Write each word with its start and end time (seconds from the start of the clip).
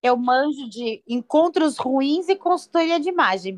Eu 0.00 0.16
manjo 0.16 0.70
de 0.70 1.02
encontros 1.08 1.76
ruins 1.76 2.28
e 2.28 2.36
consultoria 2.36 3.00
de 3.00 3.08
imagem. 3.08 3.56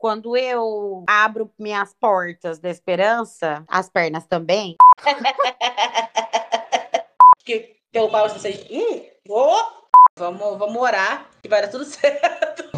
Quando 0.00 0.36
eu 0.36 1.04
abro 1.06 1.48
minhas 1.56 1.94
portas 1.94 2.58
da 2.58 2.68
esperança, 2.68 3.64
as 3.68 3.88
pernas 3.88 4.26
também. 4.26 4.74
que, 7.44 7.76
pelo 7.92 8.08
qual 8.08 8.28
vocês. 8.28 8.66
Hum, 8.68 9.04
oh, 9.28 9.62
vamos, 10.18 10.58
vamos 10.58 10.82
orar 10.82 11.30
que 11.40 11.48
vai 11.48 11.62
dar 11.62 11.68
tudo 11.68 11.84
certo. 11.86 12.68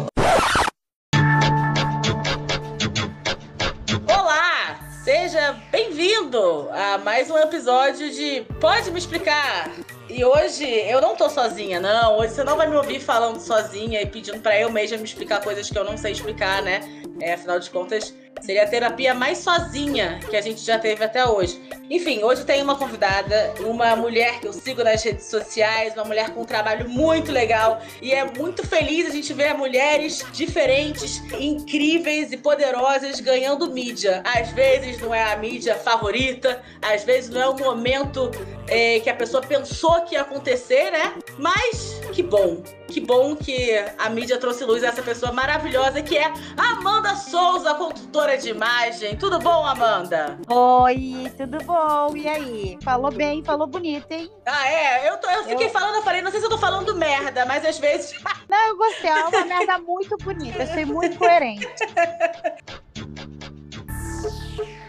Olá! 4.07 4.79
Seja 5.03 5.53
bem-vindo 5.71 6.69
a 6.71 6.99
mais 6.99 7.31
um 7.31 7.37
episódio 7.39 8.11
de 8.11 8.41
Pode 8.61 8.91
Me 8.91 8.99
Explicar? 8.99 9.71
E 10.13 10.23
hoje 10.23 10.63
eu 10.63 11.01
não 11.01 11.15
tô 11.15 11.27
sozinha, 11.27 11.79
não. 11.79 12.19
Hoje 12.19 12.35
você 12.35 12.43
não 12.43 12.55
vai 12.55 12.69
me 12.69 12.75
ouvir 12.75 12.99
falando 12.99 13.39
sozinha 13.39 13.99
e 13.99 14.05
pedindo 14.05 14.39
para 14.41 14.59
eu 14.59 14.71
mesma 14.71 14.95
me 14.97 15.05
explicar 15.05 15.41
coisas 15.41 15.67
que 15.67 15.75
eu 15.75 15.83
não 15.83 15.97
sei 15.97 16.11
explicar, 16.11 16.61
né? 16.61 16.81
É, 17.19 17.33
afinal 17.33 17.59
de 17.59 17.67
contas, 17.71 18.13
seria 18.41 18.63
a 18.63 18.67
terapia 18.67 19.13
mais 19.13 19.39
sozinha 19.39 20.19
que 20.29 20.35
a 20.35 20.41
gente 20.41 20.61
já 20.61 20.77
teve 20.77 21.03
até 21.03 21.25
hoje. 21.25 21.59
Enfim, 21.89 22.23
hoje 22.23 22.43
tem 22.43 22.61
uma 22.61 22.75
convidada, 22.75 23.53
uma 23.61 23.95
mulher 23.95 24.39
que 24.39 24.47
eu 24.47 24.53
sigo 24.53 24.83
nas 24.83 25.03
redes 25.03 25.25
sociais, 25.25 25.93
uma 25.93 26.05
mulher 26.05 26.31
com 26.31 26.41
um 26.41 26.45
trabalho 26.45 26.89
muito 26.89 27.31
legal 27.31 27.81
e 28.01 28.11
é 28.11 28.23
muito 28.25 28.65
feliz 28.65 29.07
a 29.07 29.11
gente 29.11 29.33
ver 29.33 29.53
mulheres 29.53 30.25
diferentes, 30.31 31.21
incríveis 31.39 32.31
e 32.31 32.37
poderosas 32.37 33.19
ganhando 33.19 33.71
mídia. 33.71 34.21
Às 34.25 34.49
vezes 34.51 34.99
não 34.99 35.13
é 35.13 35.31
a 35.31 35.37
mídia 35.37 35.75
favorita, 35.75 36.61
às 36.81 37.03
vezes 37.03 37.29
não 37.29 37.41
é 37.41 37.49
o 37.49 37.57
momento 37.57 38.31
é, 38.67 38.99
que 38.99 39.09
a 39.09 39.15
pessoa 39.15 39.41
pensou 39.41 40.02
que 40.03 40.15
ia 40.15 40.21
acontecer, 40.21 40.91
né? 40.91 41.15
Mas 41.37 42.01
que 42.13 42.21
bom, 42.21 42.61
que 42.87 42.99
bom 42.99 43.35
que 43.35 43.73
a 43.97 44.09
mídia 44.09 44.37
trouxe 44.37 44.63
luz 44.63 44.83
a 44.83 44.87
essa 44.87 45.01
pessoa 45.01 45.31
maravilhosa 45.31 46.01
que 46.01 46.17
é 46.17 46.31
Amanda 46.57 47.15
Souza, 47.15 47.73
condutora 47.73 48.37
de 48.37 48.49
imagem. 48.49 49.17
Tudo 49.17 49.39
bom, 49.39 49.65
Amanda? 49.65 50.37
Oi, 50.47 51.31
tudo 51.37 51.63
bom? 51.63 52.15
E 52.15 52.27
aí? 52.27 52.77
Falou 52.83 53.11
bem, 53.11 53.43
falou 53.43 53.67
bonito, 53.67 54.11
hein? 54.11 54.29
Ah, 54.45 54.67
é? 54.67 55.09
Eu, 55.09 55.17
tô, 55.17 55.29
eu 55.29 55.43
fiquei 55.45 55.67
eu... 55.67 55.71
falando, 55.71 55.95
eu 55.95 56.03
falei, 56.03 56.21
não 56.21 56.31
sei 56.31 56.39
se 56.39 56.45
eu 56.45 56.49
tô 56.49 56.57
falando 56.57 56.95
merda, 56.95 57.45
mas 57.45 57.65
às 57.65 57.79
vezes. 57.79 58.13
não, 58.47 58.69
eu 58.69 58.77
gostei. 58.77 59.09
É 59.09 59.25
uma 59.25 59.45
merda 59.45 59.77
muito 59.79 60.17
bonita, 60.17 60.63
achei 60.63 60.85
muito 60.85 61.17
coerente. 61.17 61.67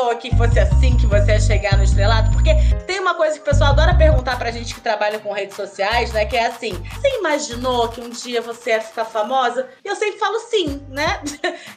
imaginou 0.00 0.16
que 0.16 0.34
fosse 0.36 0.58
assim 0.58 0.96
que 0.96 1.06
você 1.06 1.32
ia 1.32 1.40
chegar 1.40 1.76
no 1.76 1.84
estrelado? 1.84 2.30
Porque 2.30 2.54
tem 2.86 3.00
uma 3.00 3.14
coisa 3.14 3.34
que 3.34 3.42
o 3.42 3.44
pessoal 3.44 3.70
adora 3.70 3.94
perguntar 3.94 4.38
pra 4.38 4.50
gente 4.50 4.74
que 4.74 4.80
trabalha 4.80 5.18
com 5.18 5.32
redes 5.32 5.54
sociais, 5.54 6.12
né? 6.12 6.24
Que 6.24 6.36
é 6.36 6.46
assim: 6.46 6.72
você 6.72 7.18
imaginou 7.18 7.88
que 7.88 8.00
um 8.00 8.08
dia 8.08 8.40
você 8.40 8.70
ia 8.70 8.80
ficar 8.80 9.04
famosa? 9.04 9.68
E 9.84 9.88
eu 9.88 9.96
sempre 9.96 10.18
falo 10.18 10.38
sim, 10.40 10.82
né? 10.88 11.20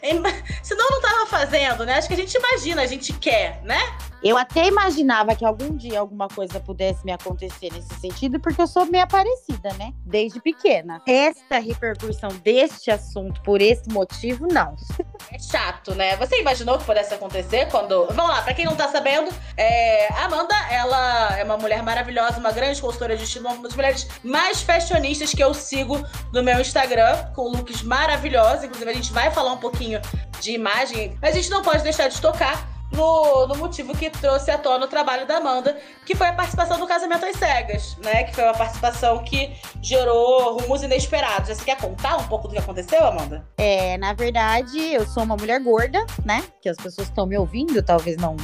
Senão 0.64 0.90
não 0.90 1.02
tava 1.02 1.26
fazendo, 1.26 1.86
né? 1.86 1.96
Acho 1.96 2.08
que 2.08 2.14
a 2.14 2.18
gente 2.18 2.36
imagina, 2.36 2.82
a 2.82 2.88
gente 2.88 3.12
quer, 3.14 3.60
né? 3.64 3.82
Eu 4.24 4.38
até 4.38 4.68
imaginava 4.68 5.36
que 5.36 5.44
algum 5.44 5.76
dia 5.76 6.00
alguma 6.00 6.30
coisa 6.30 6.58
pudesse 6.58 7.04
me 7.06 7.12
acontecer 7.12 7.70
nesse 7.74 7.94
sentido, 7.96 8.40
porque 8.40 8.62
eu 8.62 8.68
sou 8.68 8.86
meio 8.86 9.06
parecida, 9.06 9.74
né? 9.74 9.92
Desde 10.06 10.40
pequena. 10.40 11.02
Esta 11.06 11.60
repercussão 11.60 12.30
deste 12.42 12.90
assunto 12.90 13.42
por 13.42 13.62
esse 13.62 13.90
motivo, 13.90 14.48
não. 14.48 14.76
É 15.32 15.40
chato, 15.40 15.96
né? 15.96 16.16
Você 16.18 16.42
imaginou 16.42 16.78
que 16.78 16.84
pudesse 16.84 17.14
acontecer 17.14 17.68
quando. 17.72 18.06
Vamos 18.08 18.30
lá, 18.30 18.42
pra 18.44 18.54
quem 18.54 18.66
não 18.66 18.76
tá 18.76 18.90
sabendo, 18.90 19.32
é... 19.58 20.14
Amanda, 20.22 20.54
ela 20.70 21.40
é 21.40 21.44
uma 21.44 21.58
mulher 21.58 21.82
maravilhosa, 21.82 22.38
uma 22.38 22.52
grande 22.52 22.80
consultora 22.80 23.18
de 23.18 23.24
estilo, 23.24 23.48
uma 23.48 23.64
das 23.64 23.74
mulheres 23.74 24.08
mais 24.24 24.62
fashionistas 24.62 25.34
que 25.34 25.44
eu 25.44 25.54
sigo 25.54 25.98
no 26.32 26.44
meu 26.44 26.60
Instagram, 26.60 27.32
com 27.34 27.48
looks 27.50 27.82
maravilhosos. 27.82 28.66
Inclusive, 28.66 28.92
a 28.92 28.94
gente 28.94 29.12
vai 29.12 29.32
falar 29.32 29.54
um 29.54 29.58
pouquinho 29.58 30.00
de 30.40 30.52
imagem, 30.52 31.18
mas 31.22 31.32
a 31.32 31.36
gente 31.36 31.50
não 31.50 31.64
pode 31.64 31.82
deixar 31.84 32.10
de 32.10 32.22
tocar 32.22 32.73
no, 32.96 33.48
no 33.48 33.56
motivo 33.58 33.96
que 33.96 34.10
trouxe 34.10 34.52
à 34.52 34.58
tona 34.58 34.86
o 34.86 34.88
trabalho 34.88 35.26
da 35.28 35.38
Amanda, 35.38 35.78
que 36.06 36.16
foi 36.16 36.28
a 36.28 36.34
participação 36.34 36.80
do 36.80 36.88
Casamento 36.88 37.26
às 37.26 37.36
Cegas, 37.36 37.98
né? 38.04 38.24
Que 38.24 38.36
foi 38.36 38.44
uma 38.44 38.54
participação 38.54 39.24
que 39.24 39.54
gerou 39.82 40.60
rumos 40.60 40.84
inesperados. 40.84 41.50
Você 41.50 41.66
quer 41.66 41.78
contar 41.78 42.18
um 42.18 42.28
pouco 42.28 42.48
do 42.48 42.54
que 42.54 42.60
aconteceu, 42.60 43.04
Amanda? 43.06 43.46
É, 43.58 43.98
na 43.98 44.14
verdade, 44.14 44.78
eu 44.94 45.06
sou 45.06 45.24
uma 45.24 45.36
mulher 45.36 45.60
gorda, 45.60 46.06
né? 46.24 46.44
Que 46.62 46.70
as 46.70 46.78
pessoas 46.78 47.08
estão 47.08 47.26
me 47.26 47.38
ouvindo, 47.38 47.82
talvez 47.82 48.18
não 48.18 48.36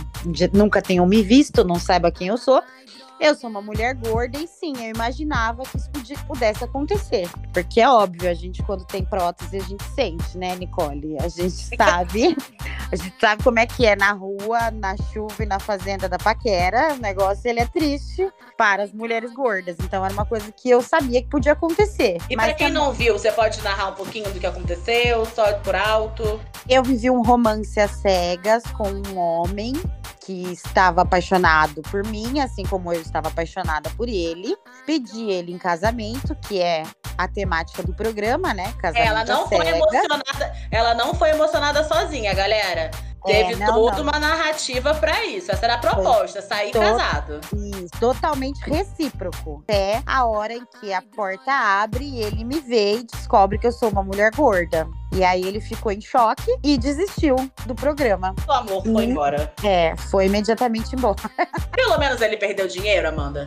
nunca 0.53 0.81
tenham 0.81 1.05
me 1.05 1.21
visto, 1.21 1.63
não 1.63 1.75
saiba 1.75 2.11
quem 2.11 2.27
eu 2.27 2.38
sou. 2.38 2.61
Eu 3.19 3.35
sou 3.35 3.50
uma 3.50 3.62
mulher 3.62 3.96
gorda 3.96 4.40
e 4.40 4.47
sim, 4.47 4.74
eu 4.78 4.91
imaginava 4.91 5.63
que 5.63 5.78
isso 5.78 6.25
pudesse 6.25 6.63
acontecer. 6.63 7.30
Porque 7.53 7.81
é 7.81 7.90
óbvio, 7.90 8.30
a 8.30 8.34
gente, 8.34 8.63
quando 8.63 8.85
tem 8.85 9.03
prótese, 9.03 9.57
a 9.57 9.62
gente 9.62 9.84
sente, 9.94 10.38
né, 10.38 10.56
Nicole? 10.56 11.18
A 11.19 11.28
gente 11.28 11.52
sabe. 11.75 12.38
a 12.90 12.96
gente 12.96 13.16
sabe 13.19 13.44
como 13.44 13.59
é 13.59 13.66
que 13.66 13.85
é 13.85 13.96
na 13.97 14.13
rua, 14.13 14.72
na 14.72 14.96
chuva 15.12 15.44
e 15.44 15.46
na 15.46 15.59
fazenda 15.59 16.07
da 16.07 16.18
paquera. 16.18 16.94
O 16.94 16.97
negócio 16.97 17.50
ele 17.50 17.59
é 17.59 17.66
triste 17.66 18.31
para 18.57 18.84
as 18.84 18.94
mulheres 18.94 19.34
gordas. 19.34 19.75
Então 19.81 20.03
era 20.06 20.13
uma 20.13 20.25
coisa 20.25 20.50
que 20.53 20.69
eu 20.69 20.81
sabia 20.81 21.22
que 21.22 21.28
podia 21.28 21.51
acontecer. 21.51 22.19
E 22.30 22.38
para 22.38 22.53
quem 22.53 22.72
não 22.72 22.94
viu, 22.94 23.19
você 23.19 23.34
pode 23.34 23.62
narrar 23.62 23.90
um 23.90 23.96
pouquinho 23.96 24.31
do 24.31 24.40
que 24.40 24.46
aconteceu, 24.46 25.25
só 25.25 25.53
por 25.59 25.75
alto? 25.75 26.40
Eu 26.69 26.84
vivi 26.84 27.09
um 27.09 27.22
romance 27.22 27.78
às 27.80 27.91
cegas 27.91 28.63
com 28.78 28.88
um 28.90 29.18
homem 29.18 29.74
que 30.29 30.51
estava 30.51 31.01
apaixonado 31.01 31.81
por 31.90 32.06
mim, 32.06 32.40
assim 32.40 32.63
como 32.63 32.94
eu 32.94 33.01
estava 33.01 33.29
apaixonada 33.29 33.90
por 33.97 34.07
ele. 34.07 34.56
Pedi 34.85 35.31
ele 35.31 35.51
em 35.51 35.57
casamento, 35.57 36.35
que 36.35 36.62
é 36.62 36.84
a 37.17 37.28
temática 37.28 37.81
do 37.81 37.95
programa, 37.95 38.53
né? 38.53 38.72
Casamento 38.79 39.09
ela 39.09 39.25
não 39.25 39.47
foi 39.47 39.68
emocionada, 39.68 40.53
ela 40.69 40.94
não 40.94 41.16
foi 41.16 41.29
emocionada 41.31 41.84
sozinha, 41.84 42.31
galera. 42.35 42.91
Teve 43.25 43.53
é, 43.53 43.56
não, 43.57 43.74
toda 43.74 43.97
não. 43.97 44.03
uma 44.03 44.19
narrativa 44.19 44.94
para 44.96 45.25
isso. 45.25 45.52
Essa 45.52 45.66
era 45.66 45.75
a 45.75 45.78
proposta, 45.78 46.41
Foi 46.41 46.50
sair 46.50 46.72
to 46.72 46.80
casado. 46.80 47.41
Isso, 47.56 47.90
totalmente 48.00 48.59
recíproco. 48.69 49.63
Até 49.68 50.02
a 50.06 50.25
hora 50.25 50.53
em 50.53 50.66
que 50.80 50.94
a 50.94 51.02
porta 51.02 51.52
abre 51.52 52.06
e 52.06 52.22
ele 52.22 52.44
me 52.44 52.59
vê 52.59 53.00
e 53.00 53.03
descobre 53.03 53.57
que 53.57 53.68
eu 53.68 53.72
sou 53.72 53.90
uma 53.90 54.03
mulher 54.03 54.31
gorda. 54.35 54.88
E 55.12 55.24
aí 55.24 55.44
ele 55.44 55.59
ficou 55.59 55.91
em 55.91 56.00
choque 56.00 56.56
e 56.63 56.78
desistiu 56.78 57.35
do 57.66 57.74
programa. 57.74 58.35
O 58.47 58.52
amor 58.52 58.84
foi 58.84 59.06
e, 59.06 59.09
embora. 59.09 59.51
É, 59.63 59.96
foi 59.97 60.28
imediatamente 60.28 60.96
embora. 60.96 61.18
Pelo 61.75 61.97
menos 61.97 62.22
ele 62.22 62.38
perdeu 62.38 62.68
dinheiro, 62.68 63.07
Amanda? 63.09 63.46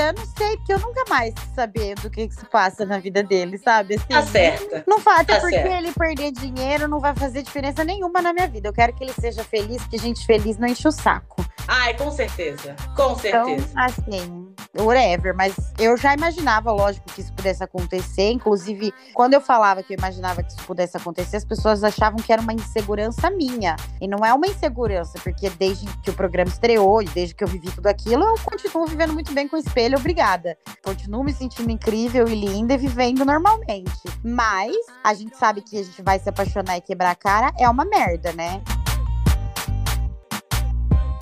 Eu 0.00 0.12
não 0.12 0.26
sei, 0.26 0.56
porque 0.56 0.72
eu 0.72 0.78
nunca 0.78 1.04
mais 1.08 1.34
saber 1.54 1.94
do 1.96 2.08
que, 2.08 2.28
que 2.28 2.34
se 2.34 2.46
passa 2.46 2.86
na 2.86 2.98
vida 2.98 3.22
dele, 3.22 3.58
sabe? 3.58 3.96
Assim, 3.96 4.06
tá 4.08 4.22
certo. 4.22 4.84
Não 4.86 5.00
faz, 5.00 5.26
tá 5.26 5.40
porque 5.40 5.56
ele 5.56 5.92
perder 5.92 6.32
dinheiro 6.32 6.86
não 6.86 7.00
vai 7.00 7.14
fazer 7.14 7.42
diferença 7.42 7.82
nenhuma 7.84 8.22
na 8.22 8.32
minha 8.32 8.46
vida. 8.46 8.68
Eu 8.68 8.72
quero 8.72 8.94
que 8.94 9.02
ele 9.02 9.12
seja 9.12 9.42
feliz, 9.42 9.84
que 9.86 9.98
gente 9.98 10.24
feliz 10.24 10.56
não 10.56 10.68
enche 10.68 10.86
o 10.86 10.92
saco. 10.92 11.44
Ai, 11.66 11.94
com 11.94 12.10
certeza. 12.10 12.74
Com 12.96 13.12
então, 13.12 13.16
certeza. 13.16 13.68
Então, 13.70 13.84
assim, 13.84 14.47
whatever. 14.76 15.34
Mas 15.34 15.54
eu 15.78 15.96
já 15.96 16.14
imaginava, 16.14 16.70
lógico, 16.72 17.06
que 17.12 17.20
isso 17.20 17.32
pudesse 17.32 17.62
acontecer. 17.62 18.30
Inclusive, 18.30 18.92
quando 19.14 19.34
eu 19.34 19.40
falava 19.40 19.82
que 19.82 19.94
eu 19.94 19.98
imaginava 19.98 20.42
que 20.42 20.52
isso 20.52 20.62
pudesse 20.64 20.96
acontecer, 20.96 21.36
as 21.36 21.44
pessoas 21.44 21.84
achavam 21.84 22.18
que 22.18 22.32
era 22.32 22.42
uma 22.42 22.52
insegurança 22.52 23.30
minha. 23.30 23.76
E 24.00 24.08
não 24.08 24.24
é 24.24 24.32
uma 24.32 24.46
insegurança, 24.46 25.18
porque 25.22 25.50
desde 25.50 25.86
que 26.02 26.10
o 26.10 26.14
programa 26.14 26.50
estreou 26.50 27.02
e 27.02 27.06
desde 27.06 27.34
que 27.34 27.44
eu 27.44 27.48
vivi 27.48 27.70
tudo 27.70 27.86
aquilo, 27.86 28.24
eu 28.24 28.34
continuo 28.44 28.86
vivendo 28.86 29.12
muito 29.12 29.32
bem 29.32 29.48
com 29.48 29.56
o 29.56 29.58
espelho, 29.58 29.98
obrigada. 29.98 30.56
Continuo 30.82 31.24
me 31.24 31.32
sentindo 31.32 31.70
incrível 31.70 32.26
e 32.28 32.34
linda 32.34 32.74
e 32.74 32.78
vivendo 32.78 33.24
normalmente. 33.24 33.92
Mas 34.24 34.76
a 35.02 35.14
gente 35.14 35.36
sabe 35.36 35.62
que 35.62 35.78
a 35.78 35.82
gente 35.82 36.02
vai 36.02 36.18
se 36.18 36.28
apaixonar 36.28 36.76
e 36.76 36.80
quebrar 36.80 37.10
a 37.10 37.14
cara 37.14 37.52
é 37.58 37.68
uma 37.68 37.84
merda, 37.84 38.32
né? 38.32 38.62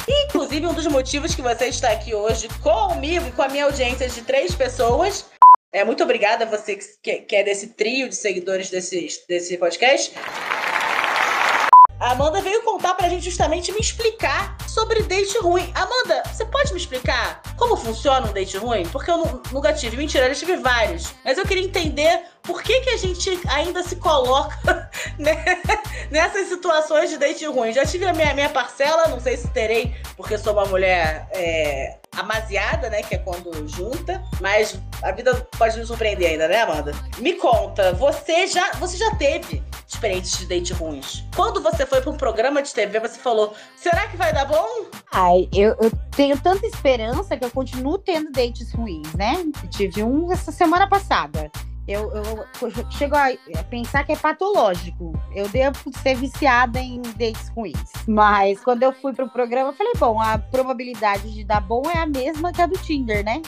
Inclusive, 0.09 0.67
um 0.67 0.75
dos 0.75 0.87
motivos 0.87 1.35
que 1.35 1.43
você 1.43 1.67
está 1.67 1.91
aqui 1.91 2.15
hoje 2.15 2.49
comigo 2.63 3.27
e 3.27 3.33
com 3.33 3.43
a 3.43 3.49
minha 3.49 3.65
audiência 3.65 4.09
de 4.09 4.23
três 4.23 4.55
pessoas 4.55 5.27
é, 5.77 5.85
muito 5.85 6.03
obrigada 6.03 6.45
a 6.45 6.49
você 6.49 6.79
que, 7.03 7.17
que 7.21 7.37
é 7.37 7.43
desse 7.43 7.69
trio 7.69 8.09
de 8.09 8.17
seguidores 8.17 8.71
desse, 8.71 9.23
desse 9.29 9.59
podcast. 9.59 10.11
A 11.99 12.11
Amanda 12.11 12.43
veio 12.43 12.63
contar 12.63 12.95
pra 12.95 13.09
gente 13.09 13.25
justamente 13.25 13.73
me 13.73 13.79
explicar 13.79 14.57
sobre 14.69 15.03
date 15.05 15.39
ruim. 15.39 15.73
Amanda, 15.75 16.23
você 16.27 16.45
pode 16.45 16.73
me 16.73 16.79
explicar 16.79 17.41
como 17.57 17.75
funciona 17.75 18.27
um 18.29 18.33
date 18.33 18.59
ruim? 18.59 18.87
Porque 18.87 19.11
eu 19.11 19.43
nunca 19.51 19.73
tive. 19.73 19.97
Mentira, 19.97 20.27
eu 20.27 20.35
já 20.35 20.41
tive 20.41 20.57
vários. 20.57 21.15
Mas 21.25 21.39
eu 21.39 21.47
queria 21.47 21.65
entender 21.65 22.23
por 22.43 22.63
que, 22.63 22.81
que 22.81 22.91
a 22.91 22.97
gente 22.99 23.41
ainda 23.49 23.83
se 23.83 23.97
coloca 23.97 24.91
né, 25.19 25.43
nessas 26.11 26.49
situações 26.49 27.09
de 27.09 27.17
date 27.17 27.47
ruim. 27.47 27.73
Já 27.73 27.87
tive 27.87 28.05
a 28.05 28.13
minha, 28.13 28.35
minha 28.35 28.51
parcela, 28.51 29.09
não 29.09 29.19
sei 29.19 29.37
se 29.39 29.49
terei, 29.49 29.97
porque 30.17 30.37
sou 30.37 30.53
uma 30.53 30.67
mulher 30.67 31.27
é, 31.33 31.97
amaziada, 32.17 32.91
né? 32.91 33.03
Que 33.03 33.17
é 33.17 33.19
quando 33.19 33.69
junta. 33.69 34.23
Mas 34.41 34.79
a 35.03 35.13
vida 35.13 35.35
pode 35.59 35.79
nos 35.79 35.89
surpreender 35.89 36.31
ainda, 36.31 36.49
né, 36.49 36.63
Amanda? 36.63 36.93
Me 37.19 37.35
conta, 37.35 37.93
você 37.93 38.47
já, 38.47 38.73
você 38.73 38.97
já 38.97 39.15
teve 39.17 39.63
experiências 39.87 40.39
de 40.39 40.47
date 40.47 40.73
ruins? 40.73 41.25
Quando 41.35 41.63
você 41.63 41.87
foi 41.87 42.01
para 42.01 42.11
um 42.11 42.17
programa 42.17 42.63
de 42.63 42.73
TV, 42.73 42.99
você 43.01 43.19
falou: 43.19 43.55
será 43.77 44.09
que 44.09 44.17
vai 44.17 44.33
dar 44.33 44.47
bom? 44.47 44.87
Ai, 45.13 45.49
eu, 45.53 45.77
eu 45.81 45.91
tenho 46.15 46.39
tanta 46.41 46.67
esperança 46.67 47.37
que 47.37 47.45
eu 47.45 47.51
continuo 47.51 47.99
tendo 47.99 48.31
dates 48.33 48.73
ruins, 48.73 49.13
né? 49.15 49.37
Eu 49.63 49.71
tive 49.71 50.03
um 50.03 50.33
essa 50.33 50.51
semana 50.51 50.89
passada. 50.89 51.51
Eu, 51.89 52.13
eu, 52.13 52.47
eu, 52.63 52.91
chego 52.91 53.15
a 53.15 53.63
pensar 53.71 54.05
que 54.05 54.13
é 54.13 54.17
patológico. 54.17 55.13
Eu 55.33 55.49
devo 55.49 55.79
ser 56.03 56.17
viciada 56.17 56.81
em 56.81 57.01
dates 57.01 57.49
ruins. 57.55 57.93
Mas 58.09 58.61
quando 58.61 58.83
eu 58.83 58.93
fui 58.93 59.13
pro 59.13 59.29
programa, 59.29 59.71
eu 59.71 59.73
falei, 59.73 59.93
bom, 59.97 60.21
a 60.21 60.37
probabilidade 60.37 61.33
de 61.33 61.45
dar 61.45 61.61
bom 61.61 61.83
é 61.89 61.99
a 61.99 62.07
mesma 62.07 62.53
que 62.53 62.61
a 62.61 62.67
do 62.67 62.77
Tinder, 62.79 63.25
né? 63.25 63.41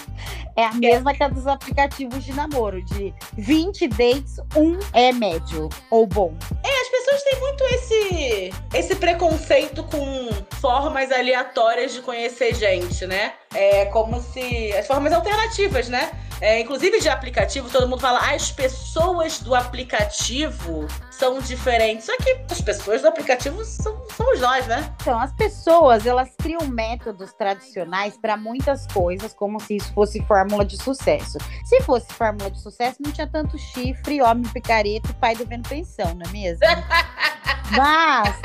É 0.55 0.65
a 0.65 0.73
mesma 0.73 1.15
que 1.15 1.23
a 1.23 1.29
dos 1.29 1.47
aplicativos 1.47 2.25
de 2.25 2.33
namoro. 2.33 2.81
De 2.85 3.13
20 3.35 3.89
dates, 3.89 4.39
um 4.57 4.79
é 4.93 5.13
médio 5.13 5.69
ou 5.91 6.07
bom. 6.07 6.33
É, 6.65 6.81
as 6.81 6.89
pessoas 6.89 7.23
têm 7.25 7.41
muito 7.41 7.65
esse, 7.65 8.51
esse 8.75 8.97
preconceito 8.97 9.83
com 9.85 10.31
formas 10.61 11.11
aleatórias 11.11 11.93
de 11.93 12.03
conhecer 12.03 12.55
gente, 12.55 13.05
né? 13.07 13.35
É 13.55 13.87
como 13.87 14.21
se. 14.21 14.73
As 14.73 14.87
formas 14.87 15.13
alternativas, 15.13 15.89
né? 15.89 16.11
É, 16.41 16.61
inclusive 16.61 17.01
de 17.01 17.09
aplicativo, 17.09 17.69
todo 17.69 17.89
mundo 17.89 18.01
fala, 18.01 18.21
ah, 18.21 18.35
as 18.35 18.51
pessoas 18.51 19.41
do 19.41 19.55
aplicativo 19.55 20.87
são 21.11 21.41
diferentes. 21.41 22.07
Só 22.07 22.17
que 22.17 22.31
as 22.51 22.61
pessoas 22.61 23.03
do 23.03 23.09
aplicativo 23.09 23.65
são, 23.65 24.01
somos 24.17 24.41
nós, 24.41 24.67
né? 24.67 24.95
Então, 25.01 25.19
as 25.19 25.33
pessoas, 25.33 26.07
elas 26.07 26.31
criam 26.39 26.65
métodos 26.69 27.33
tradicionais 27.33 28.17
para 28.17 28.37
muitas 28.37 28.87
coisas, 28.87 29.35
como 29.35 29.59
se 29.61 29.77
isso 29.77 29.93
fosse 29.93 30.23
fórmula 30.27 30.65
de 30.65 30.77
sucesso. 30.77 31.39
Se 31.65 31.81
fosse 31.83 32.07
fórmula 32.13 32.51
de 32.51 32.61
sucesso, 32.61 32.99
não 33.01 33.11
tinha 33.11 33.27
tanto 33.27 33.59
chifre, 33.59 34.23
homem 34.23 34.45
picareta 34.53 35.11
e 35.11 35.15
pai 35.15 35.35
devendo 35.35 35.69
pensão, 35.69 36.15
não 36.15 36.27
é 36.27 36.33
mesmo? 36.33 36.61
Mas 37.77 38.41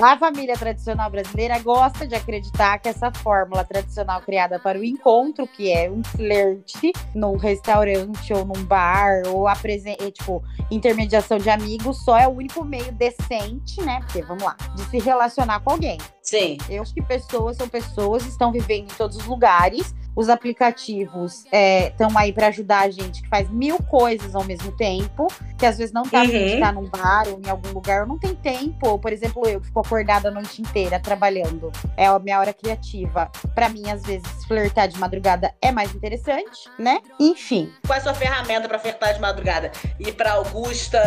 a 0.00 0.16
família 0.16 0.54
tradicional 0.54 1.10
brasileira 1.10 1.58
gosta 1.58 2.06
de 2.06 2.14
acreditar 2.14 2.78
que 2.78 2.88
essa 2.88 3.10
fórmula 3.10 3.64
tradicional 3.64 4.20
criada 4.20 4.58
para 4.58 4.78
o 4.78 4.84
encontro, 4.84 5.46
que 5.46 5.72
é 5.72 5.90
um 5.90 6.04
flerte 6.04 6.92
num 7.14 7.36
restaurante 7.38 8.32
ou 8.32 8.44
num 8.44 8.64
bar, 8.64 9.22
ou 9.28 9.48
apresenta, 9.48 10.10
tipo, 10.10 10.42
intermediação 10.70 11.38
de 11.38 11.48
amigos, 11.48 12.04
só 12.04 12.18
é 12.18 12.28
o 12.28 12.32
único 12.32 12.64
meio 12.64 12.92
decente, 12.92 13.80
né? 13.82 14.00
Porque, 14.00 14.22
vamos 14.22 14.42
lá, 14.42 14.56
de 14.74 14.82
se 14.84 14.98
relacionar 14.98 15.60
com 15.60 15.70
alguém. 15.70 15.98
Sim. 16.22 16.58
Eu 16.68 16.82
acho 16.82 16.92
que 16.92 17.02
pessoas 17.02 17.56
são 17.56 17.68
pessoas, 17.68 18.26
estão 18.26 18.52
vivendo 18.52 18.90
em 18.90 18.96
todos 18.96 19.16
os 19.16 19.24
lugares. 19.24 19.94
Os 20.18 20.28
aplicativos 20.28 21.44
estão 21.44 22.10
é, 22.10 22.12
aí 22.16 22.32
para 22.32 22.48
ajudar 22.48 22.80
a 22.80 22.90
gente 22.90 23.22
que 23.22 23.28
faz 23.28 23.48
mil 23.48 23.80
coisas 23.84 24.34
ao 24.34 24.42
mesmo 24.42 24.72
tempo, 24.72 25.28
que 25.56 25.64
às 25.64 25.78
vezes 25.78 25.92
não 25.92 26.02
tá 26.02 26.22
uhum. 26.22 26.26
estar 26.26 26.72
num 26.72 26.88
bar 26.88 27.28
ou 27.28 27.38
em 27.38 27.48
algum 27.48 27.70
lugar, 27.70 28.04
não 28.04 28.18
tem 28.18 28.34
tempo. 28.34 28.88
Ou, 28.88 28.98
por 28.98 29.12
exemplo, 29.12 29.46
eu 29.46 29.60
que 29.60 29.68
fico 29.68 29.78
acordada 29.78 30.28
a 30.28 30.32
noite 30.32 30.60
inteira 30.60 30.98
trabalhando, 30.98 31.70
é 31.96 32.06
a 32.06 32.18
minha 32.18 32.40
hora 32.40 32.52
criativa. 32.52 33.30
Para 33.54 33.68
mim, 33.68 33.88
às 33.88 34.02
vezes, 34.02 34.26
flertar 34.48 34.88
de 34.88 34.98
madrugada 34.98 35.54
é 35.62 35.70
mais 35.70 35.94
interessante, 35.94 36.68
né? 36.76 36.98
Enfim. 37.20 37.72
Qual 37.86 37.96
é 37.96 38.00
a 38.00 38.02
sua 38.02 38.14
ferramenta 38.14 38.66
para 38.66 38.80
flertar 38.80 39.14
de 39.14 39.20
madrugada? 39.20 39.70
Ir 40.00 40.14
para 40.14 40.32
Augusta 40.32 41.00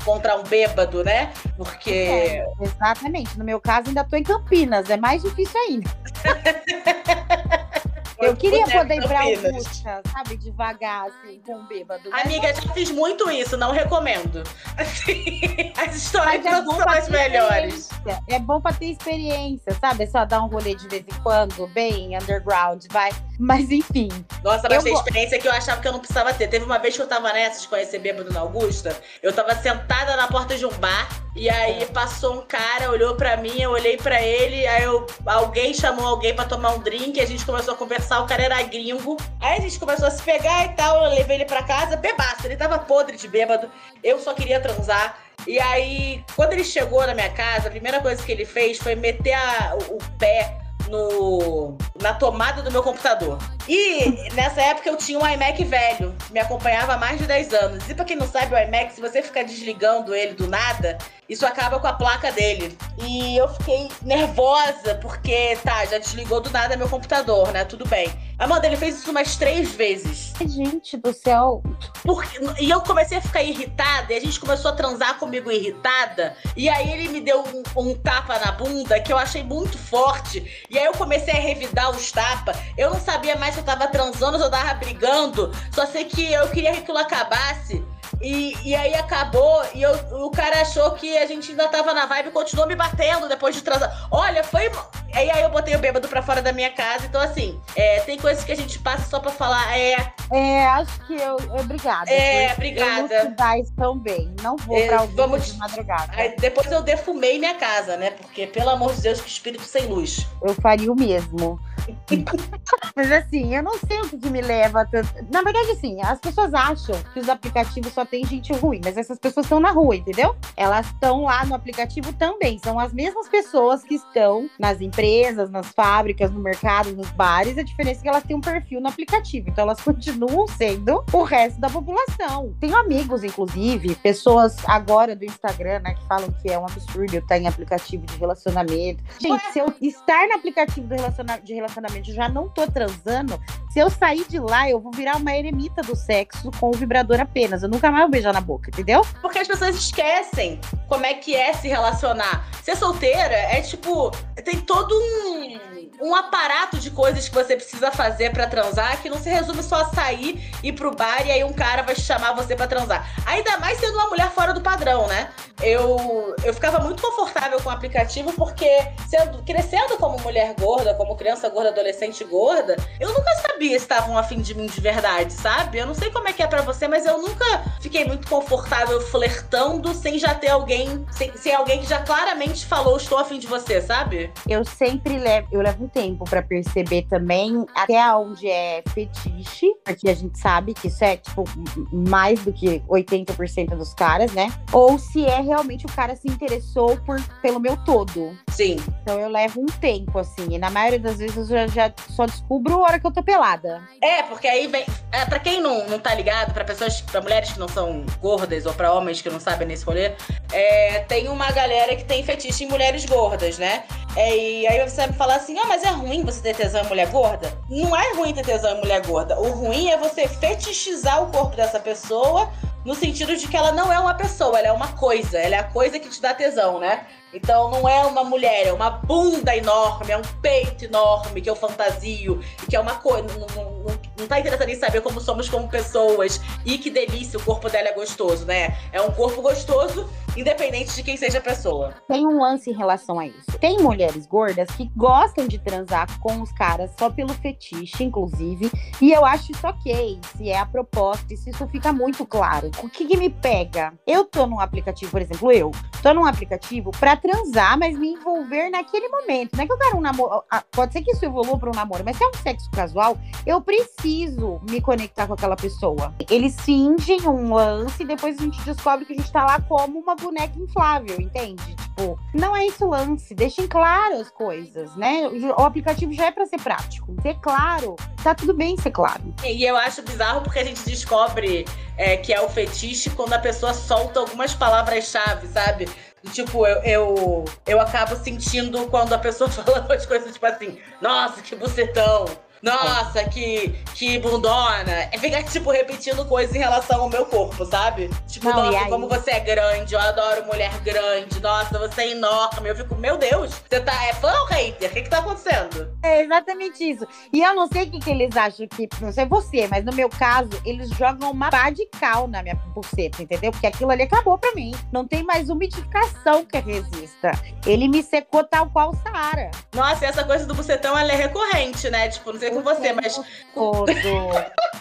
encontrar 0.00 0.36
um 0.36 0.44
bêbado, 0.44 1.02
né? 1.02 1.32
Porque. 1.56 1.90
É, 1.90 2.46
exatamente. 2.60 3.36
No 3.36 3.44
meu 3.44 3.60
caso, 3.60 3.88
ainda 3.88 4.04
tô 4.04 4.14
em 4.14 4.22
Campinas, 4.22 4.88
é 4.90 4.96
mais 4.96 5.24
difícil 5.24 5.60
ainda. 5.60 5.90
Eu 8.18 8.36
queria 8.36 8.64
poder 8.66 8.96
ir 8.96 9.08
pra 9.08 9.22
Augusta, 9.22 10.02
sabe? 10.12 10.36
Devagar, 10.36 11.06
assim, 11.06 11.40
com 11.44 11.54
um 11.56 11.66
bêbado. 11.66 12.08
Amiga, 12.12 12.54
já 12.54 12.72
fiz 12.72 12.90
muito 12.90 13.30
isso, 13.30 13.56
não 13.56 13.72
recomendo. 13.72 14.42
Assim, 14.76 15.72
as 15.76 15.94
histórias 15.94 16.44
é 16.44 16.50
não 16.50 16.76
são 16.76 16.88
as 16.88 17.08
melhores. 17.08 17.88
É 18.28 18.38
bom 18.40 18.60
pra 18.60 18.72
ter 18.72 18.86
experiência, 18.86 19.72
sabe? 19.80 20.04
É 20.04 20.06
só 20.06 20.24
dar 20.24 20.42
um 20.42 20.48
rolê 20.48 20.74
de 20.74 20.88
vez 20.88 21.04
em 21.06 21.22
quando, 21.22 21.66
bem 21.68 22.16
underground, 22.16 22.84
vai. 22.90 23.10
Mas 23.38 23.70
enfim. 23.70 24.08
Nossa, 24.42 24.68
mas 24.68 24.82
tem 24.82 24.92
experiência 24.92 25.38
que 25.38 25.46
eu 25.46 25.52
achava 25.52 25.80
que 25.80 25.88
eu 25.88 25.92
não 25.92 26.00
precisava 26.00 26.34
ter. 26.34 26.48
Teve 26.48 26.64
uma 26.64 26.78
vez 26.78 26.96
que 26.96 27.02
eu 27.02 27.06
tava 27.06 27.32
nessa 27.32 27.60
de 27.60 27.68
conhecer 27.68 27.98
bêbado 27.98 28.32
na 28.32 28.40
Augusta. 28.40 28.96
Eu 29.22 29.32
tava 29.32 29.54
sentada 29.54 30.16
na 30.16 30.26
porta 30.26 30.56
de 30.56 30.66
um 30.66 30.72
bar. 30.78 31.08
E 31.36 31.50
aí 31.50 31.84
passou 31.86 32.38
um 32.38 32.42
cara, 32.42 32.92
olhou 32.92 33.16
para 33.16 33.36
mim, 33.36 33.60
eu 33.60 33.72
olhei 33.72 33.96
para 33.96 34.22
ele, 34.22 34.64
aí 34.68 34.84
eu, 34.84 35.04
alguém 35.26 35.74
chamou 35.74 36.06
alguém 36.06 36.32
para 36.32 36.44
tomar 36.44 36.70
um 36.74 36.78
drink, 36.78 37.20
a 37.20 37.26
gente 37.26 37.44
começou 37.44 37.74
a 37.74 37.76
conversar, 37.76 38.03
o 38.12 38.26
cara 38.26 38.42
era 38.44 38.62
gringo. 38.62 39.16
Aí 39.40 39.58
a 39.58 39.60
gente 39.60 39.78
começou 39.78 40.06
a 40.06 40.10
se 40.10 40.22
pegar 40.22 40.66
e 40.66 40.68
tal, 40.70 41.04
eu 41.04 41.10
levei 41.14 41.36
ele 41.36 41.44
para 41.44 41.62
casa, 41.62 41.96
bebaço, 41.96 42.46
ele 42.46 42.56
tava 42.56 42.78
podre 42.78 43.16
de 43.16 43.28
bêbado. 43.28 43.70
Eu 44.02 44.18
só 44.18 44.34
queria 44.34 44.60
transar. 44.60 45.18
E 45.46 45.58
aí, 45.58 46.24
quando 46.36 46.52
ele 46.52 46.64
chegou 46.64 47.06
na 47.06 47.14
minha 47.14 47.30
casa, 47.30 47.68
a 47.68 47.70
primeira 47.70 48.00
coisa 48.00 48.22
que 48.22 48.32
ele 48.32 48.44
fez 48.44 48.78
foi 48.78 48.94
meter 48.94 49.34
a, 49.34 49.76
o, 49.90 49.96
o 49.96 49.98
pé 50.18 50.63
no, 50.88 51.76
na 52.00 52.14
tomada 52.14 52.62
do 52.62 52.70
meu 52.70 52.82
computador. 52.82 53.38
E 53.68 54.30
nessa 54.34 54.60
época 54.60 54.88
eu 54.88 54.96
tinha 54.96 55.18
um 55.18 55.26
iMac 55.26 55.62
velho, 55.64 56.14
me 56.30 56.40
acompanhava 56.40 56.94
há 56.94 56.98
mais 56.98 57.18
de 57.18 57.26
10 57.26 57.54
anos. 57.54 57.88
E 57.88 57.94
pra 57.94 58.04
quem 58.04 58.16
não 58.16 58.28
sabe, 58.28 58.54
o 58.54 58.58
iMac, 58.58 58.94
se 58.94 59.00
você 59.00 59.22
ficar 59.22 59.44
desligando 59.44 60.14
ele 60.14 60.34
do 60.34 60.46
nada, 60.46 60.98
isso 61.28 61.46
acaba 61.46 61.80
com 61.80 61.86
a 61.86 61.92
placa 61.92 62.30
dele. 62.32 62.76
E 62.98 63.36
eu 63.36 63.48
fiquei 63.48 63.88
nervosa, 64.02 64.96
porque, 64.96 65.56
tá, 65.64 65.84
já 65.86 65.98
desligou 65.98 66.40
do 66.40 66.50
nada 66.50 66.76
meu 66.76 66.88
computador, 66.88 67.50
né? 67.52 67.64
Tudo 67.64 67.86
bem. 67.86 68.12
Amanda, 68.38 68.66
ele 68.66 68.76
fez 68.76 68.98
isso 68.98 69.10
umas 69.10 69.36
três 69.36 69.72
vezes. 69.72 70.32
Gente 70.44 70.96
do 70.96 71.12
céu. 71.12 71.62
Porque, 72.02 72.38
e 72.60 72.68
eu 72.68 72.80
comecei 72.80 73.18
a 73.18 73.22
ficar 73.22 73.42
irritada, 73.42 74.12
e 74.12 74.16
a 74.16 74.20
gente 74.20 74.38
começou 74.40 74.70
a 74.70 74.74
transar 74.74 75.18
comigo 75.18 75.50
irritada. 75.50 76.36
E 76.56 76.68
aí 76.68 76.92
ele 76.92 77.08
me 77.08 77.20
deu 77.20 77.42
um, 77.42 77.62
um 77.80 77.94
tapa 77.94 78.38
na 78.38 78.52
bunda 78.52 79.00
que 79.00 79.12
eu 79.12 79.16
achei 79.16 79.42
muito 79.42 79.78
forte. 79.78 80.44
E 80.74 80.78
aí 80.78 80.86
eu 80.86 80.92
comecei 80.92 81.32
a 81.32 81.38
revidar 81.38 81.88
os 81.92 82.10
tapas. 82.10 82.56
Eu 82.76 82.90
não 82.90 83.00
sabia 83.00 83.36
mais 83.36 83.54
se 83.54 83.60
eu 83.60 83.64
tava 83.64 83.86
transando 83.86 84.38
se 84.38 84.44
eu 84.44 84.50
tava 84.50 84.74
brigando. 84.74 85.52
Só 85.72 85.86
sei 85.86 86.04
que 86.04 86.32
eu 86.32 86.48
queria 86.48 86.72
que 86.72 86.78
aquilo 86.78 86.98
acabasse. 86.98 87.80
E, 88.20 88.56
e 88.64 88.74
aí 88.74 88.94
acabou, 88.94 89.62
e 89.74 89.82
eu, 89.82 89.92
o 90.24 90.30
cara 90.30 90.60
achou 90.62 90.92
que 90.92 91.16
a 91.18 91.26
gente 91.26 91.50
ainda 91.50 91.68
tava 91.68 91.92
na 91.92 92.06
vibe 92.06 92.28
e 92.28 92.32
continuou 92.32 92.66
me 92.66 92.74
batendo 92.74 93.28
depois 93.28 93.54
de 93.54 93.62
transar. 93.62 94.08
Olha, 94.10 94.42
foi. 94.42 94.70
E 95.12 95.30
aí 95.30 95.42
eu 95.42 95.48
botei 95.48 95.76
o 95.76 95.78
bêbado 95.78 96.08
pra 96.08 96.22
fora 96.22 96.42
da 96.42 96.52
minha 96.52 96.70
casa. 96.70 97.06
Então, 97.06 97.20
assim, 97.20 97.60
é, 97.76 98.00
tem 98.00 98.18
coisas 98.18 98.42
que 98.42 98.50
a 98.50 98.56
gente 98.56 98.78
passa 98.80 99.08
só 99.08 99.20
pra 99.20 99.30
falar. 99.30 99.78
É. 99.78 100.12
É, 100.32 100.66
acho 100.66 101.06
que 101.06 101.14
eu. 101.14 101.36
Obrigada. 101.60 102.10
É, 102.10 102.52
obrigada. 102.52 103.14
Eu 103.14 103.66
tão 103.76 103.98
bem. 103.98 104.34
Não 104.42 104.56
vou 104.56 104.76
é, 104.76 104.86
pra 104.86 105.00
algum 105.00 105.14
vamos... 105.14 105.46
de 105.46 105.58
madrugada. 105.58 106.12
Aí 106.16 106.34
depois 106.36 106.70
eu 106.72 106.82
defumei 106.82 107.38
minha 107.38 107.54
casa, 107.54 107.96
né? 107.96 108.10
Porque, 108.10 108.46
pelo 108.46 108.70
amor 108.70 108.94
de 108.94 109.02
Deus, 109.02 109.20
que 109.20 109.28
espírito 109.28 109.62
sem 109.62 109.86
luz. 109.86 110.26
Eu 110.42 110.54
faria 110.54 110.90
o 110.90 110.96
mesmo. 110.96 111.60
Mas 112.94 113.10
assim, 113.10 113.54
eu 113.54 113.62
não 113.62 113.76
sei 113.78 114.00
o 114.00 114.08
que, 114.08 114.16
que 114.16 114.30
me 114.30 114.40
leva 114.40 114.86
tanto. 114.86 115.08
Na 115.32 115.42
verdade, 115.42 115.72
assim, 115.72 116.00
as 116.02 116.20
pessoas 116.20 116.54
acham 116.54 116.94
que 117.12 117.20
os 117.20 117.28
aplicativos 117.28 117.92
só 117.92 118.04
tem 118.04 118.24
gente 118.24 118.52
ruim, 118.52 118.80
mas 118.84 118.96
essas 118.96 119.18
pessoas 119.18 119.46
estão 119.46 119.58
na 119.58 119.70
rua, 119.70 119.96
entendeu? 119.96 120.36
Elas 120.56 120.86
estão 120.86 121.24
lá 121.24 121.44
no 121.44 121.54
aplicativo 121.54 122.12
também. 122.12 122.58
São 122.58 122.78
as 122.78 122.92
mesmas 122.92 123.28
pessoas 123.28 123.82
que 123.82 123.96
estão 123.96 124.48
nas 124.58 124.80
empresas, 124.80 125.50
nas 125.50 125.68
fábricas, 125.68 126.30
no 126.30 126.40
mercado, 126.40 126.92
nos 126.92 127.10
bares. 127.10 127.58
A 127.58 127.62
diferença 127.62 128.00
é 128.00 128.02
que 128.02 128.08
elas 128.08 128.22
têm 128.22 128.36
um 128.36 128.40
perfil 128.40 128.80
no 128.80 128.88
aplicativo. 128.88 129.48
Então 129.48 129.64
elas 129.64 129.80
continuam 129.82 130.46
sendo 130.46 131.04
o 131.12 131.22
resto 131.22 131.60
da 131.60 131.68
população. 131.68 132.54
Tenho 132.60 132.76
amigos, 132.76 133.24
inclusive, 133.24 133.96
pessoas 133.96 134.56
agora 134.66 135.16
do 135.16 135.24
Instagram, 135.24 135.80
né, 135.80 135.94
que 135.94 136.06
falam 136.06 136.30
que 136.40 136.50
é 136.50 136.58
um 136.58 136.64
absurdo 136.64 137.14
eu 137.14 137.20
estar 137.20 137.38
em 137.38 137.48
aplicativo 137.48 138.06
de 138.06 138.16
relacionamento. 138.16 139.02
Gente, 139.18 139.42
se 139.52 139.58
eu 139.58 139.72
estar 139.80 140.28
no 140.28 140.34
aplicativo 140.34 140.86
de 140.86 141.54
relacionamento, 141.54 142.12
já 142.12 142.28
não 142.28 142.48
tô 142.48 142.66
transando, 142.84 143.40
se 143.70 143.78
eu 143.78 143.88
sair 143.90 144.26
de 144.28 144.38
lá, 144.38 144.68
eu 144.68 144.80
vou 144.80 144.92
virar 144.92 145.16
uma 145.16 145.36
eremita 145.36 145.82
do 145.82 145.96
sexo 145.96 146.50
com 146.60 146.70
o 146.70 146.72
vibrador 146.72 147.20
apenas. 147.20 147.62
Eu 147.62 147.68
nunca 147.68 147.90
mais 147.90 148.02
vou 148.02 148.10
beijar 148.10 148.32
na 148.32 148.40
boca, 148.40 148.70
entendeu? 148.70 149.02
Porque 149.20 149.38
as 149.38 149.48
pessoas 149.48 149.74
esquecem 149.74 150.60
como 150.88 151.06
é 151.06 151.14
que 151.14 151.34
é 151.34 151.52
se 151.54 151.68
relacionar. 151.68 152.46
Ser 152.62 152.76
solteira 152.76 153.34
é 153.34 153.60
tipo. 153.60 154.10
Tem 154.44 154.60
todo 154.60 154.94
um 154.94 155.83
um 156.00 156.14
aparato 156.14 156.78
de 156.78 156.90
coisas 156.90 157.28
que 157.28 157.34
você 157.34 157.56
precisa 157.56 157.90
fazer 157.90 158.30
para 158.30 158.46
transar 158.46 159.00
que 159.02 159.08
não 159.08 159.18
se 159.18 159.28
resume 159.28 159.62
só 159.62 159.76
a 159.76 159.84
sair, 159.86 160.50
ir 160.62 160.72
pro 160.72 160.94
bar 160.94 161.26
e 161.26 161.30
aí 161.30 161.44
um 161.44 161.52
cara 161.52 161.82
vai 161.82 161.94
chamar 161.94 162.32
você 162.32 162.54
para 162.54 162.66
transar. 162.66 163.08
Ainda 163.26 163.58
mais 163.58 163.78
sendo 163.78 163.94
uma 163.94 164.08
mulher 164.08 164.30
fora 164.30 164.52
do 164.52 164.60
padrão, 164.60 165.06
né? 165.06 165.30
Eu, 165.62 166.34
eu 166.44 166.52
ficava 166.52 166.80
muito 166.80 167.00
confortável 167.02 167.60
com 167.60 167.68
o 167.68 167.72
aplicativo 167.72 168.32
porque 168.32 168.68
sendo, 169.08 169.42
crescendo 169.44 169.96
como 169.96 170.18
mulher 170.20 170.54
gorda, 170.58 170.94
como 170.94 171.16
criança 171.16 171.48
gorda, 171.48 171.70
adolescente 171.70 172.24
gorda, 172.24 172.76
eu 172.98 173.12
nunca 173.12 173.34
sabia 173.36 173.78
se 173.78 173.84
estavam 173.84 174.18
afim 174.18 174.40
de 174.40 174.54
mim 174.54 174.66
de 174.66 174.80
verdade, 174.80 175.32
sabe? 175.32 175.78
Eu 175.78 175.86
não 175.86 175.94
sei 175.94 176.10
como 176.10 176.28
é 176.28 176.32
que 176.32 176.42
é 176.42 176.46
para 176.46 176.62
você, 176.62 176.88
mas 176.88 177.06
eu 177.06 177.18
nunca 177.18 177.64
fiquei 177.80 178.04
muito 178.04 178.28
confortável 178.28 179.00
flertando 179.00 179.94
sem 179.94 180.18
já 180.18 180.34
ter 180.34 180.48
alguém, 180.48 181.06
sem, 181.12 181.34
sem 181.36 181.54
alguém 181.54 181.80
que 181.80 181.86
já 181.86 182.02
claramente 182.02 182.66
falou 182.66 182.96
estou 182.96 183.18
afim 183.18 183.38
de 183.38 183.46
você, 183.46 183.80
sabe? 183.80 184.32
Eu 184.48 184.64
sempre 184.64 185.18
levo, 185.18 185.48
eu 185.52 185.60
levo 185.60 185.73
um 185.80 185.88
tempo 185.88 186.24
para 186.24 186.42
perceber 186.42 187.06
também 187.08 187.64
até 187.74 188.00
onde 188.14 188.48
é 188.48 188.82
fetiche, 188.88 189.66
porque 189.84 190.08
a 190.08 190.14
gente 190.14 190.38
sabe 190.38 190.74
que 190.74 190.88
isso 190.88 191.04
é, 191.04 191.16
tipo, 191.16 191.44
mais 191.92 192.42
do 192.44 192.52
que 192.52 192.80
80% 192.88 193.76
dos 193.76 193.94
caras, 193.94 194.32
né? 194.32 194.52
Ou 194.72 194.98
se 194.98 195.24
é 195.24 195.40
realmente 195.40 195.86
o 195.86 195.92
cara 195.92 196.16
se 196.16 196.28
interessou 196.28 196.96
por, 196.98 197.20
pelo 197.40 197.58
meu 197.58 197.76
todo. 197.78 198.36
Sim. 198.50 198.76
Então 199.02 199.18
eu 199.18 199.28
levo 199.28 199.60
um 199.60 199.66
tempo, 199.66 200.18
assim. 200.18 200.46
E 200.50 200.58
na 200.58 200.70
maioria 200.70 200.98
das 200.98 201.18
vezes 201.18 201.36
eu 201.36 201.44
já, 201.46 201.66
já 201.66 201.92
só 202.10 202.26
descubro 202.26 202.74
a 202.74 202.82
hora 202.82 203.00
que 203.00 203.06
eu 203.06 203.12
tô 203.12 203.22
pelada. 203.22 203.82
É, 204.02 204.22
porque 204.22 204.46
aí 204.46 204.66
vem. 204.66 204.84
É, 205.12 205.24
pra 205.24 205.38
quem 205.38 205.60
não, 205.60 205.86
não 205.86 205.98
tá 205.98 206.14
ligado, 206.14 206.52
pra 206.52 206.64
pessoas, 206.64 207.00
pra 207.00 207.20
mulheres 207.20 207.52
que 207.52 207.58
não 207.58 207.68
são 207.68 208.04
gordas 208.20 208.66
ou 208.66 208.74
pra 208.74 208.92
homens 208.92 209.22
que 209.22 209.30
não 209.30 209.40
sabem 209.40 209.66
nesse 209.66 209.84
rolê, 209.84 210.12
é, 210.52 211.00
tem 211.00 211.28
uma 211.28 211.50
galera 211.52 211.94
que 211.96 212.04
tem 212.04 212.22
fetiche 212.22 212.64
em 212.64 212.68
mulheres 212.68 213.04
gordas, 213.04 213.58
né? 213.58 213.84
É, 214.16 214.36
e 214.36 214.66
aí 214.66 214.88
você 214.88 215.06
me 215.06 215.12
falar 215.12 215.36
assim: 215.36 215.58
ah, 215.58 215.66
mas 215.66 215.82
é 215.82 215.90
ruim 215.90 216.24
você 216.24 216.40
ter 216.40 216.54
tesão 216.54 216.82
em 216.82 216.88
mulher 216.88 217.10
gorda? 217.10 217.52
Não 217.68 217.96
é 217.96 218.14
ruim 218.14 218.32
ter 218.32 218.44
tesão 218.44 218.76
em 218.76 218.80
mulher 218.80 219.04
gorda. 219.04 219.38
O 219.38 219.50
ruim 219.50 219.88
é 219.88 219.96
você 219.96 220.28
fetichizar 220.28 221.22
o 221.22 221.30
corpo 221.30 221.56
dessa 221.56 221.80
pessoa 221.80 222.48
no 222.84 222.94
sentido 222.94 223.36
de 223.36 223.48
que 223.48 223.56
ela 223.56 223.72
não 223.72 223.92
é 223.92 223.98
uma 223.98 224.14
pessoa, 224.14 224.58
ela 224.58 224.68
é 224.68 224.72
uma 224.72 224.88
coisa, 224.88 225.38
ela 225.38 225.56
é 225.56 225.58
a 225.58 225.64
coisa 225.64 225.98
que 225.98 226.08
te 226.08 226.20
dá 226.20 226.34
tesão, 226.34 226.78
né? 226.78 227.06
Então 227.32 227.70
não 227.70 227.88
é 227.88 228.04
uma 228.06 228.22
mulher, 228.22 228.68
é 228.68 228.72
uma 228.72 228.90
bunda 228.90 229.56
enorme, 229.56 230.12
é 230.12 230.16
um 230.16 230.22
peito 230.40 230.84
enorme 230.84 231.40
que 231.40 231.50
eu 231.50 231.56
fantasio, 231.56 232.40
que 232.68 232.76
é 232.76 232.80
uma 232.80 232.94
coisa. 232.96 233.26
Não, 233.36 233.46
não, 233.56 233.98
não, 234.18 234.26
tá 234.28 234.38
interessado 234.38 234.68
em 234.68 234.76
saber 234.76 235.00
como 235.00 235.20
somos 235.20 235.48
como 235.48 235.68
pessoas 235.68 236.40
e 236.64 236.78
que 236.78 236.90
delícia, 236.90 237.38
o 237.38 237.42
corpo 237.42 237.68
dela 237.68 237.88
é 237.88 237.92
gostoso, 237.92 238.46
né? 238.46 238.78
É 238.92 239.00
um 239.00 239.10
corpo 239.10 239.42
gostoso 239.42 240.08
independente 240.36 240.94
de 240.94 241.02
quem 241.02 241.16
seja 241.16 241.38
a 241.38 241.40
pessoa. 241.40 241.94
Tem 242.08 242.26
um 242.26 242.40
lance 242.40 242.70
em 242.70 242.74
relação 242.74 243.18
a 243.18 243.26
isso. 243.26 243.58
Tem 243.60 243.78
mulheres 243.78 244.26
gordas 244.26 244.68
que 244.70 244.90
gostam 244.96 245.46
de 245.46 245.58
transar 245.58 246.06
com 246.20 246.40
os 246.40 246.52
caras 246.52 246.90
só 246.98 247.10
pelo 247.10 247.32
fetiche, 247.34 248.02
inclusive, 248.02 248.70
e 249.00 249.12
eu 249.12 249.24
acho 249.24 249.52
isso 249.52 249.66
ok, 249.66 250.18
se 250.36 250.48
é 250.48 250.58
a 250.58 250.66
proposta, 250.66 251.36
se 251.36 251.50
isso 251.50 251.66
fica 251.68 251.92
muito 251.92 252.26
claro. 252.26 252.70
O 252.82 252.88
que, 252.88 253.06
que 253.06 253.16
me 253.16 253.30
pega? 253.30 253.92
Eu 254.06 254.24
tô 254.24 254.46
num 254.46 254.60
aplicativo, 254.60 255.10
por 255.10 255.22
exemplo, 255.22 255.52
eu 255.52 255.70
tô 256.02 256.12
num 256.12 256.26
aplicativo 256.26 256.90
para 256.90 257.16
transar, 257.16 257.78
mas 257.78 257.98
me 257.98 258.12
envolver 258.12 258.68
naquele 258.70 259.08
momento. 259.08 259.56
Não 259.56 259.64
é 259.64 259.66
que 259.66 259.72
eu 259.72 259.78
quero 259.78 259.96
um 259.96 260.00
namoro. 260.00 260.42
Pode 260.70 260.92
ser 260.92 261.02
que 261.02 261.12
isso 261.12 261.24
evolua 261.24 261.58
para 261.58 261.70
um 261.70 261.74
namoro, 261.74 262.02
mas 262.04 262.16
se 262.16 262.24
é 262.24 262.28
um 262.28 262.34
sexo 262.34 262.70
casual, 262.70 263.16
eu 263.46 263.60
preciso 263.60 264.60
me 264.68 264.80
conectar 264.80 265.26
com 265.26 265.34
aquela 265.34 265.56
pessoa. 265.56 266.14
Eles 266.30 266.60
fingem 266.60 267.26
um 267.26 267.54
lance 267.54 268.02
e 268.02 268.06
depois 268.06 268.38
a 268.38 268.42
gente 268.42 268.60
descobre 268.62 269.04
que 269.04 269.12
a 269.12 269.16
gente 269.16 269.32
tá 269.32 269.44
lá 269.44 269.60
como 269.60 269.98
uma 269.98 270.14
boneca 270.14 270.58
inflável, 270.58 271.20
entende? 271.20 271.76
Tipo, 271.96 272.18
não 272.34 272.56
é 272.56 272.66
esse 272.66 272.82
o 272.82 272.88
lance. 272.88 273.34
Deixem 273.34 273.68
claro 273.68 274.16
as 274.16 274.28
coisas, 274.28 274.94
né? 274.96 275.28
O 275.56 275.62
aplicativo 275.62 276.12
já 276.12 276.26
é 276.26 276.30
para 276.32 276.44
ser 276.44 276.60
prático. 276.60 277.14
Ser 277.22 277.34
claro, 277.40 277.94
tá 278.22 278.34
tudo 278.34 278.52
bem 278.52 278.76
ser 278.76 278.90
claro. 278.90 279.22
E 279.44 279.64
eu 279.64 279.76
acho 279.76 280.02
bizarro 280.02 280.42
porque 280.42 280.58
a 280.58 280.64
gente 280.64 280.84
descobre 280.84 281.64
é, 281.96 282.16
que 282.16 282.32
é 282.32 282.40
o 282.40 282.48
fetiche 282.48 283.10
quando 283.10 283.32
a 283.32 283.38
pessoa 283.38 283.72
solta 283.72 284.20
algumas 284.20 284.54
palavras-chave, 284.54 285.46
sabe? 285.46 285.88
Tipo, 286.32 286.66
eu, 286.66 286.82
eu, 286.82 287.44
eu 287.66 287.80
acabo 287.80 288.16
sentindo 288.16 288.86
quando 288.88 289.12
a 289.12 289.18
pessoa 289.18 289.48
fala 289.50 289.82
umas 289.82 290.04
coisas 290.04 290.32
tipo 290.32 290.46
assim, 290.46 290.78
nossa, 291.00 291.42
que 291.42 291.54
bucetão 291.54 292.24
nossa, 292.64 293.22
que, 293.24 293.68
que 293.94 294.18
bundona. 294.18 295.08
É 295.12 295.18
ficar, 295.18 295.42
tipo, 295.42 295.70
repetindo 295.70 296.24
coisas 296.24 296.56
em 296.56 296.58
relação 296.58 297.02
ao 297.02 297.10
meu 297.10 297.26
corpo, 297.26 297.64
sabe? 297.66 298.10
Tipo, 298.26 298.48
Não, 298.48 298.72
nossa, 298.72 298.86
como 298.86 299.08
você 299.08 299.32
é 299.32 299.40
grande, 299.40 299.94
eu 299.94 300.00
adoro 300.00 300.46
mulher 300.46 300.72
grande, 300.80 301.40
nossa, 301.40 301.78
você 301.78 302.02
é 302.02 302.10
enorme. 302.12 302.70
Eu 302.70 302.76
fico, 302.76 302.94
meu 302.94 303.18
Deus, 303.18 303.52
você 303.68 303.80
tá, 303.80 303.92
é 304.06 304.14
fã 304.14 304.32
ou 304.32 304.46
hater? 304.46 304.90
O 304.90 304.94
que 304.94 305.02
que 305.02 305.10
tá 305.10 305.18
acontecendo? 305.18 305.94
É 306.02 306.22
exatamente 306.22 306.82
isso. 306.82 307.06
E 307.32 307.42
eu 307.42 307.54
não 307.54 307.66
sei 307.66 307.84
o 307.84 307.90
que, 307.90 308.00
que 308.00 308.10
eles 308.10 308.34
acham 308.36 308.66
que, 308.66 308.88
não 309.00 309.12
sei 309.12 309.26
você, 309.26 309.68
mas 309.68 309.84
no 309.84 309.92
meu 309.92 310.08
caso, 310.08 310.50
eles 310.64 310.88
jogam 310.90 311.30
uma 311.30 311.50
pá 311.50 311.68
de 311.70 311.86
cal 312.00 312.26
na 312.26 312.42
minha 312.42 312.54
buceta, 312.74 313.22
entendeu? 313.22 313.52
Porque 313.52 313.66
aquilo 313.66 313.90
ali 313.90 314.04
acabou 314.04 314.38
pra 314.38 314.52
mim. 314.54 314.74
Não 314.90 315.06
tem 315.06 315.22
mais 315.22 315.50
umidificação 315.50 316.44
que 316.44 316.58
resista. 316.58 317.32
Ele 317.66 317.88
me 317.88 318.02
secou 318.02 318.42
tal 318.44 318.70
qual 318.70 318.90
o 318.90 318.96
Saara. 318.96 319.50
Nossa, 319.74 320.04
e 320.04 320.08
essa 320.08 320.24
coisa 320.24 320.46
do 320.46 320.54
bucetão, 320.54 320.96
ela 320.96 321.12
é 321.12 321.16
recorrente, 321.16 321.90
né? 321.90 322.08
Tipo, 322.08 322.32
não 322.32 322.40
sei 322.40 322.53
com 322.54 322.62
você, 322.62 322.92
mas. 322.92 323.20
Todo. 323.52 323.90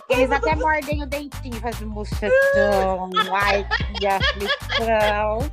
Eles 0.10 0.32
até 0.32 0.56
mordem 0.56 1.04
o 1.04 1.06
dentinho, 1.06 1.60
fazem 1.60 1.88
mochetão. 1.88 3.10
Ai, 3.32 3.68
que 3.98 4.08
aflição. 4.08 5.52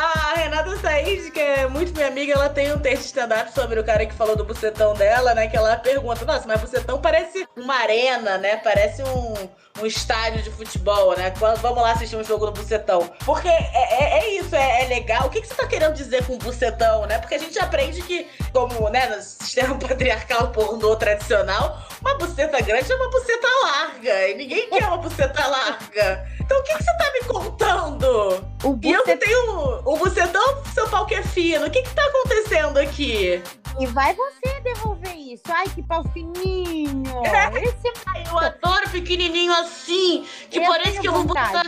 A 0.00 0.34
Renata 0.36 0.76
Said, 0.76 1.32
que 1.32 1.40
é 1.40 1.66
muito 1.66 1.92
minha 1.92 2.06
amiga, 2.06 2.32
ela 2.32 2.48
tem 2.48 2.72
um 2.72 2.78
texto 2.78 3.06
stand-up 3.06 3.52
sobre 3.52 3.80
o 3.80 3.84
cara 3.84 4.06
que 4.06 4.14
falou 4.14 4.36
do 4.36 4.44
bucetão 4.44 4.94
dela, 4.94 5.34
né? 5.34 5.48
Que 5.48 5.56
ela 5.56 5.76
pergunta, 5.76 6.24
nossa, 6.24 6.46
mas 6.46 6.60
bucetão 6.60 7.00
parece 7.00 7.44
uma 7.56 7.74
arena, 7.74 8.38
né? 8.38 8.58
Parece 8.58 9.02
um, 9.02 9.34
um 9.82 9.86
estádio 9.86 10.40
de 10.42 10.52
futebol, 10.52 11.16
né? 11.16 11.34
Vamos 11.60 11.82
lá 11.82 11.90
assistir 11.90 12.14
um 12.14 12.22
jogo 12.22 12.46
no 12.46 12.52
bucetão. 12.52 13.10
Porque 13.24 13.48
é, 13.48 13.72
é, 13.74 14.18
é 14.20 14.38
isso, 14.38 14.54
é, 14.54 14.84
é, 14.84 14.86
legal. 14.86 15.26
O 15.26 15.30
que, 15.30 15.40
que 15.40 15.48
você 15.48 15.54
tá 15.54 15.66
querendo 15.66 15.94
dizer 15.94 16.24
com 16.24 16.38
bucetão, 16.38 17.04
né? 17.06 17.18
Porque 17.18 17.34
a 17.34 17.38
gente 17.38 17.58
aprende 17.58 18.00
que, 18.02 18.28
como, 18.52 18.88
né, 18.90 19.08
no 19.08 19.20
sistema 19.20 19.74
patriarcal 19.82 20.52
pornô 20.52 20.94
tradicional, 20.94 21.76
uma 22.00 22.14
buceta 22.14 22.60
grande 22.60 22.92
é 22.92 22.94
uma 22.94 23.10
buceta 23.10 23.48
larga. 23.62 24.28
E 24.28 24.34
ninguém 24.34 24.68
quer 24.70 24.86
uma 24.86 24.98
buceta 24.98 25.46
larga. 25.46 26.26
Então 26.40 26.58
o 26.58 26.62
que, 26.62 26.76
que 26.76 26.84
você 26.84 26.96
tá 26.96 27.12
me 27.12 27.20
contando? 27.26 28.44
O 28.62 28.72
bucet... 28.74 28.88
E 28.88 28.92
eu 28.92 29.02
que 29.04 29.16
tenho 29.16 29.82
o 29.84 29.96
bucetão, 29.96 30.64
seu 30.72 30.88
pau 30.88 31.06
que 31.06 31.14
é 31.14 31.22
fino. 31.22 31.66
O 31.66 31.70
que 31.70 31.82
que 31.82 31.94
tá 31.94 32.04
acontecendo 32.04 32.78
aqui? 32.78 33.42
E 33.78 33.86
vai 33.86 34.14
você 34.14 34.60
devolver 34.60 35.14
isso. 35.14 35.42
Ai, 35.48 35.68
que 35.68 35.82
pau 35.82 36.04
fininho. 36.12 36.98
É. 37.24 37.62
Esse... 37.62 37.92
Ai, 38.06 38.24
eu 38.28 38.38
adoro 38.38 38.88
pequenininho 38.90 39.52
assim, 39.52 40.26
que 40.50 40.58
eu 40.58 40.66
parece 40.66 41.00
que 41.00 41.08
eu 41.08 41.12
vou 41.12 41.24
botar... 41.24 41.64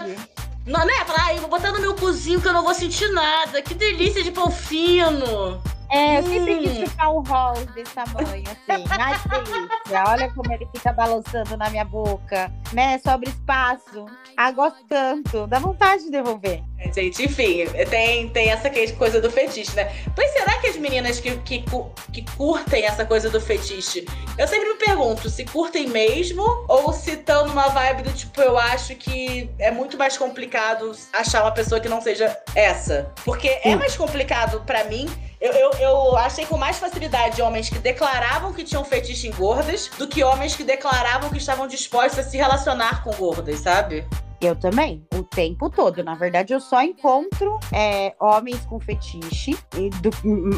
Não, 0.67 0.85
né? 0.85 0.93
Falar, 1.07 1.35
eu 1.35 1.41
vou 1.41 1.51
botar 1.51 1.73
no 1.73 1.81
meu 1.81 1.95
cozinho 1.95 2.41
que 2.41 2.47
eu 2.47 2.53
não 2.53 2.63
vou 2.63 2.75
sentir 2.75 3.09
nada. 3.09 3.61
Que 3.63 3.75
delícia 3.75 4.23
de 4.23 4.31
pau 4.31 4.51
fino. 4.51 5.61
É, 5.91 6.19
eu 6.19 6.23
sempre 6.23 6.59
quis 6.59 6.91
ficar 6.91 7.11
um 7.11 7.21
rol 7.21 7.55
desse 7.75 7.93
tamanho, 7.93 8.45
assim. 8.45 8.85
Ai, 8.89 9.19
que 9.21 9.29
delícia. 9.29 10.05
Olha 10.07 10.33
como 10.33 10.53
ele 10.53 10.69
fica 10.73 10.93
balançando 10.93 11.57
na 11.57 11.69
minha 11.69 11.85
boca, 11.85 12.51
né? 12.73 12.99
Sobre 12.99 13.29
espaço. 13.29 14.07
Ah, 14.37 14.53
gosto 14.53 14.85
tanto. 14.89 15.49
Dá 15.49 15.59
vontade 15.59 16.05
de 16.05 16.11
devolver. 16.11 16.63
É, 16.79 16.93
gente, 16.93 17.25
enfim, 17.25 17.67
tem, 17.91 18.29
tem 18.29 18.51
essa 18.51 18.71
coisa 18.97 19.21
do 19.21 19.31
fetiche, 19.31 19.75
né? 19.75 19.91
Mas 20.17 20.31
será 20.33 20.59
que 20.59 20.69
as 20.69 20.77
meninas 20.77 21.19
que, 21.19 21.37
que, 21.39 21.65
que 22.13 22.25
curtem 22.37 22.85
essa 22.85 23.05
coisa 23.05 23.29
do 23.29 23.41
fetiche, 23.41 24.07
eu 24.39 24.47
sempre 24.47 24.69
me 24.69 24.77
pergunto 24.77 25.29
se 25.29 25.45
curtem 25.45 25.89
mesmo 25.89 26.43
ou 26.69 26.93
se 26.93 27.13
estão 27.13 27.47
numa 27.47 27.69
vibe 27.69 28.03
do 28.03 28.13
tipo, 28.13 28.41
eu 28.41 28.57
acho 28.57 28.95
que 28.95 29.51
é 29.59 29.71
muito 29.71 29.99
mais 29.99 30.17
complicado 30.17 30.93
achar 31.13 31.43
uma 31.43 31.53
pessoa 31.53 31.81
que 31.81 31.89
não 31.89 32.01
seja 32.01 32.37
essa. 32.55 33.13
Porque 33.25 33.61
é 33.63 33.75
mais 33.75 33.97
complicado 33.97 34.63
para 34.65 34.85
mim 34.85 35.09
eu, 35.41 35.53
eu, 35.53 35.71
eu, 35.79 36.17
achei 36.19 36.45
com 36.45 36.59
mais 36.59 36.79
facilidade 36.79 37.41
homens 37.41 37.71
que 37.71 37.79
declaravam 37.79 38.53
que 38.53 38.63
tinham 38.63 38.85
fetiche 38.85 39.27
em 39.27 39.31
gordas 39.31 39.89
do 39.97 40.07
que 40.07 40.23
homens 40.23 40.55
que 40.55 40.63
declaravam 40.63 41.31
que 41.31 41.39
estavam 41.39 41.67
dispostos 41.67 42.19
a 42.19 42.23
se 42.23 42.37
relacionar 42.37 43.03
com 43.03 43.11
gordas, 43.13 43.61
sabe? 43.61 44.07
Eu 44.41 44.57
também, 44.57 45.07
o 45.15 45.23
tempo 45.23 45.69
todo. 45.69 46.03
Na 46.03 46.15
verdade, 46.15 46.55
eu 46.55 46.61
só 46.61 46.83
encontro 46.83 47.59
é, 47.71 48.15
homens 48.19 48.65
com 48.65 48.81
fetiche, 48.81 49.55
do, 50.01 50.11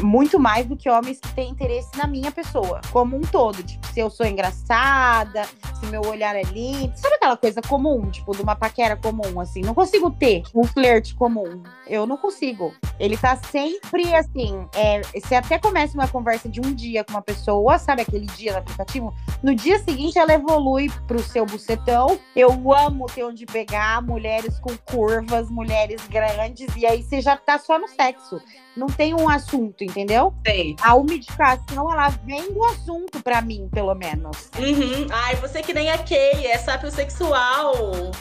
muito 0.05 0.39
mais 0.39 0.65
do 0.65 0.77
que 0.77 0.89
homens 0.89 1.19
que 1.19 1.27
têm 1.33 1.51
interesse 1.51 1.89
na 1.97 2.07
minha 2.07 2.31
pessoa, 2.31 2.79
como 2.91 3.17
um 3.17 3.21
todo. 3.21 3.61
Tipo, 3.61 3.85
se 3.87 3.99
eu 3.99 4.09
sou 4.09 4.25
engraçada, 4.25 5.43
se 5.79 5.85
meu 5.87 6.01
olhar 6.01 6.33
é 6.33 6.43
lindo. 6.43 6.93
Sabe 6.95 7.15
aquela 7.15 7.35
coisa 7.35 7.61
comum, 7.61 8.09
tipo, 8.09 8.33
de 8.33 8.41
uma 8.41 8.55
paquera 8.55 8.95
comum, 8.95 9.39
assim? 9.41 9.61
Não 9.61 9.73
consigo 9.73 10.09
ter 10.11 10.43
um 10.55 10.63
flerte 10.63 11.13
comum. 11.15 11.61
Eu 11.85 12.07
não 12.07 12.15
consigo. 12.15 12.73
Ele 12.97 13.17
tá 13.17 13.35
sempre 13.35 14.15
assim. 14.15 14.65
É, 14.73 15.01
você 15.13 15.35
até 15.35 15.59
começa 15.59 15.93
uma 15.93 16.07
conversa 16.07 16.47
de 16.47 16.61
um 16.61 16.73
dia 16.73 17.03
com 17.03 17.11
uma 17.11 17.21
pessoa, 17.21 17.77
sabe 17.77 18.03
aquele 18.03 18.27
dia 18.27 18.53
no 18.53 18.59
aplicativo? 18.59 19.13
No 19.41 19.53
dia 19.53 19.77
seguinte, 19.79 20.17
ela 20.17 20.33
evolui 20.33 20.89
pro 21.05 21.21
seu 21.21 21.45
bucetão. 21.45 22.17
Eu 22.33 22.51
amo 22.73 23.07
ter 23.07 23.25
onde 23.25 23.45
pegar 23.45 23.72
pegar 23.73 24.03
mulheres 24.03 24.59
com 24.59 24.77
curvas, 24.77 25.49
mulheres 25.49 26.05
grandes, 26.07 26.75
e 26.75 26.85
aí 26.85 27.01
você 27.01 27.19
já 27.19 27.35
tá 27.35 27.57
só 27.57 27.79
no 27.79 27.87
sexo. 27.87 28.39
Não 28.77 28.85
tem 28.85 29.15
um 29.15 29.27
assunto, 29.27 29.83
entendeu? 29.83 30.31
Tem. 30.43 30.75
A 30.79 30.93
umidificação, 30.93 31.91
ela 31.91 32.09
vem 32.09 32.53
do 32.53 32.63
assunto 32.65 33.21
para 33.23 33.41
mim, 33.41 33.67
pelo 33.71 33.95
menos. 33.95 34.51
Uhum. 34.59 35.07
Ai, 35.11 35.35
você 35.37 35.63
que 35.63 35.73
nem 35.73 35.89
a 35.89 35.97
Kay, 35.97 36.45
é 36.45 36.57
sapiosexual. 36.59 37.73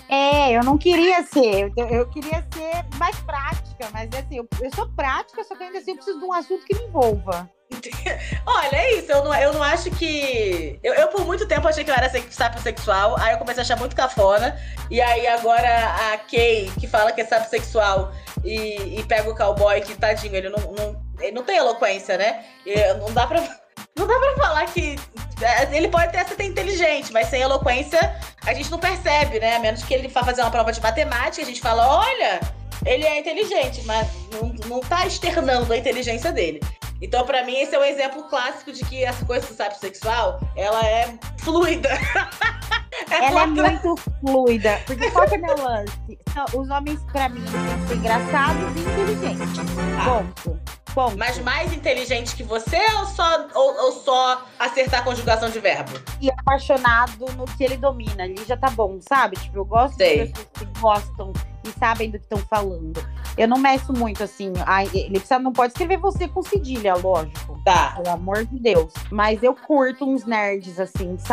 É, 0.09 0.56
eu 0.56 0.64
não 0.64 0.78
queria 0.78 1.23
ser. 1.23 1.71
Eu, 1.76 1.87
eu 1.87 2.09
queria 2.09 2.47
ser 2.52 2.87
mais 2.99 3.18
prática, 3.21 3.90
mas 3.92 4.09
assim, 4.14 4.38
eu, 4.38 4.49
eu 4.59 4.75
sou 4.75 4.88
prática, 4.88 5.44
só 5.44 5.54
que 5.54 5.64
ainda 5.64 5.78
assim 5.78 5.90
eu 5.90 5.97
preciso 5.97 6.18
de 6.18 6.25
um 6.25 6.32
assunto 6.32 6.64
que 6.64 6.75
me 6.75 6.85
envolva. 6.85 7.50
Olha, 8.47 8.76
é 8.76 8.95
isso. 8.99 9.11
Eu 9.11 9.25
não, 9.25 9.35
eu 9.35 9.52
não 9.52 9.62
acho 9.62 9.91
que. 9.91 10.79
Eu, 10.83 10.95
eu, 10.95 11.09
por 11.09 11.25
muito 11.25 11.47
tempo 11.47 11.67
achei 11.69 11.85
que 11.85 11.91
eu 11.91 11.95
era 11.95 12.11
sapiosexual. 12.31 13.17
Aí 13.19 13.33
eu 13.33 13.38
comecei 13.38 13.62
a 13.62 13.64
achar 13.64 13.79
muito 13.79 13.97
cafona. 13.97 14.59
E 14.91 15.00
aí 15.00 15.26
agora 15.26 16.12
a 16.12 16.19
Kay, 16.19 16.71
que 16.79 16.87
fala 16.87 17.12
que 17.12 17.21
é 17.21 17.25
sapiosexual 17.25 18.12
e, 18.45 19.00
e 19.00 19.05
pega 19.05 19.31
o 19.31 19.37
cowboy, 19.37 19.81
que 19.81 19.95
tadinho, 19.95 20.35
ele 20.35 20.49
não, 20.49 20.59
não, 20.59 21.02
ele 21.21 21.33
não 21.33 21.45
tem 21.45 21.57
eloquência, 21.57 22.17
né? 22.17 22.45
E 22.67 22.95
não 22.95 23.12
dá 23.12 23.26
pra. 23.26 23.43
Não 23.95 24.07
dá 24.07 24.19
pra 24.19 24.37
falar 24.37 24.64
que. 24.67 24.99
É, 25.43 25.76
ele 25.76 25.88
pode 25.88 26.07
até 26.07 26.25
ser 26.25 26.43
inteligente, 26.45 27.12
mas 27.12 27.29
sem 27.29 27.43
eloquência 27.43 28.00
a 28.47 28.55
gente 28.55 28.71
não 28.71 28.79
percebe, 28.79 29.38
né? 29.38 29.57
A 29.57 29.59
menos 29.59 29.83
que 29.83 29.93
ele 29.93 30.09
vá 30.09 30.25
fazer 30.25 30.41
uma 30.41 30.50
prova 30.50 30.73
de 30.73 30.81
matemática, 30.81 31.43
a 31.43 31.47
gente 31.47 31.61
fala: 31.61 31.99
olha, 31.99 32.41
ele 32.85 33.05
é 33.05 33.19
inteligente, 33.19 33.83
mas 33.85 34.09
não, 34.33 34.49
não 34.67 34.81
tá 34.81 35.07
externando 35.07 35.71
a 35.73 35.76
inteligência 35.76 36.33
dele. 36.33 36.61
Então, 37.02 37.26
para 37.26 37.44
mim, 37.44 37.56
esse 37.56 37.75
é 37.75 37.78
um 37.78 37.85
exemplo 37.85 38.23
clássico 38.25 38.73
de 38.73 38.85
que 38.85 39.04
essa 39.04 39.26
coisa 39.26 39.44
do 39.44 39.54
sapo 39.54 39.76
sexual, 39.76 40.40
ela 40.54 40.87
é 40.87 41.18
fluida. 41.42 41.88
é 43.11 43.25
ela 43.26 43.42
é 43.42 43.46
muito 43.46 43.96
fluida. 44.20 44.80
Porque 44.87 45.11
qual 45.11 45.28
que 45.28 45.34
é 45.34 45.38
meu 45.38 45.56
lance? 45.56 46.18
Os 46.54 46.70
homens, 46.70 47.00
para 47.12 47.28
mim, 47.28 47.44
ser 47.88 47.94
engraçados 47.96 48.76
e 48.76 48.80
inteligentes. 48.80 49.58
Ah. 49.99 50.22
Ponto. 50.22 50.61
Ponto. 50.94 51.16
Mas 51.16 51.38
mais 51.38 51.72
inteligente 51.72 52.37
que 52.37 52.42
você 52.42 52.78
ou 52.99 53.06
só, 53.06 53.49
ou, 53.54 53.84
ou, 53.84 53.92
só 53.92 54.44
acertar 54.58 55.00
a 55.00 55.02
conjugação 55.02 55.49
de 55.49 55.58
verbo? 55.58 55.92
E 56.20 56.30
apaixonado 56.30 57.26
no 57.34 57.44
que 57.44 57.64
ele 57.64 57.76
domina. 57.76 58.25
Ali 58.25 58.37
já 58.46 58.56
tá 58.56 58.68
bom, 58.70 58.99
sabe? 59.00 59.37
Tipo, 59.37 59.58
eu 59.58 59.64
gosto 59.64 59.96
Sei. 59.96 60.26
de 60.26 60.32
pessoas 60.32 60.49
que 60.52 60.80
gostam 60.80 61.32
e 61.64 61.78
sabem 61.78 62.11
do 62.11 62.18
que 62.18 62.25
estão 62.25 62.38
falando. 62.38 63.02
Eu 63.37 63.49
não 63.49 63.56
meço 63.56 63.92
muito 63.92 64.22
assim. 64.22 64.52
Ele 64.92 65.18
precisa, 65.18 65.38
não 65.38 65.52
pode 65.52 65.72
escrever 65.72 65.96
você 65.96 66.28
com 66.28 66.42
cedilha, 66.42 66.94
lógico. 66.94 67.58
Tá. 67.64 67.92
Pelo 67.96 68.11
amor 68.11 68.44
de 68.44 68.58
Deus. 68.58 68.92
Mas 69.11 69.42
eu 69.42 69.54
curto 69.54 70.04
uns 70.04 70.26
nerds 70.26 70.78
assim, 70.78 71.16
sabe? 71.18 71.32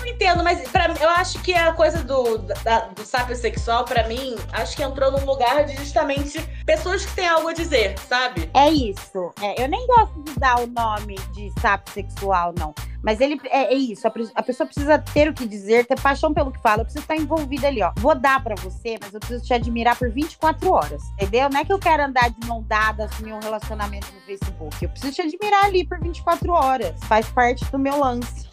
Eu 0.00 0.06
entendo, 0.06 0.42
mas 0.42 0.66
pra, 0.68 0.92
eu 1.00 1.10
acho 1.10 1.40
que 1.42 1.54
a 1.54 1.72
coisa 1.72 2.02
do, 2.02 2.38
da, 2.64 2.86
do 2.86 3.04
sábio 3.04 3.36
sexual, 3.36 3.84
para 3.84 4.08
mim, 4.08 4.36
acho 4.52 4.76
que 4.76 4.82
entrou 4.82 5.12
num 5.12 5.24
lugar 5.24 5.64
de 5.64 5.76
justamente 5.76 6.40
pessoas 6.64 7.04
que 7.04 7.14
têm 7.14 7.28
algo 7.28 7.48
a 7.48 7.52
dizer, 7.52 7.96
sabe? 8.08 8.50
É 8.54 8.68
isso. 8.68 9.32
É, 9.40 9.62
eu 9.62 9.68
nem 9.68 9.86
gosto 9.86 10.22
de 10.24 10.34
dar 10.40 10.60
o 10.60 10.66
nome 10.66 11.14
de 11.32 11.52
sábio 11.60 11.92
sexual, 11.92 12.52
não. 12.58 12.74
Mas 13.02 13.20
ele 13.20 13.40
é, 13.46 13.72
é 13.72 13.74
isso. 13.74 14.06
A, 14.06 14.12
a, 14.36 14.42
pessoa 14.42 14.66
precisa 14.66 14.98
ter 14.98 15.28
o 15.28 15.34
que 15.34 15.44
dizer, 15.44 15.86
ter 15.86 16.00
paixão 16.00 16.32
pelo 16.32 16.52
que 16.52 16.60
fala. 16.60 16.82
Eu 16.82 16.84
preciso 16.84 17.02
estar 17.02 17.16
envolvida 17.16 17.66
ali, 17.66 17.82
ó. 17.82 17.92
Vou 17.96 18.14
dar 18.14 18.42
para 18.42 18.54
você, 18.54 18.96
mas 19.00 19.12
eu 19.12 19.18
preciso 19.18 19.44
te 19.44 19.52
admirar 19.52 19.98
por 19.98 20.08
24 20.10 20.70
horas. 20.70 21.02
Entendeu? 21.14 21.50
Não 21.50 21.60
é 21.60 21.64
que 21.64 21.72
eu 21.72 21.78
quero 21.78 22.04
andar 22.04 22.30
de 22.30 22.46
mão 22.46 22.62
dada, 22.62 23.06
assumir 23.06 23.32
um 23.32 23.40
relacionamento 23.40 24.06
no 24.14 24.20
Facebook. 24.20 24.76
Eu 24.80 24.88
preciso 24.88 25.14
te 25.14 25.22
admirar 25.22 25.64
ali 25.64 25.84
por 25.84 25.98
24 26.00 26.52
horas. 26.52 26.94
Faz 27.04 27.28
parte 27.28 27.64
do 27.66 27.78
meu 27.78 27.98
lance. 27.98 28.48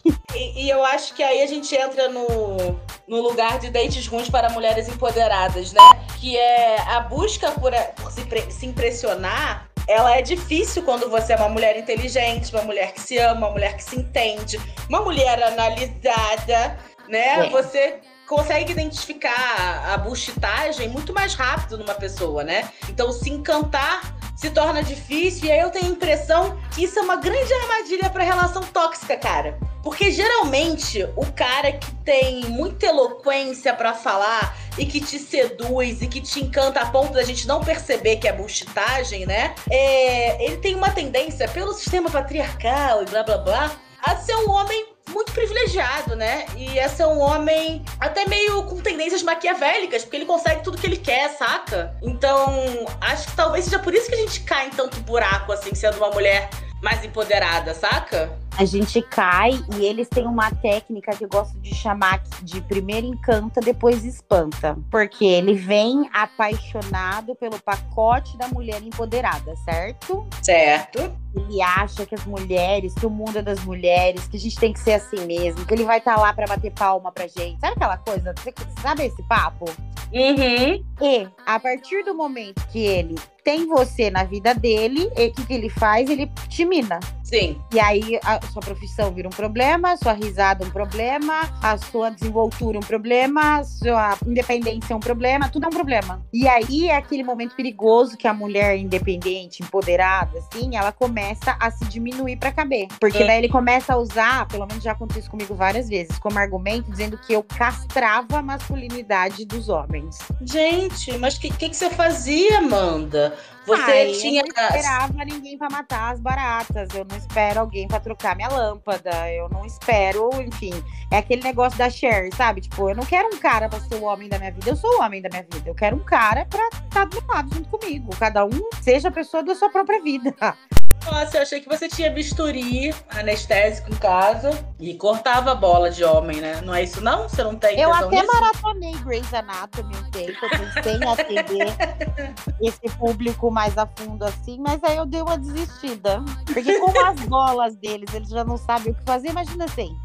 E, 0.56 0.65
e 0.65 0.70
eu 0.70 0.84
acho 0.84 1.13
que 1.13 1.24
aí 1.24 1.41
a 1.41 1.48
gente 1.48 1.75
entra 1.75 2.10
no, 2.10 2.79
no 3.08 3.22
lugar 3.22 3.60
de 3.60 3.70
dates 3.70 4.08
ruins 4.08 4.29
para 4.29 4.50
mulheres 4.50 4.88
empoderadas, 4.88 5.74
né? 5.74 5.82
Que 6.20 6.38
é 6.38 6.82
a 6.82 7.01
busca 7.01 7.51
por, 7.51 7.72
por 8.01 8.12
se, 8.12 8.51
se 8.51 8.65
impressionar 8.65 9.70
ela 9.88 10.15
é 10.15 10.22
difícil 10.22 10.84
quando 10.84 11.10
você 11.10 11.34
é 11.34 11.36
uma 11.36 11.50
mulher 11.50 11.75
inteligente, 11.75 12.53
uma 12.53 12.62
mulher 12.62 12.94
que 12.94 13.01
se 13.01 13.18
ama, 13.18 13.48
uma 13.48 13.50
mulher 13.50 13.75
que 13.75 13.84
se 13.84 13.96
entende, 13.98 14.62
uma 14.88 15.01
mulher 15.01 15.41
analisada, 15.41 16.77
né? 17.08 17.48
É. 17.48 17.50
Você 17.50 18.00
consegue 18.27 18.72
identificar 18.72 19.91
a 19.91 19.98
buchitagem 19.98 20.89
muito 20.89 21.12
mais 21.12 21.34
rápido 21.34 21.79
numa 21.79 21.96
pessoa, 21.96 22.44
né? 22.44 22.70
Então, 22.88 23.12
se 23.12 23.32
encantar 23.32 24.18
se 24.39 24.50
torna 24.51 24.81
difícil, 24.81 25.50
e 25.50 25.51
aí 25.51 25.60
eu 25.60 25.69
tenho 25.69 25.88
a 25.88 25.89
impressão 25.89 26.58
que 26.74 26.86
isso 26.86 26.98
é 26.98 27.01
uma 27.01 27.17
grande 27.17 27.53
armadilha 27.53 28.10
para 28.10 28.24
relação 28.24 28.63
tóxica, 28.63 29.17
cara. 29.17 29.60
Porque 29.84 30.12
geralmente 30.12 31.05
o 31.17 31.25
cara 31.34 31.74
que 31.74 31.93
tem 32.05 32.46
muita 32.46 32.86
eloquência 32.86 33.74
para 33.74 33.93
falar 33.93 34.58
e 34.77 34.86
que 34.86 35.01
te 35.01 35.19
seduz 35.19 36.01
e 36.01 36.08
que 36.08 36.22
te 36.22 36.41
encanta 36.41 36.79
a 36.79 36.86
ponto 36.86 37.12
da 37.12 37.24
gente 37.24 37.46
não 37.46 37.62
perceber 37.62 38.15
que 38.15 38.29
é 38.29 38.31
bullshitagem, 38.31 39.25
né? 39.25 39.53
É, 39.69 40.41
ele 40.46 40.55
tem 40.58 40.74
uma 40.74 40.91
tendência, 40.91 41.46
pelo 41.50 41.74
sistema 41.74 42.10
patriarcal 42.10 43.01
e 43.01 43.05
blá 43.08 43.24
blá 43.24 43.39
blá, 43.39 43.72
a 44.01 44.15
ser 44.15 44.38
um 44.38 44.50
homem 44.51 44.88
muito 45.10 45.32
privilegiado, 45.32 46.16
né? 46.16 46.46
E 46.56 46.80
a 46.80 46.88
ser 46.89 47.06
um 47.06 47.20
homem 47.20 47.84
até 48.00 48.28
meio 48.28 48.63
com 48.63 48.80
tendências 48.80 49.24
maquiavélicas, 49.24 50.04
porque 50.04 50.18
ele 50.18 50.25
consegue 50.25 50.63
tudo 50.63 50.78
que 50.78 50.88
ele 50.88 50.98
quer, 50.98 51.30
saca? 51.30 51.96
Então, 52.01 52.88
acho 53.01 53.28
que 53.28 53.36
talvez 53.36 53.66
seja 53.66 53.80
por 53.80 53.93
isso 53.93 54.08
que 54.08 54.15
a 54.15 54.19
gente 54.19 54.41
cai 54.41 54.67
em 54.67 54.72
tanto 54.72 55.00
buraco, 55.02 55.52
assim, 55.52 55.74
sendo 55.76 55.98
uma 55.98 56.12
mulher 56.12 56.50
mais 56.82 57.04
empoderada, 57.04 57.74
saca? 57.74 58.38
A 58.58 58.65
gente 58.65 59.02
cai 59.02 59.52
e 59.78 59.86
eles 59.86 60.10
têm 60.10 60.26
uma 60.26 60.52
técnica 60.52 61.15
que 61.15 61.24
eu 61.24 61.30
gosto 61.30 61.58
de 61.60 61.74
chamar 61.74 62.22
de 62.42 62.60
primeiro 62.62 63.08
encanta, 63.08 63.62
depois 63.62 64.04
espanta. 64.04 64.78
Porque 64.92 65.24
ele 65.24 65.54
vem 65.54 66.10
apaixonado 66.13 67.36
pelo 67.36 67.60
pacote 67.62 68.38
da 68.38 68.48
mulher 68.50 68.82
empoderada, 68.82 69.56
certo? 69.63 70.28
Certo. 70.42 71.00
Ele 71.36 71.62
acha 71.62 72.06
que 72.06 72.15
as 72.15 72.26
mulheres, 72.26 72.94
que 72.94 73.06
o 73.06 73.10
mundo 73.10 73.38
é 73.38 73.42
das 73.42 73.63
mulheres, 73.63 74.28
que 74.28 74.36
a 74.36 74.39
gente 74.39 74.58
tem 74.58 74.74
que 74.74 74.80
ser 74.80 74.94
assim 74.94 75.26
mesmo, 75.26 75.65
que 75.65 75.74
ele 75.74 75.84
vai 75.84 76.00
estar 76.00 76.15
tá 76.15 76.22
lá 76.22 76.34
para 76.34 76.48
bater 76.48 76.72
palma 76.72 77.12
pra 77.12 77.28
gente. 77.28 77.60
Sabe 77.60 77.74
aquela 77.76 77.98
coisa? 77.98 78.34
Você 78.38 78.54
sabe 78.82 79.06
esse 79.06 79.24
papo? 79.24 79.65
Uhum. 80.12 80.84
E 81.02 81.28
a 81.46 81.60
partir 81.60 82.04
do 82.04 82.15
momento 82.15 82.65
que 82.68 82.80
ele 82.80 83.15
tem 83.43 83.67
você 83.67 84.10
na 84.10 84.23
vida 84.23 84.54
dele, 84.54 85.06
o 85.08 85.34
que, 85.34 85.45
que 85.45 85.54
ele 85.54 85.69
faz? 85.69 86.10
Ele 86.10 86.32
te 86.47 86.65
mina. 86.65 86.99
Sim. 87.30 87.62
E 87.71 87.80
aí 87.80 88.19
a 88.23 88.41
sua 88.47 88.62
profissão 88.62 89.13
vira 89.13 89.28
um 89.28 89.32
problema, 89.32 89.91
a 89.91 89.97
sua 89.97 90.13
risada 90.13 90.65
um 90.65 90.71
problema, 90.71 91.41
a 91.62 91.78
sua 91.78 92.10
desenvoltura 92.10 92.80
um 92.80 92.82
problema, 92.82 93.60
a 93.60 93.63
sua 93.63 94.17
independência 94.25 94.93
é 94.93 94.95
um 94.95 94.99
problema, 94.99 95.47
tudo 95.47 95.65
é 95.65 95.67
um 95.67 95.71
problema. 95.71 96.25
E 96.34 96.47
aí 96.47 96.88
é 96.89 96.95
aquele 96.95 97.23
momento 97.23 97.56
perigoso 97.56 98.17
que 98.17 98.28
a 98.28 98.34
mulher 98.34 98.78
independente, 98.78 99.62
empoderada, 99.62 100.39
assim, 100.39 100.75
ela 100.75 100.91
começa 100.91 101.56
a 101.60 101.69
se 101.69 101.86
diminuir 101.86 102.38
para 102.38 102.52
caber. 102.52 102.88
Porque 102.99 103.19
é. 103.19 103.28
daí 103.28 103.38
ele 103.38 103.49
começa 103.49 103.93
a 103.93 103.97
usar, 103.97 104.47
pelo 104.47 104.65
menos 104.65 104.84
já 104.84 104.93
aconteceu 104.93 105.30
comigo 105.30 105.54
várias 105.54 105.88
vezes, 105.88 106.17
como 106.17 106.39
argumento, 106.39 106.89
dizendo 106.89 107.15
que 107.17 107.34
eu 107.34 107.43
castrava 107.43 108.39
a 108.39 108.41
masculinidade 108.41 109.45
dos 109.45 109.69
homens. 109.69 110.17
Gente, 110.41 111.15
mas 111.19 111.36
o 111.36 111.41
que, 111.41 111.52
que, 111.52 111.69
que 111.69 111.75
você 111.75 111.91
fazia, 111.91 112.58
Amanda? 112.58 113.29
Você 113.65 114.12
tinha. 114.13 114.42
Eu 114.42 114.54
não 114.56 114.63
esperava 114.63 115.26
ninguém 115.26 115.58
para 115.58 115.70
matar 115.70 116.13
as 116.13 116.20
baratas. 116.20 116.89
Eu 116.94 117.06
não 117.06 117.18
espero 117.18 117.60
alguém 117.60 117.88
para 117.88 118.00
trocar 118.00 118.36
minha 118.36 118.50
lâmpada. 118.50 119.32
Eu 119.32 119.50
não 119.50 119.65
espero, 119.65 120.30
enfim. 120.42 120.72
É 121.12 121.18
aquele 121.18 121.44
negócio 121.44 121.78
da 121.78 121.89
Cher, 121.89 122.30
sabe? 122.36 122.62
Tipo, 122.62 122.89
eu 122.89 122.96
não 122.96 123.06
quero 123.06 123.28
um 123.34 123.38
cara 123.38 123.70
para 123.70 123.80
ser 123.80 123.96
o 123.96 124.04
homem 124.04 124.30
da 124.30 124.38
minha 124.39 124.52
vida. 124.52 124.70
Eu 124.70 124.76
sou 124.76 124.98
o 124.98 125.02
homem 125.02 125.22
da 125.22 125.30
minha 125.30 125.44
vida. 125.44 125.70
Eu 125.70 125.76
quero 125.76 125.96
um 125.96 126.04
cara 126.04 126.46
para 126.46 126.65
estar 126.68 126.89
tá 126.89 127.06
do 127.06 127.22
meu 127.22 127.36
lado 127.36 127.54
junto 127.54 127.70
comigo. 127.70 128.10
Cada 128.18 128.46
um 128.46 128.70
seja 128.82 129.10
a 129.10 129.12
pessoa 129.12 129.44
da 129.44 129.56
sua 129.56 129.70
própria 129.70 130.02
vida. 130.02 130.34
Nossa, 131.05 131.38
eu 131.38 131.41
achei 131.41 131.62
que 131.62 131.67
você 131.67 131.88
tinha 131.88 132.09
bisturi 132.09 132.93
anestésico 133.09 133.91
em 133.91 133.95
casa 133.95 134.51
e 134.79 134.93
cortava 134.95 135.51
a 135.51 135.55
bola 135.55 135.89
de 135.89 136.03
homem, 136.03 136.39
né? 136.41 136.62
Não 136.62 136.73
é 136.73 136.83
isso, 136.83 137.01
não? 137.01 137.27
Você 137.27 137.43
não 137.43 137.55
tem 137.55 137.79
Eu 137.79 137.93
até 137.93 138.21
nisso? 138.21 138.27
maratonei 138.33 138.93
Grey's 139.03 139.33
Anatomy 139.33 139.95
um 139.95 140.12
tempo. 140.12 140.38
Eu 140.41 140.49
pensei 140.49 140.95
em 140.95 141.05
atender 141.05 142.33
esse 142.62 142.97
público 142.97 143.49
mais 143.49 143.77
a 143.77 143.88
fundo 143.88 144.23
assim, 144.25 144.59
mas 144.59 144.83
aí 144.83 144.97
eu 144.97 145.05
dei 145.05 145.21
uma 145.21 145.38
desistida. 145.38 146.23
Porque 146.45 146.79
com 146.79 146.99
as 146.99 147.19
bolas 147.21 147.75
deles, 147.77 148.13
eles 148.13 148.29
já 148.29 148.43
não 148.43 148.57
sabem 148.57 148.91
o 148.91 148.95
que 148.95 149.03
fazer, 149.03 149.29
imagina 149.29 149.65
assim. 149.65 149.97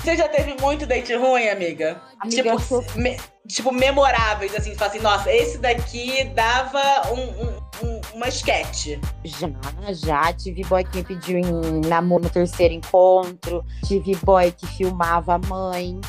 Você 0.00 0.16
já 0.16 0.28
teve 0.28 0.54
muito 0.60 0.86
date 0.86 1.14
ruim, 1.14 1.48
amiga? 1.48 2.00
amiga 2.20 2.42
tipo, 2.42 2.58
sou... 2.60 2.82
me, 2.94 3.18
tipo, 3.46 3.70
memoráveis, 3.70 4.54
assim, 4.54 4.70
tipo 4.70 4.82
assim, 4.82 4.98
nossa, 5.00 5.30
esse 5.30 5.58
daqui 5.58 6.24
dava 6.34 7.12
um, 7.12 7.20
um, 7.20 7.60
um, 7.82 7.99
uma 8.14 8.28
sketch. 8.28 8.98
Já, 9.24 9.50
já. 9.92 10.32
Tive 10.32 10.64
boy 10.64 10.84
que 10.84 10.98
me 10.98 11.04
pediu 11.04 11.38
em 11.38 11.80
namoro 11.88 12.24
no 12.24 12.30
terceiro 12.30 12.74
encontro. 12.74 13.64
Tive 13.86 14.16
boy 14.16 14.52
que 14.52 14.66
filmava 14.66 15.34
a 15.34 15.38
mãe. 15.38 16.00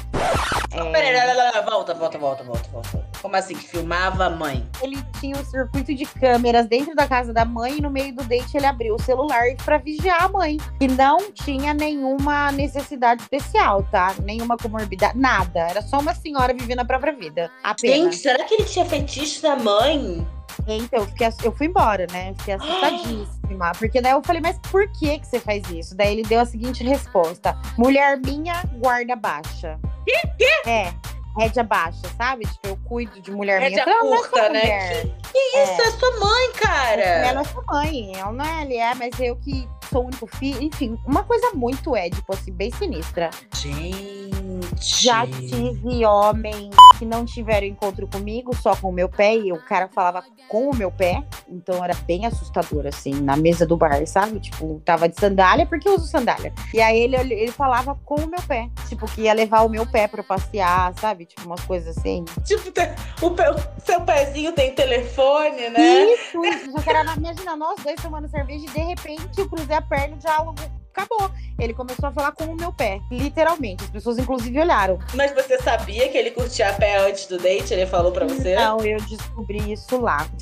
É... 0.71 0.91
Peraí, 0.91 1.65
volta, 1.65 1.93
volta, 1.93 2.17
volta, 2.17 2.43
volta, 2.43 2.69
volta. 2.71 3.11
Como 3.21 3.35
assim, 3.35 3.53
que 3.53 3.67
filmava 3.67 4.25
a 4.25 4.29
mãe? 4.29 4.65
Ele 4.81 4.97
tinha 5.19 5.37
um 5.37 5.45
circuito 5.45 5.93
de 5.93 6.05
câmeras 6.05 6.67
dentro 6.67 6.95
da 6.95 7.07
casa 7.07 7.33
da 7.33 7.45
mãe 7.45 7.77
e 7.77 7.81
no 7.81 7.89
meio 7.89 8.15
do 8.15 8.23
date 8.23 8.55
ele 8.55 8.65
abriu 8.65 8.95
o 8.95 9.01
celular 9.01 9.43
para 9.63 9.77
vigiar 9.77 10.23
a 10.23 10.29
mãe. 10.29 10.57
E 10.79 10.87
não 10.87 11.31
tinha 11.31 11.73
nenhuma 11.73 12.51
necessidade 12.51 13.21
especial, 13.21 13.83
tá? 13.91 14.15
Nenhuma 14.23 14.57
comorbidade, 14.57 15.17
nada. 15.17 15.59
Era 15.59 15.81
só 15.81 15.99
uma 15.99 16.15
senhora 16.15 16.53
vivendo 16.53 16.79
a 16.79 16.85
própria 16.85 17.13
vida. 17.13 17.51
Apenas. 17.63 17.97
Gente, 17.97 18.15
será 18.15 18.43
que 18.45 18.55
ele 18.55 18.63
tinha 18.63 18.85
fetiche 18.85 19.41
da 19.41 19.55
mãe? 19.55 20.25
Então, 20.67 20.99
eu, 20.99 21.07
fiquei, 21.07 21.27
eu 21.43 21.51
fui 21.51 21.67
embora, 21.67 22.07
né? 22.11 22.33
Fiquei 22.37 22.53
assustadíssima. 22.55 23.71
Porque 23.77 24.01
daí 24.01 24.11
eu 24.11 24.23
falei, 24.23 24.41
mas 24.41 24.57
por 24.69 24.87
que, 24.91 25.19
que 25.19 25.27
você 25.27 25.39
faz 25.39 25.67
isso? 25.69 25.95
Daí 25.95 26.11
ele 26.11 26.23
deu 26.23 26.39
a 26.39 26.45
seguinte 26.45 26.83
resposta: 26.83 27.57
mulher 27.77 28.19
minha, 28.19 28.63
guarda 28.77 29.15
baixa. 29.15 29.79
Que? 30.05 30.27
Que? 30.37 30.69
É. 30.69 30.93
Rédea 31.37 31.63
baixa, 31.63 32.01
sabe? 32.17 32.45
Tipo, 32.45 32.67
eu 32.67 32.77
cuido 32.77 33.21
de 33.21 33.31
mulher 33.31 33.61
Rédea 33.61 33.85
minha. 33.85 34.01
Rédea 34.01 34.17
curta, 34.17 34.49
né? 34.49 35.03
Que, 35.03 35.07
que 35.31 35.39
isso? 35.57 35.81
É. 35.81 35.87
é 35.87 35.91
sua 35.91 36.19
mãe, 36.19 36.51
cara. 36.53 37.01
Ela 37.01 37.41
é 37.41 37.43
sua 37.45 37.63
mãe. 37.67 38.15
Ela 38.15 38.31
não 38.33 38.45
é, 38.45 38.61
ele 38.63 38.75
é, 38.75 38.93
mas 38.95 39.17
eu 39.19 39.37
que 39.37 39.67
sou 39.89 40.03
o 40.03 40.07
único 40.07 40.27
filho. 40.27 40.61
Enfim, 40.61 40.97
uma 41.05 41.23
coisa 41.23 41.51
muito 41.53 41.95
é, 41.95 42.09
tipo 42.09 42.33
assim, 42.33 42.51
bem 42.51 42.71
sinistra. 42.71 43.29
Gente. 43.55 44.40
Já 44.79 45.25
tive 45.27 46.05
homens 46.05 46.75
que 46.97 47.05
não 47.05 47.25
tiveram 47.25 47.65
encontro 47.65 48.07
comigo, 48.07 48.55
só 48.55 48.75
com 48.75 48.89
o 48.89 48.93
meu 48.93 49.09
pé, 49.09 49.35
e 49.35 49.51
o 49.51 49.59
cara 49.65 49.87
falava 49.87 50.23
com 50.47 50.69
o 50.69 50.75
meu 50.75 50.91
pé. 50.91 51.23
Então 51.49 51.83
era 51.83 51.93
bem 52.05 52.25
assustador, 52.25 52.85
assim, 52.85 53.13
na 53.21 53.35
mesa 53.35 53.65
do 53.65 53.75
bar, 53.75 54.05
sabe? 54.05 54.39
Tipo, 54.39 54.81
tava 54.85 55.09
de 55.09 55.19
sandália, 55.19 55.65
porque 55.65 55.87
eu 55.87 55.95
uso 55.95 56.07
sandália. 56.07 56.53
E 56.73 56.79
aí 56.81 56.99
ele, 56.99 57.15
ele 57.15 57.51
falava 57.51 57.95
com 58.05 58.15
o 58.15 58.27
meu 58.27 58.41
pé. 58.43 58.69
Tipo, 58.87 59.05
que 59.07 59.21
ia 59.21 59.33
levar 59.33 59.61
o 59.61 59.69
meu 59.69 59.85
pé 59.85 60.07
pra 60.07 60.23
passear, 60.23 60.93
sabe? 60.99 61.25
Tipo, 61.25 61.45
umas 61.45 61.61
coisas 61.61 61.97
assim. 61.97 62.23
Tipo, 62.43 62.69
o, 63.25 63.31
pé, 63.31 63.51
o 63.51 63.81
seu 63.83 64.01
pezinho 64.01 64.51
tem 64.53 64.73
telefone, 64.73 65.69
né? 65.69 66.03
Isso, 66.13 66.43
isso. 66.45 66.71
Só 66.71 66.81
que 66.81 66.89
era, 66.89 67.13
imagina, 67.15 67.55
nós 67.55 67.81
dois 67.83 68.01
tomando 68.01 68.27
cerveja 68.27 68.65
e 68.65 68.69
de 68.69 68.79
repente 68.79 69.39
eu 69.39 69.49
cruzei 69.49 69.75
a 69.75 69.81
perna 69.81 70.15
e 70.15 70.17
o 70.17 70.17
diálogo 70.17 70.80
acabou. 70.93 71.31
Ele 71.59 71.73
começou 71.73 72.09
a 72.09 72.11
falar 72.11 72.31
com 72.31 72.45
o 72.45 72.55
meu 72.55 72.71
pé, 72.71 72.99
literalmente. 73.11 73.83
As 73.83 73.89
pessoas, 73.89 74.17
inclusive, 74.17 74.59
olharam. 74.59 74.99
Mas 75.13 75.33
você 75.33 75.61
sabia 75.61 76.09
que 76.09 76.17
ele 76.17 76.31
curtia 76.31 76.73
pé 76.73 76.97
antes 76.97 77.25
do 77.27 77.37
date? 77.37 77.73
Ele 77.73 77.85
falou 77.85 78.11
para 78.11 78.25
você? 78.25 78.55
Não, 78.55 78.79
eu 78.81 78.99
descobri 79.01 79.71
isso 79.71 79.99
lá. 79.99 80.27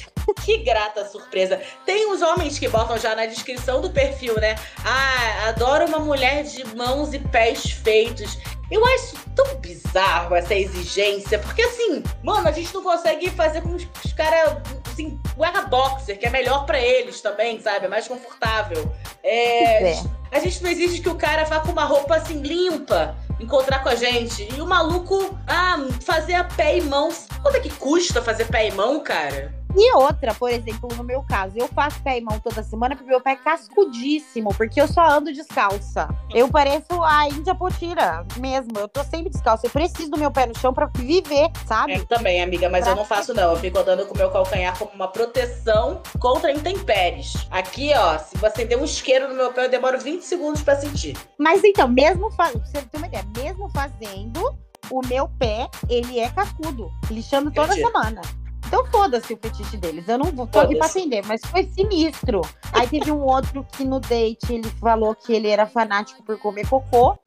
Que 0.45 0.59
grata 0.59 1.05
surpresa. 1.05 1.59
Tem 1.87 2.11
uns 2.11 2.21
homens 2.21 2.59
que 2.59 2.67
botam 2.67 2.97
já 2.99 3.15
na 3.15 3.25
descrição 3.25 3.81
do 3.81 3.89
perfil, 3.89 4.39
né? 4.39 4.55
Ah, 4.85 5.49
adoro 5.49 5.87
uma 5.87 5.99
mulher 5.99 6.43
de 6.43 6.63
mãos 6.75 7.13
e 7.15 7.19
pés 7.19 7.71
feitos. 7.71 8.37
Eu 8.71 8.85
acho 8.85 9.15
tão 9.35 9.55
bizarro 9.55 10.35
essa 10.35 10.53
exigência, 10.53 11.39
porque 11.39 11.61
assim, 11.61 12.03
mano, 12.23 12.47
a 12.47 12.51
gente 12.51 12.73
não 12.73 12.83
consegue 12.83 13.29
fazer 13.31 13.61
com 13.61 13.73
os, 13.73 13.87
os 14.05 14.13
caras, 14.13 14.57
assim, 14.91 15.19
guerra 15.37 15.61
boxer, 15.61 16.19
que 16.19 16.25
é 16.25 16.29
melhor 16.29 16.65
para 16.65 16.79
eles 16.79 17.21
também, 17.21 17.59
sabe? 17.59 17.85
É 17.85 17.89
mais 17.89 18.07
confortável. 18.07 18.91
É, 19.23 19.91
é. 19.91 20.03
A 20.31 20.39
gente 20.39 20.61
não 20.61 20.69
exige 20.69 21.01
que 21.01 21.09
o 21.09 21.15
cara 21.15 21.43
vá 21.45 21.59
com 21.59 21.71
uma 21.71 21.85
roupa 21.85 22.15
assim 22.15 22.41
limpa 22.41 23.15
encontrar 23.39 23.81
com 23.81 23.89
a 23.89 23.95
gente. 23.95 24.47
E 24.53 24.61
o 24.61 24.67
maluco, 24.67 25.37
ah, 25.47 25.77
fazer 26.01 26.33
a 26.33 26.43
pé 26.43 26.77
e 26.77 26.81
mão. 26.81 27.09
Quanto 27.41 27.55
é 27.55 27.59
que 27.59 27.69
custa 27.69 28.21
fazer 28.21 28.45
pé 28.45 28.67
e 28.67 28.71
mão, 28.71 28.99
cara? 29.01 29.58
E 29.75 29.95
outra, 29.95 30.33
por 30.33 30.49
exemplo, 30.49 30.89
no 30.95 31.03
meu 31.03 31.23
caso, 31.23 31.53
eu 31.55 31.67
faço 31.67 32.01
pé 32.01 32.17
e 32.17 32.21
mão 32.21 32.39
toda 32.39 32.63
semana 32.63 32.95
porque 32.95 33.09
meu 33.09 33.21
pé 33.21 33.31
é 33.31 33.35
cascudíssimo, 33.35 34.53
porque 34.55 34.81
eu 34.81 34.87
só 34.87 35.07
ando 35.07 35.31
descalça. 35.31 36.09
Eu 36.33 36.49
pareço 36.49 37.01
a 37.03 37.27
Índia 37.27 37.53
Potira 37.53 38.25
mesmo. 38.37 38.77
Eu 38.77 38.87
tô 38.87 39.03
sempre 39.03 39.29
descalça. 39.29 39.67
Eu 39.67 39.71
preciso 39.71 40.09
do 40.09 40.17
meu 40.17 40.31
pé 40.31 40.47
no 40.47 40.57
chão 40.57 40.73
para 40.73 40.87
viver, 40.95 41.49
sabe? 41.67 41.95
Eu 41.95 42.05
também, 42.05 42.41
amiga, 42.41 42.69
mas 42.69 42.83
pra 42.83 42.93
eu 42.93 42.95
não 42.95 43.05
faço 43.05 43.33
não. 43.33 43.51
Eu 43.51 43.57
fico 43.57 43.77
andando 43.77 44.05
com 44.05 44.15
o 44.15 44.17
meu 44.17 44.31
calcanhar 44.31 44.77
como 44.77 44.91
uma 44.91 45.07
proteção 45.07 46.01
contra 46.19 46.51
intempéries. 46.51 47.47
Aqui, 47.51 47.91
ó, 47.95 48.17
se 48.17 48.37
você 48.37 48.65
der 48.65 48.77
um 48.77 48.85
isqueiro 48.85 49.27
no 49.27 49.35
meu 49.35 49.53
pé, 49.53 49.65
eu 49.65 49.69
demoro 49.69 49.99
20 49.99 50.23
segundos 50.23 50.61
para 50.61 50.75
sentir. 50.77 51.15
Mas 51.37 51.63
então, 51.63 51.87
mesmo 51.87 52.31
fazendo, 52.31 52.65
você 52.65 52.81
ter 52.81 52.97
uma 52.97 53.07
ideia, 53.07 53.25
mesmo 53.35 53.69
fazendo, 53.69 54.55
o 54.91 55.05
meu 55.05 55.27
pé, 55.37 55.69
ele 55.87 56.19
é 56.19 56.29
cascudo, 56.29 56.91
lixando 57.09 57.51
toda 57.51 57.73
semana. 57.73 58.21
Então 58.69 58.85
foda-se 58.85 59.33
o 59.33 59.37
fetiche 59.37 59.77
deles. 59.77 60.07
Eu 60.07 60.19
não 60.19 60.31
vou 60.31 60.45
tô 60.45 60.59
aqui 60.59 60.75
pra 60.75 60.85
atender, 60.85 61.25
mas 61.25 61.41
foi 61.43 61.63
sinistro. 61.63 62.41
Aí 62.71 62.87
teve 62.87 63.11
um 63.11 63.23
outro 63.23 63.65
que 63.71 63.83
no 63.83 63.99
date 63.99 64.53
ele 64.53 64.69
falou 64.79 65.15
que 65.15 65.33
ele 65.33 65.49
era 65.49 65.65
fanático 65.65 66.21
por 66.23 66.37
comer 66.37 66.69
cocô. 66.69 67.17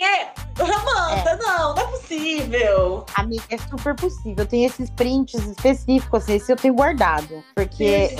É, 0.00 0.32
Amanda, 0.58 1.30
é. 1.30 1.36
não, 1.36 1.74
não 1.76 1.82
é 1.82 1.86
possível. 1.86 3.06
Amiga, 3.14 3.44
é 3.48 3.58
super 3.58 3.94
possível. 3.94 4.44
Tem 4.44 4.64
esses 4.64 4.90
prints 4.90 5.34
específicos, 5.34 6.24
assim, 6.24 6.34
esse 6.34 6.50
eu 6.50 6.56
tenho 6.56 6.74
guardado. 6.74 7.44
Porque. 7.54 8.16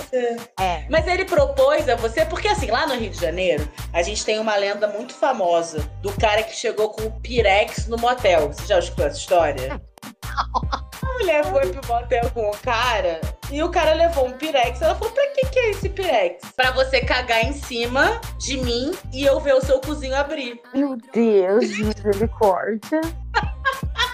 É. 0.60 0.86
Mas 0.88 1.04
ele 1.08 1.24
propôs 1.24 1.88
a 1.88 1.96
você, 1.96 2.24
porque 2.24 2.46
assim, 2.46 2.70
lá 2.70 2.86
no 2.86 2.94
Rio 2.94 3.10
de 3.10 3.18
Janeiro, 3.18 3.68
a 3.92 4.02
gente 4.02 4.24
tem 4.24 4.38
uma 4.38 4.54
lenda 4.54 4.86
muito 4.86 5.14
famosa 5.14 5.80
do 6.00 6.12
cara 6.12 6.44
que 6.44 6.54
chegou 6.54 6.90
com 6.90 7.02
o 7.02 7.20
Pirex 7.20 7.88
no 7.88 7.98
motel. 7.98 8.52
Você 8.52 8.66
já 8.66 8.78
escutou 8.78 9.06
essa 9.06 9.18
história? 9.18 9.82
A 11.12 11.18
mulher 11.18 11.44
foi 11.44 11.70
pro 11.70 11.86
motel 11.86 12.30
com 12.30 12.48
o 12.48 12.56
cara 12.56 13.20
e 13.50 13.62
o 13.62 13.68
cara 13.68 13.92
levou 13.92 14.26
um 14.26 14.32
pirex. 14.32 14.80
Ela 14.80 14.94
falou: 14.94 15.12
pra 15.12 15.26
que, 15.28 15.46
que 15.46 15.58
é 15.58 15.70
esse 15.70 15.88
pirex? 15.90 16.50
Pra 16.56 16.70
você 16.70 17.02
cagar 17.02 17.44
em 17.44 17.52
cima 17.52 18.18
de 18.38 18.56
mim 18.56 18.92
e 19.12 19.22
eu 19.22 19.38
ver 19.38 19.54
o 19.54 19.60
seu 19.60 19.78
cozinho 19.78 20.16
abrir. 20.16 20.58
Meu 20.74 20.96
Deus, 21.12 21.78
misericórdia. 21.78 23.00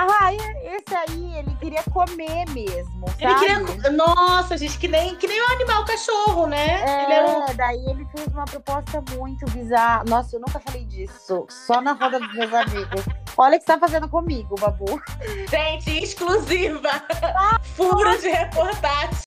Ah, 0.00 0.32
esse 0.32 0.94
aí, 0.94 1.38
ele 1.38 1.56
queria 1.56 1.82
comer 1.92 2.48
mesmo, 2.50 3.08
sabe? 3.08 3.24
Ele 3.24 3.34
queria... 3.34 3.90
Nossa, 3.90 4.56
gente, 4.56 4.78
que 4.78 4.86
nem, 4.86 5.16
que 5.16 5.26
nem 5.26 5.42
um 5.42 5.52
animal 5.54 5.84
cachorro, 5.84 6.46
né? 6.46 6.84
É, 6.84 7.04
ele 7.04 7.12
era 7.14 7.54
daí 7.54 7.84
ele 7.90 8.06
fez 8.14 8.28
uma 8.28 8.44
proposta 8.44 9.02
muito 9.16 9.44
bizarra. 9.50 10.04
Nossa, 10.06 10.36
eu 10.36 10.40
nunca 10.40 10.60
falei 10.60 10.84
disso. 10.84 11.46
Só 11.48 11.80
na 11.80 11.94
roda 11.94 12.20
dos 12.20 12.32
meus 12.32 12.54
amigos. 12.54 13.04
Olha 13.36 13.56
o 13.56 13.58
que 13.58 13.66
você 13.66 13.72
tá 13.72 13.78
fazendo 13.80 14.08
comigo, 14.08 14.54
Babu. 14.60 15.02
Gente, 15.50 15.98
exclusiva. 15.98 16.90
Ah, 17.34 17.58
Furo 17.60 18.16
de 18.20 18.28
reportagem. 18.28 19.18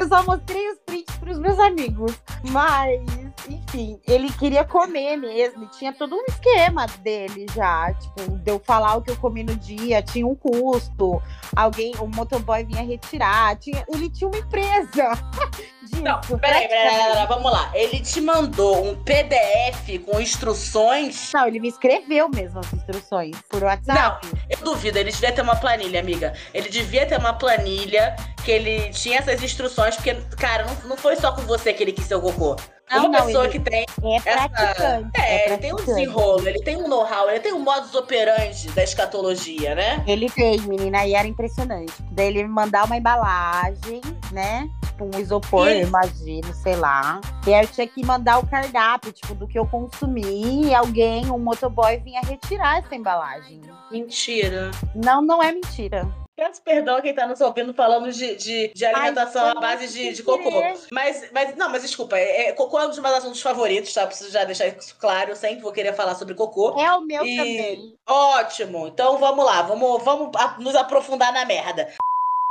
Eu 0.00 0.08
só 0.08 0.24
mostrei 0.24 0.72
os 0.72 0.78
prints 0.80 1.16
pros 1.18 1.38
meus 1.38 1.58
amigos. 1.60 2.20
Mas, 2.50 3.00
enfim, 3.48 4.00
ele 4.06 4.32
queria 4.32 4.64
comer 4.64 5.16
mesmo. 5.16 5.66
Tinha 5.78 5.92
todo 5.92 6.14
um 6.14 6.24
esquema 6.28 6.86
dele 7.00 7.46
já. 7.54 7.92
Tipo, 7.94 8.38
de 8.38 8.50
eu 8.50 8.58
falar 8.58 8.96
o 8.96 9.02
que 9.02 9.10
eu 9.10 9.16
comi 9.16 9.42
no 9.42 9.54
dia, 9.56 10.02
tinha 10.02 10.26
um 10.26 10.34
custo. 10.34 11.22
Alguém, 11.54 11.94
o 11.98 12.06
motoboy 12.06 12.64
vinha 12.64 12.82
retirar. 12.82 13.56
Tinha, 13.56 13.84
ele 13.92 14.10
tinha 14.10 14.28
uma 14.28 14.38
empresa. 14.38 15.12
Disso, 15.84 16.02
Não, 16.02 16.20
peraí, 16.20 16.66
peraí, 16.66 16.68
peraí, 16.68 17.26
vamos 17.26 17.52
lá. 17.52 17.70
Ele 17.74 18.00
te 18.00 18.20
mandou 18.20 18.86
um 18.86 18.96
PDF 19.04 20.02
com 20.06 20.20
instruções. 20.20 21.30
Não, 21.34 21.46
ele 21.46 21.60
me 21.60 21.68
escreveu 21.68 22.28
mesmo 22.28 22.60
as 22.60 22.72
instruções 22.72 23.36
por 23.48 23.62
WhatsApp. 23.62 24.26
Não, 24.26 24.40
eu 24.48 24.58
duvido, 24.58 24.98
ele 24.98 25.10
devia 25.10 25.32
ter 25.32 25.42
uma 25.42 25.56
planilha, 25.56 26.00
amiga. 26.00 26.32
Ele 26.54 26.68
devia 26.68 27.06
ter 27.06 27.18
uma 27.18 27.34
planilha 27.34 28.16
que 28.44 28.50
ele 28.50 28.90
tinha 28.90 29.18
essas 29.18 29.42
instruções, 29.42 29.96
porque, 29.96 30.14
cara, 30.38 30.64
não, 30.64 30.90
não 30.90 30.96
foi 30.96 31.16
só 31.16 31.32
com 31.32 31.42
você 31.42 31.72
que 31.72 31.82
ele 31.82 31.92
quis 31.92 32.06
seu 32.06 32.20
cocô. 32.20 32.56
Não, 32.90 33.06
uma 33.06 33.18
não, 33.18 33.26
pessoa 33.26 33.48
que 33.48 33.58
tem 33.58 33.86
é 34.02 34.16
essa. 34.16 35.10
É, 35.14 35.46
é 35.46 35.48
ele 35.48 35.58
tem 35.58 35.72
um 35.72 35.76
desenrolo, 35.76 36.46
ele 36.46 36.62
tem 36.62 36.76
um 36.76 36.88
know-how, 36.88 37.30
ele 37.30 37.40
tem 37.40 37.52
um 37.52 37.60
modus 37.60 37.94
operandi 37.94 38.70
da 38.70 38.82
escatologia, 38.82 39.74
né? 39.74 40.02
Ele 40.06 40.28
tem, 40.30 40.60
menina, 40.60 41.06
e 41.06 41.14
era 41.14 41.26
impressionante. 41.26 41.94
Daí 42.12 42.28
ele 42.28 42.42
me 42.42 42.48
mandar 42.48 42.84
uma 42.84 42.96
embalagem, 42.96 44.00
né? 44.32 44.68
Tipo, 44.84 45.16
um 45.16 45.18
isopor, 45.18 45.68
eu 45.68 45.86
imagino, 45.86 46.54
sei 46.54 46.76
lá. 46.76 47.20
E 47.46 47.54
aí 47.54 47.64
eu 47.64 47.68
tinha 47.68 47.86
que 47.86 48.04
mandar 48.04 48.38
o 48.38 48.46
cardápio, 48.46 49.12
tipo, 49.12 49.34
do 49.34 49.48
que 49.48 49.58
eu 49.58 49.66
consumi, 49.66 50.66
e 50.66 50.74
alguém, 50.74 51.30
um 51.30 51.38
motoboy, 51.38 51.96
vinha 51.98 52.20
retirar 52.20 52.78
essa 52.78 52.94
embalagem. 52.94 53.60
Mentira. 53.90 54.70
Não, 54.94 55.22
não 55.22 55.42
é 55.42 55.52
mentira. 55.52 56.06
Peço 56.36 56.60
perdão 56.62 56.96
a 56.96 57.00
quem 57.00 57.14
tá 57.14 57.28
nos 57.28 57.40
ouvindo 57.40 57.72
falando 57.72 58.10
de, 58.10 58.34
de, 58.34 58.72
de 58.74 58.84
alimentação 58.84 59.44
Ai, 59.44 59.50
à 59.52 59.60
base 59.60 59.86
de, 59.92 60.12
de 60.12 60.22
cocô. 60.22 60.50
Mas, 60.90 61.30
mas, 61.32 61.56
não, 61.56 61.68
mas 61.68 61.82
desculpa, 61.82 62.18
é, 62.18 62.48
é, 62.48 62.52
cocô 62.52 62.80
é 62.80 62.86
um 62.86 62.88
dos 62.88 62.98
meus 62.98 63.14
assuntos 63.14 63.40
favoritos, 63.40 63.92
tá? 63.94 64.04
Preciso 64.04 64.32
já 64.32 64.42
deixar 64.42 64.66
isso 64.66 64.96
claro. 64.98 65.30
Eu 65.30 65.36
sempre 65.36 65.62
vou 65.62 65.72
querer 65.72 65.94
falar 65.94 66.16
sobre 66.16 66.34
cocô. 66.34 66.80
É 66.80 66.92
o 66.92 67.02
meu 67.02 67.24
e... 67.24 67.36
também. 67.36 67.98
Ótimo. 68.04 68.88
Então 68.88 69.16
vamos 69.18 69.44
lá, 69.44 69.62
vamos, 69.62 70.02
vamos 70.02 70.30
nos 70.58 70.74
aprofundar 70.74 71.32
na 71.32 71.44
merda. 71.44 71.88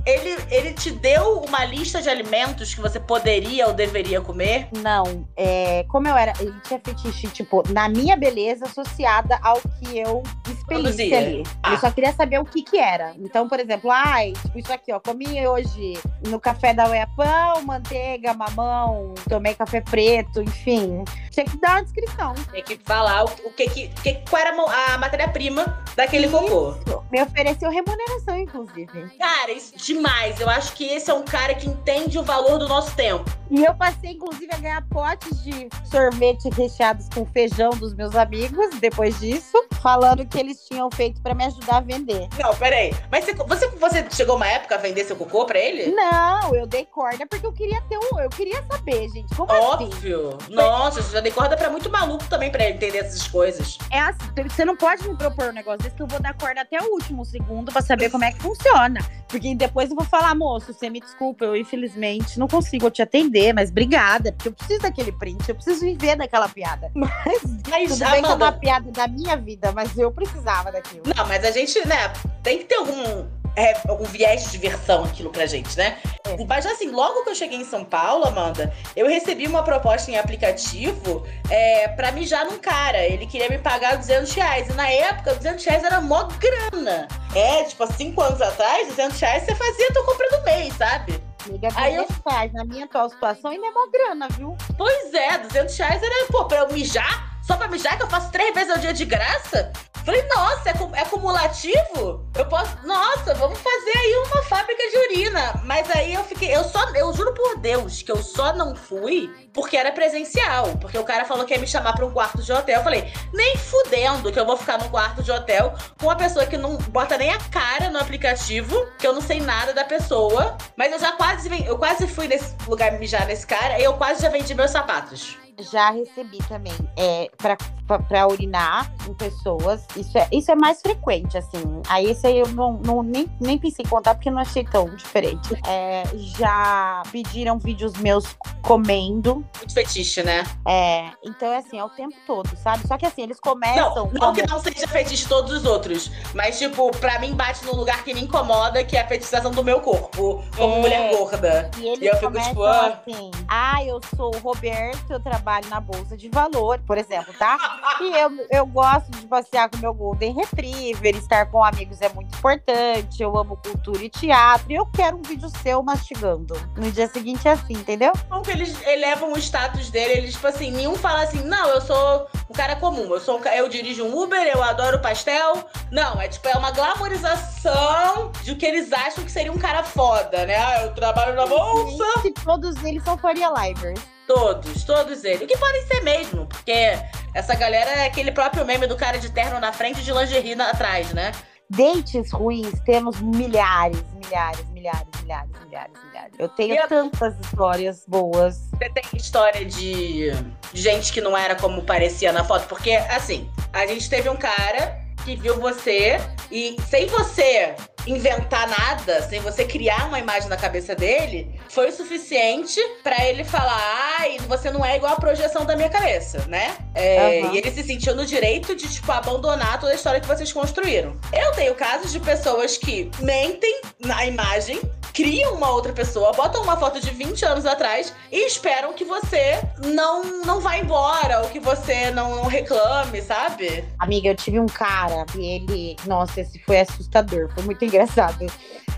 Ele, 0.06 0.38
ele 0.50 0.74
te 0.74 0.92
deu 0.92 1.39
uma 1.39 1.63
lista 1.63 2.02
de 2.02 2.10
alimentos 2.10 2.74
que 2.74 2.82
você 2.82 3.00
poderia 3.00 3.68
ou 3.68 3.74
deveria 3.74 4.20
comer? 4.20 4.68
Não. 4.78 5.26
É, 5.36 5.86
como 5.88 6.08
eu 6.08 6.16
era. 6.16 6.34
Ele 6.39 6.54
tinha 6.63 6.80
fetiche, 6.84 7.28
tipo, 7.30 7.63
na 7.70 7.88
minha 7.88 8.18
beleza 8.18 8.66
associada 8.66 9.39
ao 9.42 9.62
que 9.62 9.98
eu 9.98 10.22
expelisse 10.50 11.13
ali. 11.13 11.44
Ah. 11.62 11.74
Eu 11.74 11.78
só 11.78 11.92
queria 11.92 12.12
saber 12.13 12.39
o 12.39 12.46
que 12.46 12.63
que 12.63 12.78
era. 12.78 13.13
Então, 13.18 13.48
por 13.48 13.60
exemplo, 13.60 13.89
ai, 13.92 14.34
tipo, 14.42 14.60
isso 14.60 14.74
aqui, 14.74 14.92
ó. 14.92 15.00
Comi 15.00 15.48
hoje 15.48 15.94
no 16.28 16.39
café 16.39 16.74
da 16.74 16.88
Ué 16.88 17.06
pão, 17.16 17.63
manteiga, 17.63 18.34
mamão, 18.34 19.13
tomei 19.30 19.54
café 19.54 19.82
preto, 19.82 20.42
enfim. 20.42 21.04
Tinha 21.32 21.46
que 21.46 21.58
dar 21.60 21.72
uma 21.72 21.84
descrição. 21.84 22.34
Tem 22.52 22.63
que 22.63 22.78
falar 22.84 23.24
o, 23.24 23.30
o 23.46 23.54
que 23.54 23.70
que. 23.70 23.88
que 23.88 24.13
qual 24.30 24.42
era 24.42 24.54
a 24.94 24.98
matéria-prima 24.98 25.84
daquele 25.96 26.28
isso. 26.28 26.38
cocô. 26.38 27.04
Me 27.12 27.22
ofereceu 27.22 27.70
remuneração, 27.70 28.38
inclusive. 28.38 29.10
Cara, 29.18 29.52
isso 29.52 29.74
demais. 29.93 30.39
Eu 30.39 30.49
acho 30.49 30.73
que 30.73 30.86
esse 30.86 31.10
é 31.10 31.13
um 31.13 31.23
cara 31.23 31.53
que 31.53 31.67
entende 31.67 32.17
o 32.17 32.23
valor 32.23 32.58
do 32.58 32.67
nosso 32.67 32.95
tempo. 32.95 33.29
E 33.49 33.63
eu 33.63 33.73
passei, 33.75 34.12
inclusive, 34.12 34.49
a 34.51 34.58
ganhar 34.58 34.82
potes 34.89 35.43
de 35.43 35.69
sorvete 35.86 36.49
recheados 36.49 37.08
com 37.13 37.25
feijão 37.25 37.69
dos 37.71 37.93
meus 37.93 38.15
amigos 38.15 38.79
depois 38.79 39.19
disso. 39.19 39.58
falando 39.84 40.25
que 40.25 40.39
eles 40.39 40.65
tinham 40.65 40.89
feito 40.89 41.21
pra 41.21 41.36
me 41.36 41.45
ajudar 41.45 41.77
a 41.77 41.82
vender. 41.82 42.29
Não, 42.39 42.56
peraí. 42.56 42.95
Mas 43.12 43.25
você, 43.25 43.34
você, 43.34 43.67
você 43.67 44.08
chegou 44.12 44.38
uma 44.38 44.47
época 44.47 44.75
a 44.75 44.77
vender 44.77 45.03
seu 45.03 45.15
cocô 45.15 45.45
pra 45.45 45.60
ele? 45.60 45.93
Não, 45.93 46.56
eu 46.56 46.65
dei 46.65 46.86
corda 46.86 47.27
porque 47.27 47.45
eu 47.45 47.51
queria 47.51 47.82
ter 47.82 47.97
um. 47.97 48.19
Eu 48.19 48.29
queria 48.29 48.63
saber, 48.63 49.10
gente. 49.10 49.36
Como 49.36 49.51
assim? 49.51 49.86
Óbvio. 49.86 50.38
Nossa, 50.49 51.01
você 51.01 51.12
já 51.12 51.19
dei 51.19 51.32
corda 51.34 51.58
pra 51.58 51.69
muito 51.69 51.89
maluco 51.89 52.23
também 52.29 52.49
pra 52.49 52.63
ele 52.63 52.75
entender 52.75 52.99
essas 52.99 53.27
coisas. 53.27 53.77
É 53.91 53.99
assim, 53.99 54.17
você 54.49 54.63
não 54.63 54.77
pode 54.77 55.08
me 55.08 55.15
propor 55.17 55.49
um 55.49 55.53
negócio 55.53 55.79
desse 55.79 55.95
que 55.95 56.01
eu 56.01 56.08
vou 56.08 56.21
dar 56.21 56.34
corda 56.34 56.62
até 56.62 56.82
o 56.82 56.93
último 56.93 57.25
segundo 57.25 57.71
pra 57.71 57.82
saber 57.82 58.10
como 58.10 58.23
é 58.23 58.32
que 58.32 58.39
funciona. 58.41 58.99
Porque 59.27 59.53
depois 59.53 59.83
eu 59.89 59.96
vou 59.96 60.06
falar, 60.06 60.34
moço, 60.36 60.74
você 60.74 60.89
me 60.89 61.00
desculpa, 61.00 61.46
eu 61.46 61.56
infelizmente 61.56 62.39
não 62.39 62.48
consigo 62.48 62.89
te 62.89 63.02
atender, 63.02 63.54
mas 63.54 63.69
obrigada, 63.69 64.32
porque 64.34 64.50
eu 64.50 64.54
preciso 64.54 64.82
daquele 64.82 65.12
print, 65.12 65.48
eu 65.50 65.56
preciso 65.56 65.82
viver 65.82 66.15
daquela 66.15 66.48
piada. 66.50 66.91
Mas, 66.96 67.41
Mas, 67.69 67.91
tudo 67.91 68.10
bem 68.12 68.22
que 68.22 68.28
é 68.28 68.30
Amanda- 68.30 68.46
uma 68.46 68.52
piada 68.52 68.91
da 68.91 69.08
minha 69.08 69.36
vida, 69.38 69.72
mas 69.72 69.98
eu 69.98 70.12
precisava 70.12 70.72
daquilo. 70.72 71.04
Não, 71.15 71.28
mas 71.28 71.43
a 71.43 71.52
gente, 71.52 71.86
né, 71.88 72.12
tem 72.43 72.60
que 72.60 72.65
ter 72.65 72.76
algum, 72.76 73.26
é, 73.56 73.74
algum 73.88 74.06
viés 74.06 74.44
de 74.46 74.52
diversão 74.52 75.04
aquilo 75.04 75.30
pra 75.30 75.46
gente, 75.46 75.78
né? 75.78 75.98
É. 76.26 76.44
Mas 76.46 76.66
assim, 76.66 76.89
logo 76.89 77.24
que 77.24 77.30
eu 77.30 77.36
cheguei 77.36 77.60
em 77.60 77.66
São 77.66 77.84
Paulo, 77.86 78.26
Amanda, 78.26 78.74
eu 78.96 79.08
recebi 79.08 79.46
uma 79.48 79.62
proposta 79.63 80.10
em 80.10 80.18
aplicativo 80.18 81.26
é, 81.50 81.88
pra 81.89 82.12
mijar 82.12 82.46
num 82.46 82.58
cara. 82.58 83.00
Ele 83.06 83.26
queria 83.28 83.50
me 83.50 83.58
pagar 83.60 83.98
200 83.98 84.32
reais. 84.34 84.70
E 84.70 84.74
na 84.74 84.89
época, 84.89 85.36
200 85.36 85.63
reais 85.66 85.84
era 85.84 86.02
mó 86.02 86.24
grana. 86.39 87.08
É, 87.36 87.63
tipo, 87.63 87.84
há 87.84 87.88
cinco 87.88 88.22
anos 88.22 88.42
atrás, 88.42 88.88
200 88.88 89.20
reais 89.20 89.44
você 89.44 89.56
fazia 89.56 89.94
tua 89.94 90.06
compra 90.06 90.30
do 90.30 90.44
mês, 90.44 90.74
sabe? 90.76 91.22
Amiga, 91.46 91.68
Aí 91.76 91.96
eu- 91.96 92.04
200 92.06 92.24
reais 92.32 92.54
na 92.54 92.63
minha 92.63 92.86
atual 92.86 93.10
situação 93.10 93.52
ainda 93.52 93.68
é 93.68 93.72
mó 93.72 93.88
grana, 93.92 94.28
viu? 94.30 94.56
Pois 94.78 95.13
é, 95.13 95.38
200 95.39 95.78
reais 95.78 96.02
era, 96.02 96.28
pô, 96.32 96.46
pra 96.46 96.60
eu 96.60 96.72
mijar? 96.72 97.33
Só 97.43 97.58
pra 97.58 97.67
mijar 97.67 97.97
que 97.97 98.03
eu 98.03 98.10
faço 98.10 98.32
três 98.32 98.53
vezes 98.53 98.71
ao 98.71 98.77
dia 98.77 98.93
de 98.93 99.03
graça? 99.03 99.71
Falei, 100.06 100.21
nossa, 100.36 100.69
é, 100.69 101.01
é 101.01 101.06
cumulativo? 101.06 102.25
Eu 102.36 102.45
posso. 102.47 102.77
Nossa, 102.86 103.34
vamos 103.36 103.58
fazer 103.60 103.97
aí 103.97 104.15
uma 104.25 104.43
fábrica 104.43 104.84
de 104.89 104.97
urina. 104.97 105.62
Mas 105.63 105.89
aí 105.91 106.13
eu 106.13 106.23
fiquei. 106.25 106.53
Eu 106.53 106.63
só. 106.65 106.89
Eu 106.93 107.13
juro 107.13 107.34
por 107.34 107.58
Deus 107.58 108.01
que 108.01 108.12
eu 108.12 108.21
só 108.21 108.53
não 108.53 108.75
fui 108.75 109.34
porque 109.53 109.77
era 109.77 109.93
presencial. 109.93 110.77
Porque 110.79 110.97
o 110.97 111.06
cara 111.06 111.23
falou 111.23 111.45
que 111.45 111.53
ia 111.53 111.60
me 111.60 111.67
chamar 111.67 111.93
pra 111.93 112.06
um 112.06 112.12
quarto 112.12 112.41
de 112.41 112.51
hotel. 112.51 112.79
Eu 112.79 112.84
falei, 112.84 113.13
nem 113.34 113.58
fudendo 113.58 114.32
que 114.32 114.39
eu 114.39 114.45
vou 114.45 114.58
ficar 114.58 114.77
num 114.77 114.89
quarto 114.89 115.23
de 115.23 115.32
hotel 115.32 115.73
com 115.97 116.08
uma 116.08 116.17
pessoa 116.17 116.45
que 116.45 116.58
não 116.58 116.77
bota 116.77 117.17
nem 117.17 117.32
a 117.32 117.39
cara 117.39 117.89
no 117.89 117.99
aplicativo, 117.99 118.86
que 118.99 119.08
eu 119.08 119.13
não 119.13 119.21
sei 119.21 119.39
nada 119.39 119.73
da 119.73 119.86
pessoa. 119.86 120.58
Mas 120.75 120.91
eu 120.91 120.99
já 120.99 121.13
quase. 121.13 121.49
Eu 121.65 121.77
quase 121.77 122.08
fui 122.08 122.27
nesse 122.27 122.56
lugar 122.67 122.91
mijar 122.99 123.25
nesse 123.25 123.47
cara 123.47 123.79
e 123.79 123.84
eu 123.84 123.93
quase 123.93 124.21
já 124.21 124.29
vendi 124.29 124.53
meus 124.53 124.71
sapatos. 124.71 125.42
Já 125.60 125.92
recebi 125.92 126.38
também. 126.48 126.74
É, 126.98 127.30
pra, 127.38 127.58
pra, 127.88 128.00
pra 128.00 128.28
urinar 128.28 128.91
em 129.08 129.13
pessoas. 129.13 129.86
Isso 129.96 130.17
é, 130.17 130.28
isso 130.32 130.52
é 130.52 130.56
mais 130.56 130.82
frequente, 130.82 131.38
assim. 131.38 131.82
Aí 131.89 132.10
esse 132.10 132.26
aí 132.28 132.38
eu 132.39 132.48
não, 132.50 132.74
não- 132.84 133.04
nem, 133.04 133.30
nem 133.39 133.58
pensei 133.58 133.84
em 133.86 133.88
contar 133.88 134.15
porque 134.15 134.30
não 134.32 134.39
achei 134.39 134.63
tão 134.63 134.93
diferente. 134.96 135.54
É, 135.67 136.04
já 136.15 137.04
pediram 137.12 137.58
vídeos 137.60 137.93
meus 137.98 138.26
comendo. 138.62 139.36
Muito 139.58 139.74
fetiche, 139.74 140.24
né? 140.24 140.43
É, 140.67 141.10
então 141.24 141.52
é 141.52 141.58
assim, 141.58 141.78
é 141.78 141.84
o 141.84 141.89
tempo 141.89 142.15
todo, 142.26 142.50
sabe? 142.58 142.88
Só 142.88 142.98
que 142.98 143.06
assim, 143.06 143.24
eles 143.24 143.39
começam. 143.39 143.96
Não, 143.96 144.06
não 144.06 144.19
como- 144.19 144.34
que 144.34 144.48
não 144.48 144.60
seja 144.60 144.88
fetiche 144.88 145.28
todos 145.28 145.52
os 145.52 145.65
outros. 145.65 146.12
Mas, 146.34 146.58
tipo, 146.58 146.91
pra 146.98 147.19
mim 147.19 147.34
bate 147.34 147.63
num 147.65 147.74
lugar 147.76 148.04
que 148.04 148.13
me 148.13 148.22
incomoda, 148.22 148.84
que 148.84 148.96
é 148.98 149.02
a 149.02 149.08
fetichização 149.08 149.52
do 149.52 149.63
meu 149.63 149.80
corpo, 149.82 150.43
como 150.56 150.76
É. 150.76 150.80
mulher 150.80 151.15
gorda. 151.15 151.69
E 151.78 151.88
eles 151.88 152.02
E 152.02 152.06
eu 152.08 152.17
fico, 152.17 152.32
tipo, 152.41 152.63
ah. 152.63 152.88
assim, 153.06 153.32
ah, 153.48 153.84
eu 153.84 154.00
sou 154.15 154.34
o 154.36 154.39
Roberto, 154.39 155.12
eu 155.12 155.19
trabalho 155.19 155.67
na 155.69 155.80
Bolsa 155.80 156.15
de 156.17 156.30
Valor, 156.30 156.80
por 156.86 156.98
exemplo, 156.98 157.34
tá? 157.38 157.58
E 158.01 158.17
eu, 158.17 158.47
eu 158.51 158.65
gosto 158.65 159.09
de 159.12 159.27
passear 159.27 159.69
com 159.69 159.77
meu 159.77 159.93
Golden 159.93 160.33
Retriever, 160.33 161.15
estar 161.15 161.45
com 161.47 161.63
amigos 161.63 162.01
é 162.01 162.09
muito 162.09 162.36
importante, 162.36 163.21
eu 163.21 163.38
amo 163.38 163.57
cultura 163.57 164.03
e 164.03 164.09
teatro, 164.09 164.71
e 164.71 164.75
eu 164.75 164.86
quero 164.88 165.17
um 165.17 165.21
vídeo 165.21 165.49
seu 165.62 165.81
mastigando. 165.83 166.55
No 166.75 166.91
dia 166.91 167.07
seguinte 167.07 167.47
é 167.47 167.51
assim, 167.51 167.73
entendeu? 167.73 168.12
Como 168.29 168.41
que 168.41 168.51
eles 168.51 168.75
elevam 168.86 169.33
o 169.33 169.38
status 169.38 169.89
dele, 169.89 170.13
eles, 170.13 170.33
tipo 170.33 170.47
assim, 170.47 170.71
nenhum 170.71 170.95
fala 170.95 171.23
assim, 171.23 171.43
não, 171.43 171.69
eu 171.69 171.81
sou 171.81 172.27
um 172.49 172.53
cara 172.53 172.75
comum, 172.75 173.13
eu 173.13 173.19
sou 173.19 173.39
um 173.39 173.43
eu 173.45 173.67
dirijo 173.67 174.03
um 174.03 174.23
Uber, 174.23 174.41
eu 174.47 174.63
adoro 174.63 174.99
pastel. 174.99 175.67
Não, 175.91 176.19
é 176.21 176.27
tipo, 176.27 176.47
é 176.47 176.53
uma 176.53 176.71
glamorização 176.71 178.31
de 178.43 178.55
que 178.55 178.65
eles 178.65 178.91
acham 178.91 179.23
que 179.23 179.31
seria 179.31 179.51
um 179.51 179.57
cara 179.57 179.83
foda, 179.83 180.45
né? 180.45 180.55
Ah, 180.55 180.83
eu 180.83 180.93
trabalho 180.93 181.36
na 181.36 181.45
bolsa. 181.45 182.27
E 182.27 182.31
todos 182.31 182.83
eles 182.83 183.03
são 183.03 183.17
Faria 183.17 183.49
Livers. 183.49 184.12
Todos, 184.27 184.83
todos 184.83 185.23
eles. 185.23 185.41
O 185.41 185.47
que 185.47 185.57
podem 185.57 185.86
ser 185.86 186.01
mesmo, 186.01 186.45
porque 186.47 186.97
essa 187.33 187.55
galera 187.55 187.89
é 187.91 188.05
aquele 188.05 188.31
próprio 188.31 188.65
meme 188.65 188.88
do 188.88 188.95
cara 188.95 189.17
de 189.19 189.29
terno 189.31 189.59
na 189.59 189.73
frente 189.73 189.99
e 189.99 190.03
de 190.03 190.12
lingerie 190.13 190.55
na- 190.55 190.69
atrás, 190.69 191.13
né? 191.13 191.31
Dates 191.69 192.31
ruins, 192.31 192.79
temos 192.86 193.19
milhares, 193.19 194.03
milhares, 194.13 194.63
milhares, 194.69 195.07
milhares, 195.21 195.51
milhares, 195.65 195.93
milhares. 196.05 196.33
Eu 196.38 196.47
tenho 196.49 196.75
E 196.75 196.77
a- 196.77 196.88
tantas 196.88 197.33
histórias 197.39 198.03
boas. 198.07 198.69
Você 198.71 198.89
tem 198.89 199.03
história 199.13 199.65
de 199.65 200.31
gente 200.73 201.12
que 201.12 201.19
não 201.21 201.36
era 201.38 201.55
como 201.55 201.81
parecia 201.83 202.31
na 202.31 202.43
foto? 202.43 202.67
Porque, 202.67 202.91
assim, 202.91 203.49
a 203.71 203.86
gente 203.88 204.09
teve 204.09 204.29
um 204.29 204.36
cara 204.36 204.99
que 205.23 205.36
viu 205.36 205.59
você 205.59 206.17
e 206.51 206.75
sem 206.89 207.07
você 207.07 207.75
inventar 208.05 208.67
nada, 208.67 209.21
sem 209.23 209.39
você 209.39 209.65
criar 209.65 210.07
uma 210.07 210.19
imagem 210.19 210.49
na 210.49 210.57
cabeça 210.57 210.95
dele, 210.95 211.59
foi 211.69 211.89
o 211.89 211.91
suficiente 211.91 212.79
pra 213.01 213.25
ele 213.25 213.43
falar: 213.43 213.79
ai, 214.19 214.38
você 214.47 214.69
não 214.69 214.86
é 214.86 214.97
igual 214.97 215.13
a 215.13 215.15
projeção 215.15 215.65
da 215.65 215.75
minha 215.75 215.89
cabeça, 215.89 216.45
né? 216.47 216.75
É, 216.93 217.41
Aham. 217.41 217.53
E 217.53 217.57
ele 217.57 217.71
se 217.71 217.83
sentiu 217.83 218.15
no 218.15 218.25
direito 218.25 218.75
de, 218.75 218.91
tipo, 218.91 219.12
abandonar 219.12 219.79
toda 219.79 219.91
a 219.91 219.95
história 219.95 220.19
que 220.19 220.27
vocês 220.27 220.51
construíram. 220.51 221.17
Eu 221.31 221.51
tenho 221.53 221.73
casos 221.75 222.12
de 222.12 222.19
pessoas 222.19 222.77
que 222.77 223.09
mentem 223.19 223.81
na 223.99 224.25
imagem, 224.25 224.79
criam 225.13 225.54
uma 225.54 225.69
outra 225.69 225.93
pessoa, 225.93 226.32
botam 226.34 226.63
uma 226.63 226.76
foto 226.76 226.99
de 226.99 227.12
20 227.12 227.45
anos 227.45 227.65
atrás 227.65 228.13
e 228.32 228.47
esperam 228.47 228.93
que 228.93 229.06
você 229.06 229.62
não, 229.86 230.23
não 230.43 230.60
vá 230.60 230.78
embora 230.78 231.41
ou 231.41 231.49
que 231.49 231.60
você 231.60 232.10
não, 232.12 232.36
não 232.36 232.47
reclame, 232.47 233.21
sabe? 233.21 233.86
Amiga, 233.99 234.30
eu 234.30 234.36
tive 234.36 234.60
um 234.60 234.65
cara 234.65 235.26
e 235.38 235.45
ele. 235.45 235.95
Nossa, 236.06 236.41
esse 236.41 236.60
foi 236.60 236.80
assustador, 236.80 237.49
foi 237.54 237.63
muito 237.63 237.86
engraçado. 237.86 238.47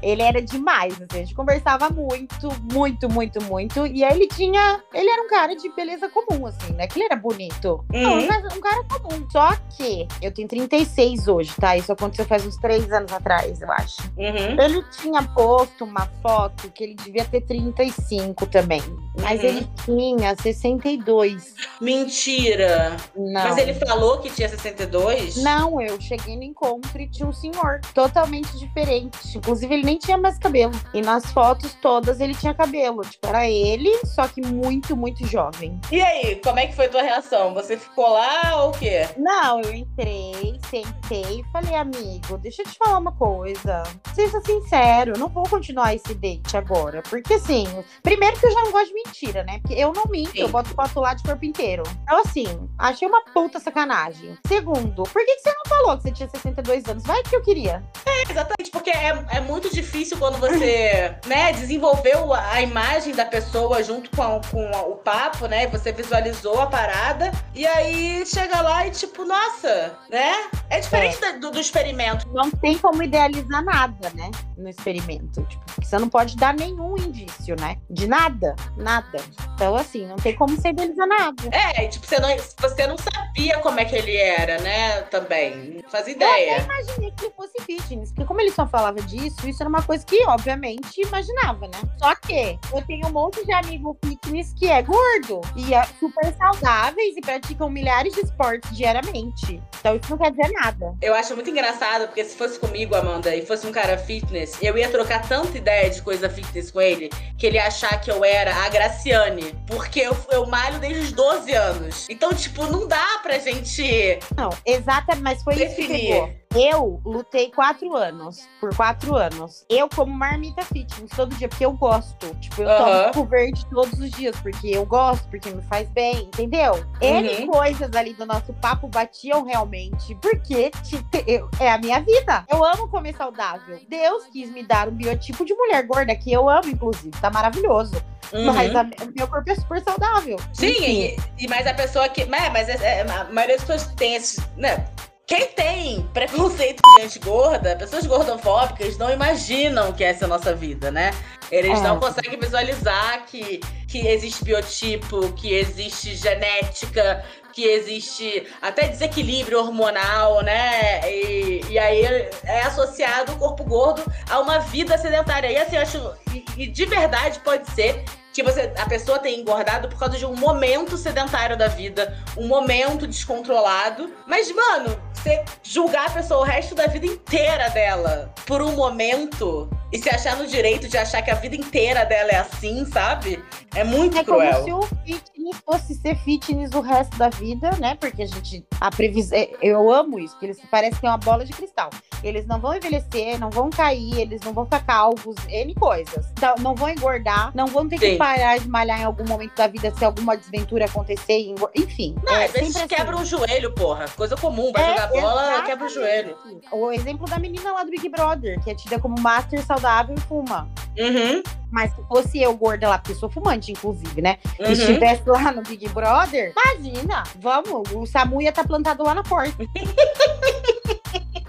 Ele 0.01 0.21
era 0.21 0.41
demais, 0.41 0.93
assim, 0.93 1.05
a 1.21 1.23
gente 1.25 1.33
conversava 1.35 1.89
muito, 1.89 2.49
muito, 2.71 3.09
muito, 3.09 3.43
muito. 3.43 3.85
E 3.87 4.03
aí 4.03 4.15
ele 4.15 4.27
tinha. 4.27 4.81
Ele 4.93 5.09
era 5.09 5.21
um 5.23 5.27
cara 5.27 5.55
de 5.55 5.69
beleza 5.73 6.09
comum, 6.09 6.45
assim, 6.47 6.73
né? 6.73 6.87
Que 6.87 6.97
ele 6.99 7.05
era 7.05 7.15
bonito. 7.15 7.83
Não, 7.91 8.13
Uhum. 8.19 8.27
mas 8.27 8.55
um 8.55 8.61
cara 8.61 8.83
comum. 8.83 9.27
Só 9.31 9.55
que 9.77 10.07
eu 10.21 10.31
tenho 10.33 10.47
36 10.47 11.27
hoje, 11.27 11.53
tá? 11.59 11.75
Isso 11.77 11.91
aconteceu 11.91 12.25
faz 12.25 12.45
uns 12.45 12.57
3 12.57 12.91
anos 12.91 13.11
atrás, 13.11 13.61
eu 13.61 13.71
acho. 13.71 14.01
Uhum. 14.17 14.61
Ele 14.61 14.83
tinha 15.01 15.21
posto 15.23 15.83
uma 15.83 16.07
foto 16.21 16.69
que 16.71 16.83
ele 16.83 16.95
devia 16.95 17.25
ter 17.25 17.41
35 17.41 18.45
também. 18.47 18.81
Mas 19.19 19.39
Uhum. 19.41 19.45
ele 19.47 19.67
tinha 19.85 20.35
62. 20.35 21.53
Mentira! 21.81 22.95
Não. 23.15 23.33
Mas 23.43 23.57
ele 23.57 23.73
falou 23.73 24.19
que 24.19 24.29
tinha 24.29 24.47
62? 24.47 25.37
Não, 25.41 25.81
eu 25.81 25.99
cheguei 25.99 26.35
no 26.35 26.43
encontro 26.43 26.99
e 27.01 27.07
tinha 27.07 27.27
um 27.27 27.33
senhor 27.33 27.79
totalmente 27.93 28.57
diferente. 28.57 29.37
Inclusive, 29.37 29.73
ele 29.73 29.83
nem 29.85 29.97
tinha 29.97 30.17
mais 30.17 30.37
cabelo. 30.37 30.73
E 30.93 31.01
nas 31.01 31.31
fotos 31.31 31.73
todas 31.75 32.19
ele 32.19 32.33
tinha 32.33 32.53
cabelo. 32.53 33.01
Tipo, 33.01 33.27
era 33.27 33.47
ele, 33.49 33.89
só 34.05 34.27
que 34.27 34.41
muito, 34.41 34.95
muito 34.97 35.25
jovem. 35.25 35.79
E 35.91 36.01
aí, 36.01 36.35
como 36.43 36.59
é 36.59 36.67
que 36.67 36.75
foi 36.75 36.89
tua 36.89 37.01
reação? 37.01 37.53
Você 37.53 37.77
ficou 37.77 38.09
lá 38.09 38.63
ou 38.63 38.69
o 38.69 38.73
quê? 38.73 39.07
Não, 39.17 39.61
eu 39.61 39.73
entrei, 39.73 40.59
sentei 40.69 41.41
e 41.41 41.51
falei, 41.51 41.75
amigo, 41.75 42.37
deixa 42.39 42.63
eu 42.63 42.65
te 42.65 42.77
falar 42.77 42.97
uma 42.97 43.11
coisa. 43.11 43.83
Seja 44.13 44.41
sincero, 44.41 45.17
não 45.17 45.29
vou 45.29 45.43
continuar 45.47 45.93
esse 45.93 46.13
date 46.15 46.57
agora. 46.57 47.01
Porque 47.03 47.35
assim, 47.35 47.65
primeiro 48.01 48.39
que 48.39 48.47
eu 48.47 48.51
já 48.51 48.61
não 48.61 48.71
gosto 48.71 48.87
de 48.87 48.93
mentira, 48.93 49.43
né? 49.43 49.59
Porque 49.59 49.73
eu 49.73 49.93
não 49.93 50.05
minto, 50.09 50.31
Sim. 50.31 50.39
eu 50.39 50.49
boto 50.49 50.69
foto 50.69 50.99
lá 50.99 51.13
de 51.13 51.23
corpo 51.23 51.45
inteiro. 51.45 51.83
Então, 52.03 52.19
assim, 52.19 52.45
achei 52.77 53.07
uma 53.07 53.23
puta 53.25 53.59
sacanagem. 53.59 54.37
Segundo, 54.47 55.03
por 55.03 55.25
que, 55.25 55.35
que 55.35 55.41
você 55.41 55.53
não 55.53 55.63
falou 55.67 55.97
que 55.97 56.03
você 56.03 56.11
tinha 56.11 56.29
62 56.29 56.85
anos? 56.85 57.03
Vai 57.03 57.21
que 57.23 57.35
eu 57.35 57.41
queria. 57.41 57.83
É, 58.05 58.31
exatamente, 58.31 58.71
porque 58.71 58.89
é, 58.89 59.25
é 59.29 59.41
muito 59.41 59.69
difícil 59.75 60.17
quando 60.17 60.37
você, 60.39 61.13
né, 61.27 61.53
desenvolveu 61.53 62.33
a, 62.33 62.61
imagem 62.61 63.13
da 63.13 63.25
pessoa 63.25 63.83
junto 63.83 64.09
com, 64.15 64.21
a- 64.23 64.41
com 64.49 64.71
a- 64.75 64.81
o 64.83 64.95
papo, 64.95 65.47
né? 65.47 65.67
Você 65.67 65.91
visualizou 65.91 66.59
a 66.61 66.67
parada 66.67 67.31
e 67.53 67.65
aí 67.67 68.25
chega 68.25 68.61
lá 68.61 68.87
e 68.87 68.91
tipo, 68.91 69.23
nossa, 69.25 69.97
né? 70.09 70.33
É 70.69 70.79
diferente 70.79 71.19
da- 71.21 71.31
do, 71.33 71.51
do 71.51 71.59
experimento. 71.59 72.27
Não 72.33 72.49
tem 72.49 72.77
como 72.77 73.03
idealizar 73.03 73.63
nada, 73.63 74.09
né? 74.15 74.31
No 74.57 74.69
experimento. 74.69 75.43
Tipo, 75.43 75.63
você 75.81 75.97
não 75.99 76.09
pode 76.09 76.35
dar 76.37 76.53
nenhum 76.53 76.97
indício, 76.97 77.55
né? 77.59 77.77
De 77.89 78.07
nada. 78.07 78.55
Nada. 78.77 79.19
Então, 79.53 79.75
assim, 79.75 80.05
não 80.07 80.15
tem 80.15 80.33
como 80.35 80.55
você 80.55 80.69
idealizar 80.69 81.07
nada. 81.07 81.43
É, 81.51 81.83
e, 81.85 81.89
tipo, 81.89 82.05
você 82.05 82.19
não, 82.19 82.29
você 82.59 82.87
não 82.87 82.97
sabia 82.97 83.59
como 83.59 83.79
é 83.79 83.85
que 83.85 83.95
ele 83.95 84.15
era, 84.15 84.59
né? 84.61 85.01
Também. 85.03 85.81
Não 85.83 85.89
fazia 85.89 86.13
ideia. 86.13 86.51
Eu 86.57 86.63
até 86.63 86.63
imaginei 86.65 87.11
que 87.11 87.25
ele 87.25 87.33
fosse 87.35 87.61
fitness, 87.63 88.09
porque 88.11 88.25
como 88.25 88.41
ele 88.41 88.51
só 88.51 88.65
falava 88.67 88.99
disso, 89.01 89.47
isso 89.47 89.61
era 89.65 89.69
uma 89.69 89.81
coisa 89.81 90.05
que, 90.05 90.23
obviamente, 90.27 91.01
imaginava, 91.01 91.67
né? 91.67 91.79
Só 91.97 92.13
que 92.15 92.59
eu 92.71 92.81
tenho 92.85 93.07
um 93.07 93.11
monte 93.11 93.43
de 93.43 93.51
amigo 93.51 93.97
fitness 94.05 94.53
que 94.53 94.67
é 94.67 94.81
gordo 94.83 95.41
e 95.55 95.73
é 95.73 95.83
super 95.99 96.31
saudáveis 96.35 97.17
e 97.17 97.21
praticam 97.21 97.67
milhares 97.67 98.13
de 98.13 98.21
esportes 98.21 98.75
diariamente. 98.77 99.59
Então 99.79 99.95
isso 99.95 100.11
não 100.11 100.17
quer 100.17 100.31
dizer 100.31 100.51
nada. 100.53 100.93
Eu 101.01 101.15
acho 101.15 101.33
muito 101.33 101.49
engraçado, 101.49 102.05
porque 102.05 102.23
se 102.23 102.37
fosse 102.37 102.59
comigo, 102.59 102.95
Amanda, 102.95 103.35
e 103.35 103.43
fosse 103.43 103.65
um 103.65 103.71
cara 103.71 103.97
fitness, 103.97 104.57
eu 104.61 104.77
ia 104.77 104.89
trocar 104.89 105.27
tanta 105.27 105.57
ideia 105.57 105.89
de 105.89 106.01
coisa 106.01 106.29
fitness 106.29 106.69
com 106.69 106.81
ele, 106.81 107.09
que 107.37 107.47
ele 107.47 107.57
ia 107.57 107.65
achar 107.65 107.99
que 107.99 108.11
eu 108.11 108.23
era 108.23 108.55
a 108.55 108.69
Graciane. 108.69 109.55
Porque 109.67 110.01
eu, 110.01 110.15
eu 110.31 110.45
malho 110.45 110.79
desde 110.79 111.05
os 111.05 111.11
12 111.11 111.53
anos. 111.53 112.07
Então, 112.09 112.31
tipo, 112.33 112.67
não 112.67 112.87
dá 112.87 113.19
pra 113.23 113.39
gente. 113.39 114.19
Não, 114.37 114.49
exatamente, 114.65 115.23
mas 115.23 115.43
foi 115.43 115.55
isso 115.55 115.75
que 115.75 115.87
Definir. 115.87 116.13
pegou. 116.13 116.44
Eu 116.55 117.01
lutei 117.05 117.51
quatro 117.51 117.95
anos, 117.95 118.47
por 118.59 118.73
quatro 118.75 119.15
anos. 119.15 119.65
Eu 119.69 119.89
como 119.89 120.13
marmita 120.13 120.61
fitness 120.63 121.11
todo 121.15 121.35
dia, 121.35 121.49
porque 121.49 121.65
eu 121.65 121.73
gosto. 121.73 122.33
Tipo, 122.35 122.61
eu 122.61 122.69
Aham. 122.69 122.77
tomo 122.85 123.13
suco 123.13 123.25
verde 123.25 123.65
todos 123.67 123.99
os 123.99 124.11
dias, 124.11 124.35
porque 124.41 124.67
eu 124.69 124.85
gosto, 124.85 125.27
porque 125.27 125.49
me 125.49 125.61
faz 125.63 125.89
bem, 125.89 126.17
entendeu? 126.23 126.83
N 127.01 127.29
Uhum. 127.29 127.47
coisas 127.47 127.93
ali 127.95 128.13
do 128.13 128.25
nosso 128.25 128.53
papo 128.53 128.87
batiam 128.87 129.43
realmente, 129.43 130.15
porque 130.21 130.71
tipo, 130.83 131.05
eu- 131.27 131.49
é 131.59 131.71
a 131.71 131.77
minha 131.77 131.99
vida. 131.99 132.45
Eu 132.49 132.63
amo 132.63 132.87
comer 132.87 133.13
saudável. 133.15 133.77
Deus 133.89 134.23
quis 134.31 134.49
me 134.51 134.63
dar 134.63 134.87
um 134.87 134.91
biotipo 134.91 135.43
de 135.45 135.53
mulher 135.53 135.85
gorda, 135.85 136.15
que 136.15 136.31
eu 136.31 136.49
amo, 136.49 136.69
inclusive. 136.69 137.11
Tá 137.19 137.29
maravilhoso. 137.29 137.95
Uhum. 138.33 138.45
Mas 138.53 138.75
a- 138.75 138.83
meu 139.15 139.27
corpo 139.27 139.49
é 139.51 139.55
super 139.55 139.81
saudável. 139.83 140.37
Sim, 140.53 140.67
Enfim. 140.69 141.15
e, 141.37 141.45
e 141.45 141.47
mais 141.47 141.67
a 141.67 141.73
pessoa 141.73 142.09
que. 142.09 142.25
Mas, 142.25 142.51
mas 142.51 142.69
é- 142.69 142.99
é- 142.99 143.01
a 143.01 143.25
maioria 143.25 143.57
das 143.57 143.65
pessoas 143.65 143.93
tem 143.95 144.15
esse. 144.15 144.41
Né? 144.57 144.83
Quem 145.27 145.47
tem 145.47 146.03
preconceito 146.13 146.81
com 146.83 147.01
gente 147.01 147.17
gorda, 147.19 147.75
pessoas 147.75 148.05
gordofóbicas 148.05 148.95
não 148.97 149.11
imaginam 149.11 149.91
que 149.91 150.03
essa 150.03 150.23
é 150.23 150.25
a 150.25 150.27
nossa 150.27 150.53
vida, 150.53 150.91
né? 150.91 151.11
Eles 151.51 151.79
É. 151.79 151.81
não 151.81 151.99
conseguem 151.99 152.39
visualizar 152.39 153.25
que, 153.25 153.59
que 153.87 154.07
existe 154.07 154.43
biotipo, 154.43 155.31
que 155.33 155.51
existe 155.53 156.15
genética, 156.15 157.25
que 157.53 157.63
existe 157.63 158.45
até 158.61 158.87
desequilíbrio 158.87 159.59
hormonal, 159.59 160.43
né? 160.43 161.01
E, 161.11 161.61
e 161.69 161.79
aí 161.79 162.03
é 162.43 162.61
associado 162.61 163.31
o 163.33 163.37
corpo 163.37 163.63
gordo 163.63 164.03
a 164.29 164.39
uma 164.39 164.59
vida 164.59 164.95
sedentária. 164.97 165.49
E 165.51 165.57
assim, 165.57 165.75
eu 165.75 165.81
acho. 165.81 166.13
E, 166.33 166.45
e 166.57 166.67
de 166.67 166.85
verdade 166.85 167.39
pode 167.39 167.67
ser 167.71 168.03
que 168.35 168.43
você, 168.43 168.73
a 168.77 168.85
pessoa 168.85 169.17
tenha 169.17 169.39
engordado 169.39 169.87
por 169.87 169.97
causa 169.97 170.17
de 170.17 170.25
um 170.25 170.35
momento 170.35 170.97
sedentário 170.97 171.57
da 171.57 171.69
vida, 171.69 172.21
um 172.35 172.49
momento 172.49 173.07
descontrolado. 173.07 174.13
Mas, 174.27 174.53
mano, 174.53 175.01
você 175.13 175.41
julgar 175.63 176.07
a 176.07 176.09
pessoa 176.09 176.41
o 176.41 176.43
resto 176.43 176.75
da 176.75 176.85
vida 176.85 177.05
inteira 177.05 177.69
dela 177.69 178.33
por 178.45 178.61
um 178.61 178.73
momento 178.73 179.69
e 179.91 179.97
se 179.99 180.09
achar 180.09 180.35
no 180.37 180.45
direito 180.47 180.87
de 180.87 180.97
achar 180.97 181.21
que 181.21 181.31
a 181.31 181.35
vida 181.35 181.55
inteira 181.55 182.05
dela 182.05 182.31
é 182.31 182.37
assim, 182.37 182.85
sabe? 182.85 183.43
É 183.73 183.83
muito 183.83 184.17
É 184.17 184.23
como 184.23 184.37
cruel. 184.39 184.63
se 184.63 184.71
o 184.73 184.81
fitness 185.05 185.57
fosse 185.65 185.95
ser 185.95 186.15
fitness 186.17 186.71
o 186.73 186.81
resto 186.81 187.15
da 187.17 187.29
vida, 187.29 187.71
né? 187.79 187.95
Porque 187.99 188.23
a 188.23 188.25
gente. 188.25 188.65
A 188.81 188.89
previsão. 188.89 189.37
Eu 189.61 189.89
amo 189.91 190.19
isso, 190.19 190.37
que 190.39 190.45
eles 190.45 190.59
parecem 190.71 190.99
que 190.99 191.05
é 191.05 191.09
uma 191.09 191.17
bola 191.17 191.45
de 191.45 191.53
cristal. 191.53 191.89
Eles 192.23 192.45
não 192.47 192.59
vão 192.59 192.75
envelhecer, 192.75 193.39
não 193.39 193.49
vão 193.49 193.69
cair, 193.69 194.19
eles 194.19 194.41
não 194.41 194.53
vão 194.53 194.65
ficar 194.65 194.83
calvos, 194.85 195.35
N 195.47 195.73
coisas. 195.75 196.25
Então, 196.31 196.55
não 196.59 196.73
vão 196.75 196.89
engordar, 196.89 197.51
não 197.55 197.67
vão 197.67 197.87
ter 197.87 197.99
que 197.99 198.11
Sim. 198.11 198.17
parar 198.17 198.57
de 198.57 198.67
malhar 198.67 198.99
em 199.01 199.03
algum 199.03 199.25
momento 199.27 199.55
da 199.55 199.67
vida 199.67 199.93
se 199.95 200.03
alguma 200.03 200.35
desventura 200.35 200.85
acontecer. 200.85 201.53
Enfim. 201.75 202.15
Não, 202.25 202.33
é 202.35 202.45
às 202.45 202.51
vezes 202.51 202.75
assim. 202.75 202.87
quebra 202.87 203.15
um 203.15 203.23
joelho, 203.25 203.73
porra. 203.75 204.05
Coisa 204.15 204.35
comum, 204.35 204.71
vai 204.73 204.83
É, 204.83 204.87
jogar 204.89 205.07
bola, 205.07 205.61
quebra 205.63 205.85
o 205.85 205.89
joelho. 205.89 206.35
O 206.71 206.91
exemplo 206.91 207.27
da 207.27 207.37
menina 207.37 207.71
lá 207.71 207.83
do 207.83 207.91
Big 207.91 208.09
Brother, 208.09 208.59
que 208.63 208.71
é 208.71 208.75
tida 208.75 208.99
como 208.99 209.19
master 209.21 209.63
saudável 209.63 209.84
e 210.15 210.19
fuma. 210.21 210.67
Uhum, 210.97 211.43
Mas 211.71 211.93
se 211.93 212.01
fosse 212.07 212.41
eu 212.41 212.55
gorda 212.55 212.87
lá, 212.87 212.97
porque 212.97 213.11
eu 213.11 213.17
sou 213.17 213.29
fumante, 213.29 213.71
inclusive, 213.71 214.21
né? 214.21 214.37
Uhum. 214.59 214.71
estivesse 214.71 215.23
lá 215.27 215.51
no 215.51 215.61
Big 215.61 215.87
Brother, 215.89 216.53
imagina, 216.55 217.23
vamos, 217.39 217.91
o 217.91 218.05
Samu 218.05 218.41
ia 218.41 218.49
estar 218.49 218.65
plantado 218.65 219.03
lá 219.03 219.13
na 219.13 219.23
porta. 219.23 219.63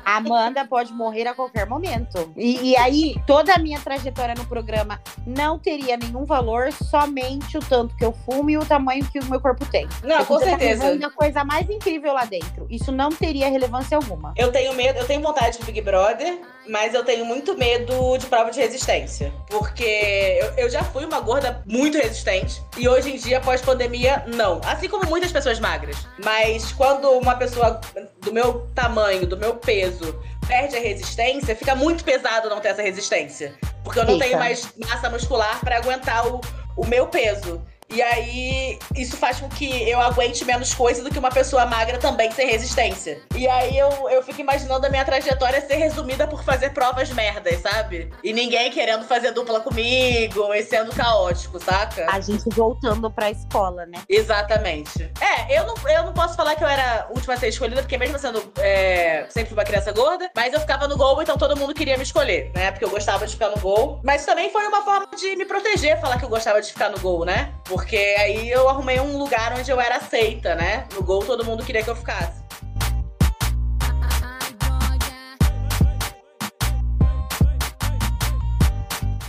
Amanda 0.06 0.64
pode 0.64 0.92
morrer 0.92 1.26
a 1.26 1.34
qualquer 1.34 1.66
momento. 1.66 2.32
E, 2.36 2.70
e 2.70 2.76
aí, 2.76 3.16
toda 3.26 3.52
a 3.52 3.58
minha 3.58 3.80
trajetória 3.80 4.36
no 4.38 4.46
programa 4.46 5.00
não 5.26 5.58
teria 5.58 5.96
nenhum 5.96 6.24
valor, 6.24 6.72
somente 6.72 7.58
o 7.58 7.60
tanto 7.60 7.96
que 7.96 8.04
eu 8.04 8.12
fumo 8.12 8.48
e 8.48 8.56
o 8.56 8.64
tamanho 8.64 9.04
que 9.06 9.18
o 9.18 9.24
meu 9.24 9.40
corpo 9.40 9.66
tem. 9.66 9.88
Não, 10.04 10.24
com 10.24 10.38
tá 10.38 10.44
certeza. 10.46 10.82
fazendo 10.84 11.04
a 11.04 11.10
coisa 11.10 11.42
mais 11.42 11.68
incrível 11.68 12.12
lá 12.12 12.24
dentro. 12.24 12.68
Isso 12.70 12.92
não 12.92 13.10
teria 13.10 13.50
relevância 13.50 13.96
alguma. 13.96 14.32
Eu 14.36 14.52
tenho 14.52 14.72
medo, 14.74 15.00
eu 15.00 15.06
tenho 15.06 15.20
vontade 15.20 15.58
de 15.58 15.64
Big 15.64 15.80
Brother, 15.80 16.38
mas 16.68 16.94
eu 16.94 17.04
tenho 17.04 17.24
muito 17.24 17.56
medo 17.56 18.16
de 18.18 18.26
prova 18.26 18.50
de 18.50 18.60
resistência. 18.60 19.32
Porque 19.48 20.38
eu, 20.40 20.64
eu 20.64 20.70
já 20.70 20.82
fui 20.84 21.04
uma 21.04 21.20
gorda 21.20 21.62
muito 21.66 21.98
resistente. 21.98 22.62
E 22.76 22.88
hoje 22.88 23.14
em 23.14 23.16
dia, 23.16 23.40
pós-pandemia, 23.40 24.24
não. 24.26 24.60
Assim 24.64 24.88
como 24.88 25.06
muitas 25.06 25.32
pessoas 25.32 25.58
magras. 25.60 25.96
Mas 26.24 26.72
quando 26.72 27.10
uma 27.10 27.34
pessoa 27.36 27.80
do 28.20 28.32
meu 28.32 28.68
tamanho, 28.74 29.26
do 29.26 29.36
meu 29.36 29.54
peso, 29.54 30.18
perde 30.46 30.76
a 30.76 30.80
resistência, 30.80 31.56
fica 31.56 31.74
muito 31.74 32.04
pesado 32.04 32.48
não 32.48 32.60
ter 32.60 32.68
essa 32.68 32.82
resistência. 32.82 33.54
Porque 33.82 33.98
eu 33.98 34.04
não 34.04 34.14
Fica. 34.14 34.26
tenho 34.26 34.38
mais 34.38 34.68
massa 34.76 35.08
muscular 35.08 35.60
pra 35.60 35.76
aguentar 35.76 36.26
o, 36.26 36.40
o 36.76 36.86
meu 36.86 37.06
peso. 37.06 37.62
E 37.88 38.02
aí, 38.02 38.78
isso 38.94 39.16
faz 39.16 39.40
com 39.40 39.48
que 39.48 39.88
eu 39.88 40.00
aguente 40.00 40.44
menos 40.44 40.74
coisa 40.74 41.02
do 41.02 41.10
que 41.10 41.18
uma 41.18 41.30
pessoa 41.30 41.64
magra 41.66 41.98
também 41.98 42.30
sem 42.30 42.46
resistência. 42.48 43.20
E 43.34 43.46
aí 43.46 43.78
eu, 43.78 43.90
eu 44.10 44.22
fico 44.22 44.40
imaginando 44.40 44.86
a 44.86 44.90
minha 44.90 45.04
trajetória 45.04 45.60
ser 45.60 45.76
resumida 45.76 46.26
por 46.26 46.42
fazer 46.42 46.70
provas 46.70 47.10
merdas, 47.10 47.60
sabe? 47.60 48.12
E 48.22 48.32
ninguém 48.32 48.70
querendo 48.70 49.04
fazer 49.04 49.30
dupla 49.30 49.60
comigo 49.60 50.52
e 50.52 50.62
sendo 50.62 50.92
caótico, 50.94 51.58
saca? 51.62 52.06
A 52.10 52.20
gente 52.20 52.48
voltando 52.50 53.10
pra 53.10 53.30
escola, 53.30 53.86
né? 53.86 54.02
Exatamente. 54.08 55.10
É, 55.20 55.58
eu 55.58 55.66
não, 55.66 55.74
eu 55.88 56.04
não 56.04 56.12
posso 56.12 56.34
falar 56.34 56.56
que 56.56 56.64
eu 56.64 56.68
era 56.68 57.06
a 57.08 57.12
última 57.12 57.34
a 57.34 57.36
ser 57.36 57.48
escolhida, 57.48 57.82
porque 57.82 57.96
mesmo 57.96 58.18
sendo 58.18 58.42
é, 58.58 59.26
sempre 59.30 59.54
uma 59.54 59.64
criança 59.64 59.92
gorda, 59.92 60.30
mas 60.34 60.52
eu 60.52 60.60
ficava 60.60 60.88
no 60.88 60.96
gol, 60.96 61.22
então 61.22 61.38
todo 61.38 61.56
mundo 61.56 61.72
queria 61.72 61.96
me 61.96 62.02
escolher, 62.02 62.50
né? 62.54 62.70
Porque 62.72 62.84
eu 62.84 62.90
gostava 62.90 63.26
de 63.26 63.32
ficar 63.32 63.48
no 63.50 63.58
gol. 63.58 64.00
Mas 64.02 64.26
também 64.26 64.50
foi 64.50 64.66
uma 64.66 64.82
forma 64.82 65.08
de 65.16 65.36
me 65.36 65.44
proteger, 65.44 66.00
falar 66.00 66.18
que 66.18 66.24
eu 66.24 66.28
gostava 66.28 66.60
de 66.60 66.72
ficar 66.72 66.90
no 66.90 66.98
gol, 66.98 67.24
né? 67.24 67.52
Porque 67.64 67.75
aí 68.18 68.50
eu 68.50 68.68
arrumei 68.68 69.00
um 69.00 69.18
lugar 69.18 69.52
onde 69.58 69.70
eu 69.70 69.80
era 69.80 69.96
aceita, 69.96 70.54
né? 70.54 70.86
No 70.94 71.02
gol 71.02 71.24
todo 71.24 71.44
mundo 71.44 71.64
queria 71.64 71.82
que 71.82 71.90
eu 71.90 71.96
ficasse. 71.96 72.46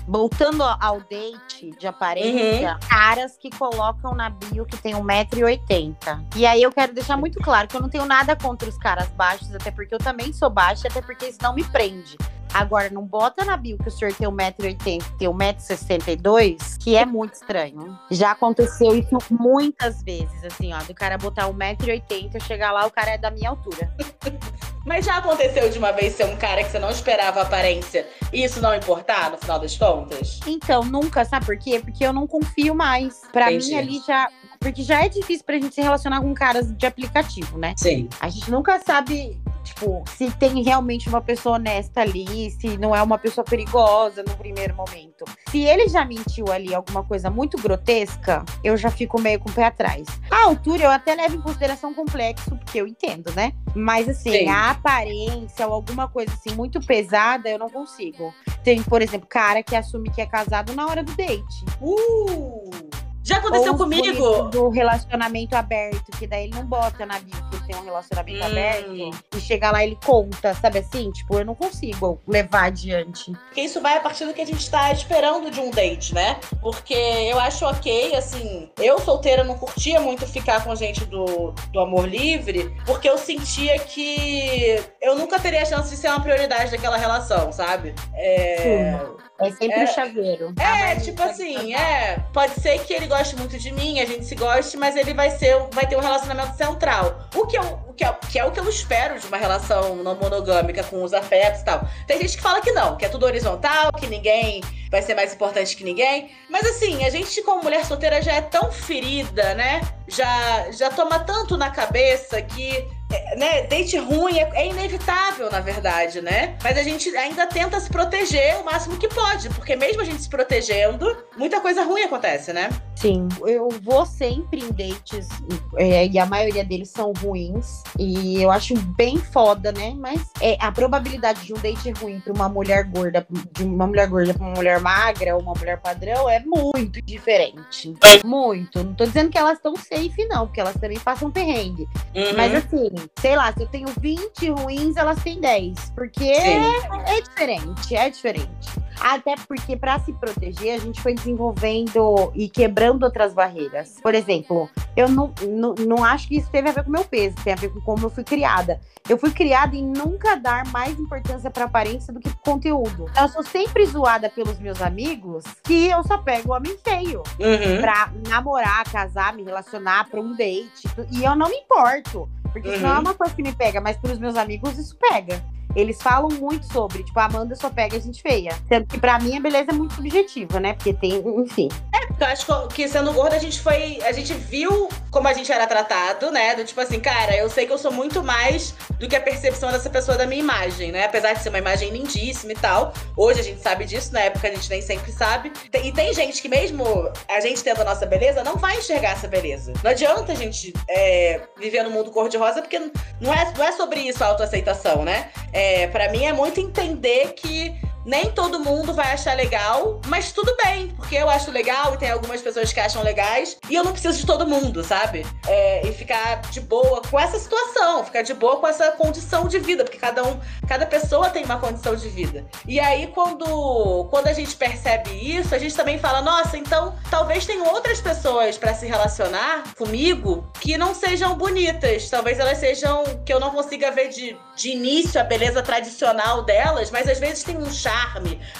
Voltando 0.07 0.63
ao 0.63 1.01
date 1.01 1.71
de 1.77 1.85
aparência, 1.85 2.79
caras 2.87 3.37
que 3.37 3.49
colocam 3.49 4.15
na 4.15 4.29
bio 4.29 4.65
que 4.65 4.77
tem 4.77 4.93
1,80m. 4.93 6.25
E 6.33 6.45
aí 6.45 6.63
eu 6.63 6.71
quero 6.71 6.93
deixar 6.93 7.17
muito 7.17 7.39
claro 7.41 7.67
que 7.67 7.75
eu 7.75 7.81
não 7.81 7.89
tenho 7.89 8.05
nada 8.05 8.33
contra 8.33 8.69
os 8.69 8.77
caras 8.77 9.09
baixos, 9.09 9.53
até 9.53 9.69
porque 9.69 9.93
eu 9.93 9.99
também 9.99 10.31
sou 10.31 10.49
baixa, 10.49 10.87
até 10.87 11.01
porque 11.01 11.27
isso 11.27 11.39
não 11.41 11.53
me 11.53 11.63
prende. 11.65 12.17
Agora, 12.53 12.89
não 12.89 13.03
bota 13.05 13.45
na 13.45 13.57
bio 13.57 13.77
que 13.77 13.87
o 13.87 13.91
senhor 13.91 14.13
tem 14.13 14.27
1,80m, 14.27 15.03
tem 15.17 15.27
1,62m, 15.27 16.77
que 16.79 16.95
é 16.95 17.05
muito 17.05 17.35
estranho. 17.35 17.97
Já 18.09 18.31
aconteceu 18.31 18.95
isso 18.95 19.17
muitas 19.29 20.01
vezes, 20.03 20.43
assim, 20.43 20.73
ó, 20.73 20.79
do 20.83 20.93
cara 20.93 21.17
botar 21.17 21.47
1,80m, 21.47 22.31
eu 22.33 22.41
chegar 22.41 22.71
lá, 22.71 22.85
o 22.85 22.91
cara 22.91 23.11
é 23.11 23.17
da 23.17 23.29
minha 23.31 23.49
altura. 23.49 23.91
Mas 24.87 25.05
já 25.05 25.17
aconteceu 25.17 25.69
de 25.69 25.77
uma 25.77 25.91
vez 25.91 26.13
ser 26.13 26.25
um 26.25 26.37
cara 26.37 26.63
que 26.63 26.71
você 26.71 26.79
não 26.79 26.89
esperava 26.89 27.41
a 27.41 27.43
aparência 27.43 28.07
e 28.31 28.41
isso 28.41 28.61
não 28.61 28.73
importar 28.73 29.29
no 29.29 29.37
final 29.37 29.59
das 29.59 29.77
contas? 29.77 30.39
Então, 30.47 30.81
nunca, 30.81 31.25
sabe 31.25 31.45
por 31.45 31.57
quê? 31.57 31.81
Porque 31.83 32.05
eu 32.05 32.13
não 32.13 32.25
confio 32.25 32.73
mais. 32.73 33.21
Pra 33.33 33.51
Entendi. 33.51 33.71
mim, 33.71 33.75
ali 33.75 34.01
já. 34.07 34.29
Porque 34.59 34.83
já 34.83 35.03
é 35.03 35.09
difícil 35.09 35.45
pra 35.45 35.55
gente 35.55 35.75
se 35.75 35.81
relacionar 35.81 36.21
com 36.21 36.33
caras 36.33 36.71
de 36.75 36.85
aplicativo, 36.85 37.57
né? 37.57 37.73
Sim. 37.77 38.07
A 38.21 38.29
gente 38.29 38.49
nunca 38.49 38.79
sabe, 38.79 39.37
tipo, 39.67 40.03
se 40.15 40.31
tem 40.31 40.63
realmente 40.63 41.09
uma 41.09 41.21
pessoa 41.21 41.55
honesta 41.55 42.01
ali, 42.01 42.49
se 42.51 42.77
não 42.77 42.95
é 42.95 43.01
uma 43.01 43.17
pessoa 43.17 43.43
perigosa 43.43 44.23
no 44.23 44.35
primeiro 44.35 44.75
momento. 44.75 45.25
Se 45.49 45.59
ele 45.63 45.87
já 45.87 46.03
mentiu 46.05 46.51
ali 46.51 46.73
alguma 46.73 47.03
coisa 47.03 47.29
muito 47.29 47.61
grotesca, 47.61 48.43
eu 48.63 48.75
já 48.77 48.89
fico 48.89 49.19
meio 49.21 49.39
com 49.39 49.49
o 49.49 49.53
pé 49.53 49.65
atrás. 49.65 50.07
A 50.31 50.45
altura 50.45 50.83
eu 50.83 50.91
até 50.91 51.15
levo 51.15 51.35
em 51.35 51.41
consideração 51.41 51.93
complexo, 51.93 52.55
porque 52.57 52.79
eu 52.79 52.87
entendo, 52.87 53.31
né? 53.33 53.53
Mas 53.75 54.09
assim, 54.09 54.31
Sim. 54.31 54.49
a 54.49 54.71
aparência 54.71 55.67
ou 55.67 55.73
alguma 55.73 56.07
coisa 56.07 56.33
assim 56.33 56.55
muito 56.55 56.79
pesada, 56.79 57.49
eu 57.49 57.59
não 57.59 57.69
consigo. 57.69 58.33
Tem, 58.63 58.81
por 58.83 59.01
exemplo, 59.01 59.27
cara 59.27 59.61
que 59.61 59.75
assume 59.75 60.09
que 60.09 60.21
é 60.21 60.25
casado 60.25 60.73
na 60.73 60.85
hora 60.87 61.03
do 61.03 61.13
date. 61.15 61.65
Uh! 61.81 63.06
Já 63.27 63.37
aconteceu 63.39 63.73
Ou 63.73 63.77
comigo. 63.77 64.43
Do 64.43 64.69
relacionamento 64.69 65.53
aberto, 65.53 66.11
que 66.17 66.25
daí 66.25 66.45
ele 66.45 66.55
não 66.55 66.65
bota 66.65 67.05
na 67.05 67.19
bio 67.19 67.35
que 67.51 67.67
tem 67.67 67.75
um 67.75 67.83
relacionamento 67.83 68.39
Hum. 68.39 68.45
aberto. 68.45 69.11
E 69.35 69.39
chega 69.41 69.69
lá 69.69 69.83
ele 69.83 69.97
conta, 70.05 70.53
sabe 70.53 70.79
assim? 70.79 71.11
Tipo, 71.11 71.39
eu 71.39 71.45
não 71.45 71.53
consigo 71.53 72.21
levar 72.25 72.65
adiante. 72.67 73.33
Porque 73.33 73.61
isso 73.61 73.81
vai 73.81 73.97
a 73.97 73.99
partir 73.99 74.25
do 74.25 74.33
que 74.33 74.41
a 74.41 74.45
gente 74.45 74.69
tá 74.71 74.91
esperando 74.93 75.51
de 75.51 75.59
um 75.59 75.69
date, 75.69 76.13
né? 76.15 76.39
Porque 76.61 76.93
eu 76.93 77.37
acho 77.39 77.65
ok, 77.65 78.15
assim, 78.15 78.69
eu 78.77 78.97
solteira 78.99 79.43
não 79.43 79.57
curtia 79.57 79.99
muito 79.99 80.25
ficar 80.25 80.63
com 80.63 80.73
gente 80.73 81.03
do, 81.05 81.53
do 81.73 81.79
amor 81.81 82.07
livre, 82.07 82.73
porque 82.85 83.09
eu 83.09 83.17
sentia 83.17 83.77
que 83.79 84.81
eu 85.01 85.17
nunca 85.17 85.37
teria 85.37 85.65
chance 85.65 85.89
de 85.89 85.97
ser 85.97 86.07
uma 86.07 86.21
prioridade 86.21 86.71
daquela 86.71 86.95
relação, 86.95 87.51
sabe? 87.51 87.93
É. 88.13 88.97
É 89.39 89.51
sempre 89.51 89.79
É. 89.79 89.83
o 89.83 89.87
chaveiro. 89.87 90.53
É, 90.59 90.91
Ah, 90.91 90.95
tipo 90.99 91.21
assim, 91.21 91.73
é. 91.75 92.19
Pode 92.33 92.53
ser 92.59 92.79
que 92.79 92.93
ele 92.93 93.07
goste 93.07 93.35
muito 93.35 93.57
de 93.57 93.71
mim, 93.71 93.99
a 93.99 94.05
gente 94.05 94.25
se 94.25 94.35
goste, 94.35 94.75
mas 94.77 94.95
ele 94.95 95.13
vai 95.13 95.29
ser, 95.31 95.55
vai 95.71 95.85
ter 95.87 95.95
um 95.95 95.99
relacionamento 96.01 96.55
central. 96.57 97.27
O 97.35 97.45
que, 97.45 97.57
eu, 97.57 97.61
o 97.87 97.93
que, 97.93 98.03
é, 98.03 98.13
que 98.31 98.39
é 98.39 98.45
o 98.45 98.51
que 98.51 98.59
eu 98.59 98.67
espero 98.67 99.19
de 99.19 99.27
uma 99.27 99.37
relação 99.37 99.95
não 99.97 100.15
monogâmica 100.15 100.83
com 100.83 101.03
os 101.03 101.13
afetos 101.13 101.61
e 101.61 101.65
tal. 101.65 101.87
Tem 102.07 102.19
gente 102.21 102.37
que 102.37 102.41
fala 102.43 102.61
que 102.61 102.71
não, 102.71 102.97
que 102.97 103.05
é 103.05 103.09
tudo 103.09 103.25
horizontal, 103.25 103.91
que 103.93 104.07
ninguém 104.07 104.61
vai 104.89 105.01
ser 105.01 105.13
mais 105.13 105.33
importante 105.33 105.75
que 105.75 105.83
ninguém. 105.83 106.31
Mas 106.49 106.65
assim, 106.65 107.05
a 107.05 107.09
gente, 107.09 107.41
como 107.43 107.61
mulher 107.63 107.85
solteira, 107.85 108.21
já 108.21 108.33
é 108.33 108.41
tão 108.41 108.71
ferida, 108.71 109.53
né? 109.53 109.81
Já, 110.07 110.71
já 110.71 110.89
toma 110.89 111.19
tanto 111.19 111.57
na 111.57 111.69
cabeça 111.69 112.41
que. 112.41 112.87
É, 113.11 113.35
Né, 113.37 113.61
date 113.63 113.97
ruim 113.97 114.37
é, 114.37 114.49
é 114.53 114.67
inevitável, 114.67 115.49
na 115.51 115.59
verdade, 115.59 116.21
né? 116.21 116.57
Mas 116.63 116.77
a 116.77 116.83
gente 116.83 117.15
ainda 117.15 117.45
tenta 117.47 117.79
se 117.79 117.89
proteger 117.89 118.57
o 118.57 118.65
máximo 118.65 118.97
que 118.97 119.07
pode, 119.07 119.49
porque 119.49 119.75
mesmo 119.75 120.01
a 120.01 120.05
gente 120.05 120.21
se 120.21 120.29
protegendo, 120.29 121.25
muita 121.37 121.59
coisa 121.61 121.83
ruim 121.83 122.03
acontece, 122.03 122.51
né? 122.51 122.69
Sim, 122.97 123.27
eu 123.45 123.69
vou 123.83 124.07
sempre 124.07 124.59
em 124.59 124.71
dates 124.71 125.29
é, 125.75 126.07
e 126.07 126.17
a 126.17 126.25
maioria 126.25 126.65
deles 126.65 126.89
são 126.89 127.13
ruins 127.13 127.83
e 127.99 128.41
eu 128.41 128.49
acho 128.49 128.75
bem 128.75 129.17
foda, 129.17 129.71
né? 129.71 129.93
Mas 129.95 130.31
é, 130.41 130.57
a 130.59 130.71
probabilidade 130.71 131.45
de 131.45 131.53
um 131.53 131.57
date 131.57 131.91
ruim 131.91 132.19
para 132.19 132.33
uma 132.33 132.49
mulher 132.49 132.85
gorda, 132.85 133.25
de 133.51 133.63
uma 133.63 133.85
mulher 133.85 134.07
gorda 134.07 134.33
para 134.33 134.43
uma 134.43 134.55
mulher 134.55 134.79
magra 134.79 135.35
ou 135.35 135.43
uma 135.43 135.53
mulher 135.53 135.79
padrão 135.79 136.27
é 136.27 136.39
muito 136.39 136.99
diferente. 137.03 137.93
Muito. 138.25 138.83
Não 138.83 138.95
tô 138.95 139.05
dizendo 139.05 139.29
que 139.29 139.37
elas 139.37 139.57
estão 139.57 139.75
safe, 139.75 140.25
não, 140.25 140.47
porque 140.47 140.59
elas 140.59 140.75
também 140.77 140.99
passam 140.99 141.29
perrengue. 141.29 141.87
Uhum. 142.15 142.35
Mas 142.35 142.55
assim, 142.55 142.89
sei 143.19 143.35
lá, 143.35 143.53
se 143.53 143.61
eu 143.61 143.67
tenho 143.67 143.89
20 143.99 144.49
ruins, 144.49 144.97
elas 144.97 145.21
têm 145.21 145.39
10. 145.39 145.91
Porque 145.91 146.33
Sim. 146.33 146.63
é 147.05 147.21
diferente, 147.21 147.95
é 147.95 148.09
diferente. 148.09 148.87
Até 148.99 149.35
porque, 149.47 149.77
para 149.77 149.99
se 149.99 150.11
proteger, 150.13 150.73
a 150.73 150.79
gente 150.79 150.99
foi 150.99 151.13
desenvolvendo 151.13 152.31
e 152.33 152.49
quebrando 152.49 152.86
outras 152.91 153.33
barreiras. 153.33 153.95
Por 154.01 154.13
exemplo, 154.15 154.69
eu 154.95 155.07
não, 155.09 155.33
não, 155.47 155.73
não 155.75 156.03
acho 156.03 156.27
que 156.27 156.37
isso 156.37 156.49
teve 156.49 156.69
a 156.69 156.71
ver 156.71 156.83
com 156.83 156.89
o 156.89 156.93
meu 156.93 157.03
peso, 157.05 157.35
tem 157.43 157.53
a 157.53 157.55
ver 157.55 157.69
com 157.69 157.81
como 157.81 158.05
eu 158.05 158.09
fui 158.09 158.23
criada. 158.23 158.79
Eu 159.09 159.17
fui 159.17 159.31
criada 159.31 159.75
em 159.75 159.85
nunca 159.85 160.35
dar 160.35 160.65
mais 160.67 160.99
importância 160.99 161.49
pra 161.49 161.65
aparência 161.65 162.11
do 162.13 162.19
que 162.19 162.29
pro 162.29 162.39
conteúdo. 162.53 163.05
Eu 163.19 163.27
sou 163.29 163.41
sempre 163.43 163.85
zoada 163.85 164.29
pelos 164.29 164.59
meus 164.59 164.81
amigos 164.81 165.45
que 165.63 165.87
eu 165.87 166.03
só 166.03 166.17
pego 166.17 166.53
homem 166.53 166.77
feio 166.83 167.23
Uhum. 167.39 167.79
pra 167.81 168.11
namorar, 168.27 168.83
casar, 168.91 169.33
me 169.33 169.43
relacionar 169.43 170.09
pra 170.09 170.19
um 170.19 170.35
date. 170.35 170.87
E 171.11 171.23
eu 171.23 171.35
não 171.35 171.49
me 171.49 171.55
importo. 171.55 172.27
Porque 172.51 172.69
isso 172.69 172.81
não 172.81 172.89
é 172.89 172.93
Uhum. 172.95 172.99
uma 173.01 173.13
coisa 173.13 173.33
que 173.35 173.43
me 173.43 173.53
pega, 173.53 173.79
mas 173.79 173.97
pros 173.97 174.17
meus 174.17 174.35
amigos 174.35 174.77
isso 174.77 174.97
pega. 174.97 175.41
Eles 175.77 176.01
falam 176.01 176.29
muito 176.29 176.65
sobre, 176.73 177.03
tipo, 177.03 177.19
a 177.19 177.25
Amanda 177.25 177.55
só 177.55 177.69
pega 177.69 177.99
gente 177.99 178.19
feia. 178.19 178.57
Sendo 178.67 178.87
que 178.87 178.99
pra 178.99 179.19
mim 179.19 179.37
a 179.37 179.39
beleza 179.39 179.69
é 179.69 179.73
muito 179.73 179.93
subjetiva, 179.93 180.59
né? 180.59 180.73
Porque 180.73 180.91
tem, 180.91 181.23
enfim. 181.37 181.69
Porque 182.07 182.23
eu 182.23 182.27
acho 182.27 182.67
que 182.69 182.87
sendo 182.87 183.13
gorda, 183.13 183.35
a 183.35 183.39
gente 183.39 183.61
foi. 183.61 183.99
A 184.03 184.11
gente 184.11 184.33
viu 184.33 184.89
como 185.11 185.27
a 185.27 185.33
gente 185.33 185.51
era 185.51 185.67
tratado, 185.67 186.31
né? 186.31 186.55
Do 186.55 186.63
tipo 186.63 186.81
assim, 186.81 186.99
cara, 186.99 187.35
eu 187.35 187.47
sei 187.47 187.67
que 187.67 187.73
eu 187.73 187.77
sou 187.77 187.91
muito 187.91 188.23
mais 188.23 188.73
do 188.99 189.07
que 189.07 189.15
a 189.15 189.21
percepção 189.21 189.71
dessa 189.71 189.89
pessoa 189.89 190.17
da 190.17 190.25
minha 190.25 190.41
imagem, 190.41 190.91
né? 190.91 191.05
Apesar 191.05 191.33
de 191.33 191.43
ser 191.43 191.49
uma 191.49 191.59
imagem 191.59 191.91
lindíssima 191.91 192.53
e 192.53 192.55
tal. 192.55 192.91
Hoje 193.15 193.39
a 193.41 193.43
gente 193.43 193.61
sabe 193.61 193.85
disso, 193.85 194.11
na 194.13 194.21
época 194.21 194.47
a 194.47 194.51
gente 194.51 194.67
nem 194.69 194.81
sempre 194.81 195.11
sabe. 195.11 195.51
E 195.71 195.91
tem 195.91 196.11
gente 196.11 196.41
que, 196.41 196.49
mesmo 196.49 196.83
a 197.27 197.39
gente 197.39 197.63
tendo 197.63 197.81
a 197.81 197.85
nossa 197.85 198.05
beleza, 198.05 198.43
não 198.43 198.55
vai 198.55 198.77
enxergar 198.77 199.11
essa 199.11 199.27
beleza. 199.27 199.73
Não 199.83 199.91
adianta 199.91 200.31
a 200.31 200.35
gente 200.35 200.73
é, 200.89 201.41
viver 201.59 201.83
no 201.83 201.91
mundo 201.91 202.09
cor-de-rosa, 202.09 202.61
porque 202.61 202.79
não 203.21 203.31
é, 203.31 203.53
não 203.55 203.63
é 203.63 203.71
sobre 203.73 203.99
isso 203.99 204.23
a 204.23 204.27
autoaceitação, 204.27 205.05
né? 205.05 205.29
É, 205.57 205.87
para 205.87 206.11
mim 206.11 206.23
é 206.23 206.31
muito 206.31 206.59
entender 206.59 207.33
que 207.33 207.73
nem 208.07 208.31
todo 208.31 208.59
mundo 208.59 208.93
vai 208.93 209.11
achar 209.11 209.35
legal, 209.35 209.99
mas 210.07 210.31
tudo 210.31 210.55
bem, 210.63 210.87
porque 210.95 211.15
eu 211.15 211.29
acho 211.29 211.51
legal 211.51 211.93
e 211.93 211.97
tem 211.97 212.09
algumas 212.09 212.41
pessoas 212.41 212.71
que 212.71 212.79
acham 212.79 213.03
legais, 213.03 213.57
e 213.69 213.75
eu 213.75 213.83
não 213.83 213.91
preciso 213.91 214.17
de 214.17 214.25
todo 214.25 214.47
mundo, 214.47 214.81
sabe? 214.81 215.25
É, 215.45 215.85
e 215.85 215.91
ficar 215.91 216.39
de 216.49 216.61
boa 216.61 217.01
com 217.01 217.19
essa 217.19 217.37
situação, 217.37 218.05
ficar 218.05 218.21
de 218.21 218.33
boa 218.33 218.61
com 218.61 218.67
essa 218.67 218.91
condição 218.93 219.45
de 219.47 219.59
vida, 219.59 219.83
porque 219.83 219.97
cada 219.97 220.23
um, 220.23 220.39
cada 220.67 220.85
pessoa 220.85 221.29
tem 221.29 221.43
uma 221.43 221.59
condição 221.59 221.95
de 221.95 222.07
vida. 222.07 222.45
E 222.65 222.79
aí, 222.79 223.07
quando, 223.07 224.07
quando 224.09 224.27
a 224.27 224.33
gente 224.33 224.55
percebe 224.55 225.11
isso, 225.11 225.53
a 225.53 225.57
gente 225.57 225.75
também 225.75 225.99
fala, 225.99 226.21
nossa, 226.21 226.57
então 226.57 226.95
talvez 227.11 227.45
tenham 227.45 227.67
outras 227.67 227.99
pessoas 227.99 228.57
pra 228.57 228.73
se 228.73 228.85
relacionar 228.85 229.63
comigo 229.75 230.49
que 230.61 230.77
não 230.77 230.95
sejam 230.95 231.35
bonitas. 231.35 232.09
Talvez 232.09 232.39
elas 232.39 232.57
sejam 232.57 233.03
que 233.25 233.33
eu 233.33 233.39
não 233.39 233.51
consiga 233.51 233.91
ver 233.91 234.09
de, 234.09 234.37
de 234.55 234.69
início 234.69 235.19
a 235.19 235.23
beleza 235.23 235.61
tradicional 235.61 236.43
delas, 236.43 236.89
mas 236.89 237.07
às 237.09 237.19
vezes 237.19 237.43
tem 237.43 237.57
um 237.57 237.71
charme, 237.71 237.96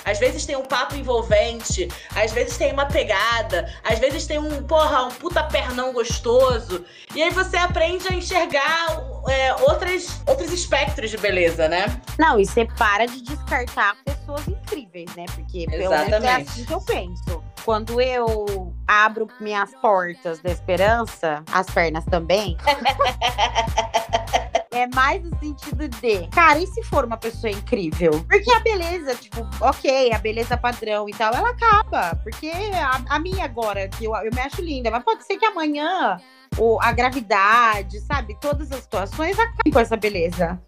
às 0.05 0.19
vezes 0.19 0.45
tem 0.45 0.55
um 0.55 0.65
papo 0.65 0.95
envolvente, 0.95 1.88
às 2.15 2.31
vezes 2.31 2.57
tem 2.57 2.71
uma 2.71 2.85
pegada, 2.85 3.71
às 3.83 3.99
vezes 3.99 4.25
tem 4.25 4.38
um, 4.38 4.63
porra, 4.63 5.03
um 5.05 5.11
puta 5.11 5.43
pernão 5.43 5.93
gostoso. 5.93 6.85
E 7.15 7.21
aí 7.21 7.29
você 7.29 7.57
aprende 7.57 8.07
a 8.07 8.13
enxergar 8.13 9.01
é, 9.27 9.53
outras, 9.55 10.21
outros 10.25 10.51
espectros 10.51 11.11
de 11.11 11.17
beleza, 11.17 11.67
né? 11.67 12.01
Não, 12.17 12.39
e 12.39 12.45
você 12.45 12.65
para 12.65 13.05
de 13.05 13.21
descartar 13.21 13.95
pessoas 14.03 14.47
incríveis, 14.47 15.13
né? 15.15 15.25
Porque 15.33 15.65
pelo 15.69 15.89
menos 15.89 16.23
é 16.23 16.35
assim 16.35 16.65
que 16.65 16.73
eu 16.73 16.81
penso. 16.81 17.43
Quando 17.63 17.99
eu 17.99 18.73
abro 18.88 19.27
minhas 19.41 19.73
portas 19.81 20.39
da 20.39 20.49
esperança, 20.49 21.43
as 21.51 21.67
pernas 21.67 22.05
também. 22.05 22.57
É 24.72 24.88
mais 24.88 25.24
no 25.24 25.38
sentido 25.39 25.88
de, 25.88 26.28
cara, 26.28 26.59
e 26.59 26.68
se 26.68 26.84
for 26.84 27.05
uma 27.05 27.18
pessoa 27.18 27.51
incrível? 27.51 28.11
Porque 28.30 28.51
a 28.51 28.59
beleza, 28.59 29.15
tipo, 29.15 29.47
ok, 29.61 30.11
a 30.11 30.18
beleza 30.18 30.57
padrão 30.57 31.07
e 31.07 31.13
tal, 31.13 31.34
ela 31.34 31.49
acaba. 31.49 32.15
Porque 32.24 32.49
a, 32.49 33.15
a 33.15 33.20
minha 33.20 33.45
agora, 33.45 33.88
que 33.88 34.05
eu, 34.05 34.15
eu 34.15 34.32
me 34.34 34.41
acho 34.41 34.61
linda, 34.61 34.91
mas 34.91 35.03
pode 35.03 35.26
ser 35.26 35.38
que 35.38 35.45
amanhã 35.45 36.18
o, 36.57 36.80
a 36.82 36.91
gravidade, 36.91 37.99
sabe? 38.01 38.38
Todas 38.39 38.72
as 38.72 38.82
situações 38.82 39.38
acabem 39.39 39.72
com 39.72 39.80
essa 39.80 39.95
beleza. 39.95 40.59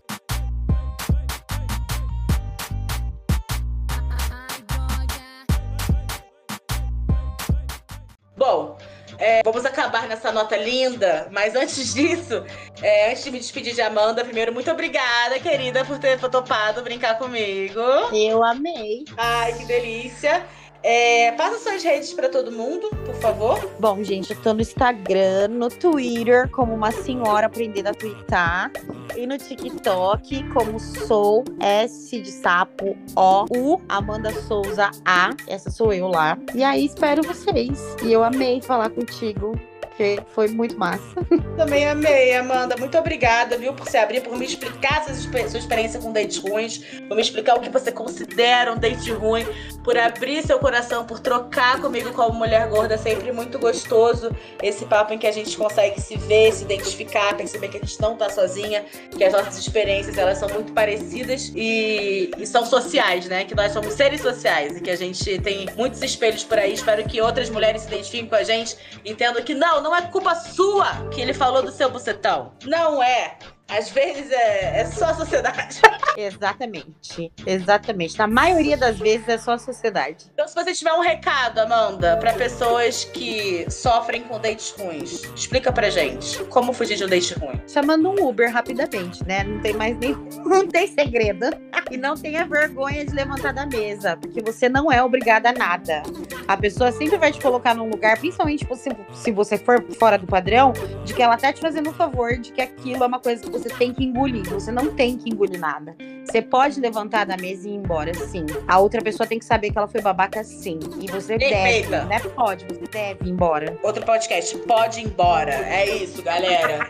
É, 9.30 9.42
vamos 9.46 9.64
acabar 9.64 10.08
nessa 10.08 10.32
nota 10.32 10.58
linda, 10.58 11.28
mas 11.32 11.56
antes 11.56 11.94
disso, 11.94 12.44
é, 12.82 13.12
antes 13.12 13.24
de 13.24 13.30
me 13.30 13.38
despedir 13.38 13.76
de 13.76 13.82
Amanda, 13.82 14.26
primeiro, 14.26 14.52
muito 14.52 14.72
obrigada, 14.72 15.40
querida, 15.40 15.86
por 15.86 16.00
ter 16.00 16.20
topado 16.20 16.82
brincar 16.82 17.16
comigo. 17.20 17.80
Eu 18.12 18.44
amei. 18.44 19.06
Ai, 19.16 19.54
que 19.54 19.66
delícia. 19.66 20.48
É, 20.82 21.32
passa 21.34 21.58
suas 21.60 21.84
redes 21.84 22.14
pra 22.14 22.30
todo 22.30 22.52
mundo, 22.52 22.90
por 23.06 23.16
favor. 23.16 23.70
Bom, 23.80 24.02
gente, 24.04 24.32
eu 24.32 24.42
tô 24.42 24.54
no 24.54 24.62
Instagram, 24.62 25.50
no 25.50 25.70
Twitter, 25.70 26.50
como 26.50 26.74
uma 26.74 26.92
senhora 26.92 27.48
aprendendo 27.48 27.88
a 27.88 27.94
twittar. 27.94 28.72
E 29.16 29.28
no 29.28 29.38
TikTok, 29.38 30.44
como 30.54 30.80
sou 30.80 31.44
S 31.60 32.22
de 32.22 32.32
sapo 32.32 32.98
O 33.16 33.46
U 33.56 33.82
Amanda 33.90 34.32
Souza 34.44 34.92
A. 35.04 35.32
Essa 35.48 35.70
sou 35.70 35.92
eu 35.92 36.08
lá. 36.08 36.38
E 36.56 36.64
aí 36.64 36.86
espero 36.86 37.24
vocês. 37.24 37.80
E 38.04 38.14
eu 38.14 38.24
amei 38.24 38.62
falar 38.62 38.90
contigo. 38.90 39.60
Porque 40.00 40.22
foi 40.34 40.48
muito 40.48 40.80
massa. 40.80 41.04
Também 41.58 41.86
amei, 41.86 42.34
Amanda. 42.34 42.78
Muito 42.78 42.98
obrigada, 42.98 43.58
viu, 43.58 43.74
por 43.74 43.86
se 43.86 43.98
abrir, 43.98 44.22
por 44.22 44.38
me 44.38 44.46
explicar 44.46 45.04
sua, 45.04 45.50
sua 45.50 45.60
experiência 45.60 46.00
com 46.00 46.14
dates 46.14 46.38
ruins, 46.38 46.78
por 47.06 47.16
me 47.16 47.22
explicar 47.22 47.56
o 47.56 47.60
que 47.60 47.70
você 47.70 47.92
considera 47.92 48.72
um 48.72 48.78
date 48.78 49.12
ruim, 49.12 49.46
por 49.84 49.98
abrir 49.98 50.42
seu 50.42 50.58
coração, 50.58 51.06
por 51.06 51.20
trocar 51.20 51.82
comigo 51.82 52.14
como 52.14 52.34
mulher 52.34 52.70
gorda. 52.70 52.98
Sempre 52.98 53.34
muito 53.34 53.60
gostoso 53.60 54.32
esse 54.64 54.86
papo 54.86 55.14
em 55.14 55.18
que 55.18 55.28
a 55.28 55.34
gente 55.34 55.58
consegue 55.58 56.00
se 56.00 56.16
ver, 56.16 56.54
se 56.54 56.64
identificar, 56.64 57.36
perceber 57.36 57.68
que 57.68 57.76
a 57.76 57.82
gente 57.82 58.00
não 58.00 58.16
tá 58.16 58.30
sozinha, 58.30 58.86
que 59.18 59.22
as 59.22 59.34
nossas 59.34 59.58
experiências 59.58 60.18
elas 60.18 60.38
são 60.38 60.48
muito 60.48 60.72
parecidas 60.72 61.52
e, 61.54 62.32
e 62.38 62.48
são 62.48 62.66
sociais, 62.66 63.26
né? 63.26 63.44
Que 63.44 63.54
nós 63.54 63.74
somos 63.74 63.96
seres 63.96 64.22
sociais 64.22 64.78
e 64.78 64.80
que 64.80 64.90
a 64.92 64.96
gente 64.96 65.40
tem 65.40 65.68
muitos 65.76 66.02
espelhos 66.02 66.46
por 66.46 66.58
aí. 66.58 66.74
Espero 66.74 67.04
que 67.04 67.20
outras 67.20 67.50
mulheres 67.50 67.82
se 67.82 67.90
identifiquem 67.90 68.30
com 68.30 68.36
a 68.36 68.44
gente, 68.44 68.78
entendam 69.04 69.44
que 69.44 69.54
não, 69.54 69.82
não 69.82 69.89
é 69.96 70.02
culpa 70.04 70.36
sua 70.36 71.10
que 71.12 71.22
ele 71.22 71.34
falou 71.34 71.62
do 71.62 71.72
seu 71.72 71.90
bucetão. 71.90 72.54
Não 72.66 73.02
é. 73.02 73.38
Às 73.68 73.90
vezes 73.90 74.32
é, 74.32 74.82
é 74.82 74.86
só 74.86 75.06
a 75.06 75.14
sociedade. 75.14 75.82
Exatamente. 76.18 77.32
Exatamente. 77.46 78.18
Na 78.18 78.28
maioria 78.28 78.78
das 78.78 78.98
vezes 79.00 79.28
é 79.28 79.38
só 79.38 79.54
a 79.54 79.58
sociedade. 79.58 80.26
Então, 80.34 80.48
se 80.48 80.56
você 80.56 80.74
tiver 80.74 80.94
um 80.94 81.02
recado, 81.02 81.60
Amanda, 81.60 82.18
para 82.18 82.34
pessoas 82.34 83.04
que 83.06 83.66
sofrem 83.70 84.22
com 84.24 84.40
dates 84.40 84.72
ruins, 84.78 85.24
explica 85.36 85.72
pra 85.72 85.90
gente 85.90 86.44
como 86.46 86.74
fugir 86.74 86.98
de 86.98 87.06
um 87.06 87.08
date 87.08 87.34
ruim. 87.34 87.62
Chamando 87.68 88.10
um 88.10 88.28
Uber 88.28 88.52
rapidamente, 88.52 89.24
né? 89.26 89.44
Não 89.44 89.60
tem 89.62 89.74
mais 89.74 89.98
nenhum. 89.98 90.28
Não 90.46 90.68
tem 90.68 90.88
segredo. 90.88 91.48
E 91.92 91.98
não 91.98 92.16
tenha 92.16 92.46
vergonha 92.46 93.04
de 93.04 93.12
levantar 93.14 93.52
da 93.52 93.66
mesa, 93.66 94.16
porque 94.16 94.42
você 94.42 94.70
não 94.70 94.92
é 94.92 95.04
obrigada 95.04 95.50
a 95.50 95.54
nada. 95.54 96.04
A 96.48 96.56
pessoa 96.56 96.92
sempre 96.92 97.18
vai 97.18 97.32
te 97.32 97.42
colocar 97.42 97.74
num 97.74 97.90
lugar, 97.90 98.18
principalmente 98.20 98.68
se, 98.76 98.90
se 99.12 99.32
você 99.32 99.58
for 99.58 99.84
fora 99.98 100.18
do 100.18 100.28
padrão, 100.28 100.72
de 101.04 101.14
que 101.14 101.22
ela 101.22 101.36
tá 101.36 101.52
te 101.52 101.60
fazendo 101.60 101.90
um 101.90 101.94
favor, 101.94 102.38
de 102.38 102.52
que 102.52 102.62
aquilo 102.62 103.04
é 103.04 103.08
uma 103.08 103.20
coisa 103.20 103.42
que 103.42 103.50
você 103.50 103.70
tem 103.70 103.92
que 103.92 104.04
engolir. 104.04 104.48
Você 104.50 104.72
não 104.72 104.94
tem 104.94 105.18
que 105.18 105.30
engolir 105.30 105.60
nada. 105.60 105.96
Você 106.26 106.44
pode 106.44 106.80
levantar 106.80 107.26
da 107.26 107.36
mesa 107.36 107.68
e 107.68 107.72
ir 107.72 107.76
embora, 107.76 108.14
sim. 108.14 108.46
A 108.68 108.80
outra 108.80 109.02
pessoa 109.02 109.26
tem 109.26 109.40
que 109.40 109.46
saber 109.46 109.72
que 109.72 109.78
ela 109.78 109.88
foi 109.88 110.00
babaca, 110.00 110.44
sim. 110.44 110.80
E 111.02 111.08
você 111.08 111.40
Perfeita. 111.40 111.90
deve, 111.90 112.06
né? 112.06 112.20
Pode, 112.36 112.66
você 112.66 112.86
deve 112.86 113.26
ir 113.26 113.32
embora. 113.32 113.76
Outro 113.82 114.06
podcast, 114.06 114.56
pode 114.60 115.00
ir 115.00 115.06
embora. 115.06 115.54
É 115.54 115.90
isso, 115.90 116.22
galera. 116.22 116.88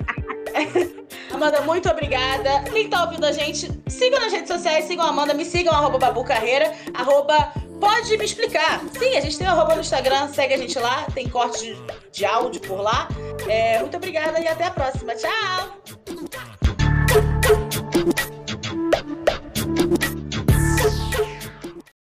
Amanda, 1.33 1.61
muito 1.61 1.89
obrigada. 1.89 2.63
Quem 2.71 2.89
tá 2.89 3.03
ouvindo 3.03 3.25
a 3.25 3.31
gente, 3.31 3.71
sigam 3.87 4.19
nas 4.19 4.33
redes 4.33 4.49
sociais, 4.49 4.85
sigam 4.85 5.05
a 5.05 5.09
Amanda, 5.09 5.33
me 5.33 5.45
sigam, 5.45 5.73
arroba 5.73 5.97
Babu 5.97 6.23
Carreira, 6.25 6.73
arroba 6.93 7.53
Pode 7.79 8.17
me 8.17 8.25
explicar. 8.25 8.81
Sim, 8.97 9.15
a 9.15 9.21
gente 9.21 9.37
tem 9.37 9.47
arroba 9.47 9.73
no 9.73 9.81
Instagram, 9.81 10.27
segue 10.33 10.53
a 10.53 10.57
gente 10.57 10.77
lá, 10.77 11.05
tem 11.13 11.29
corte 11.29 11.65
de, 11.65 11.77
de 12.11 12.25
áudio 12.25 12.59
por 12.61 12.81
lá. 12.81 13.07
É, 13.47 13.79
muito 13.79 13.95
obrigada 13.95 14.37
e 14.41 14.47
até 14.47 14.65
a 14.65 14.71
próxima. 14.71 15.15
Tchau! 15.15 16.48
Thank 19.79 20.03
you. 20.03 20.28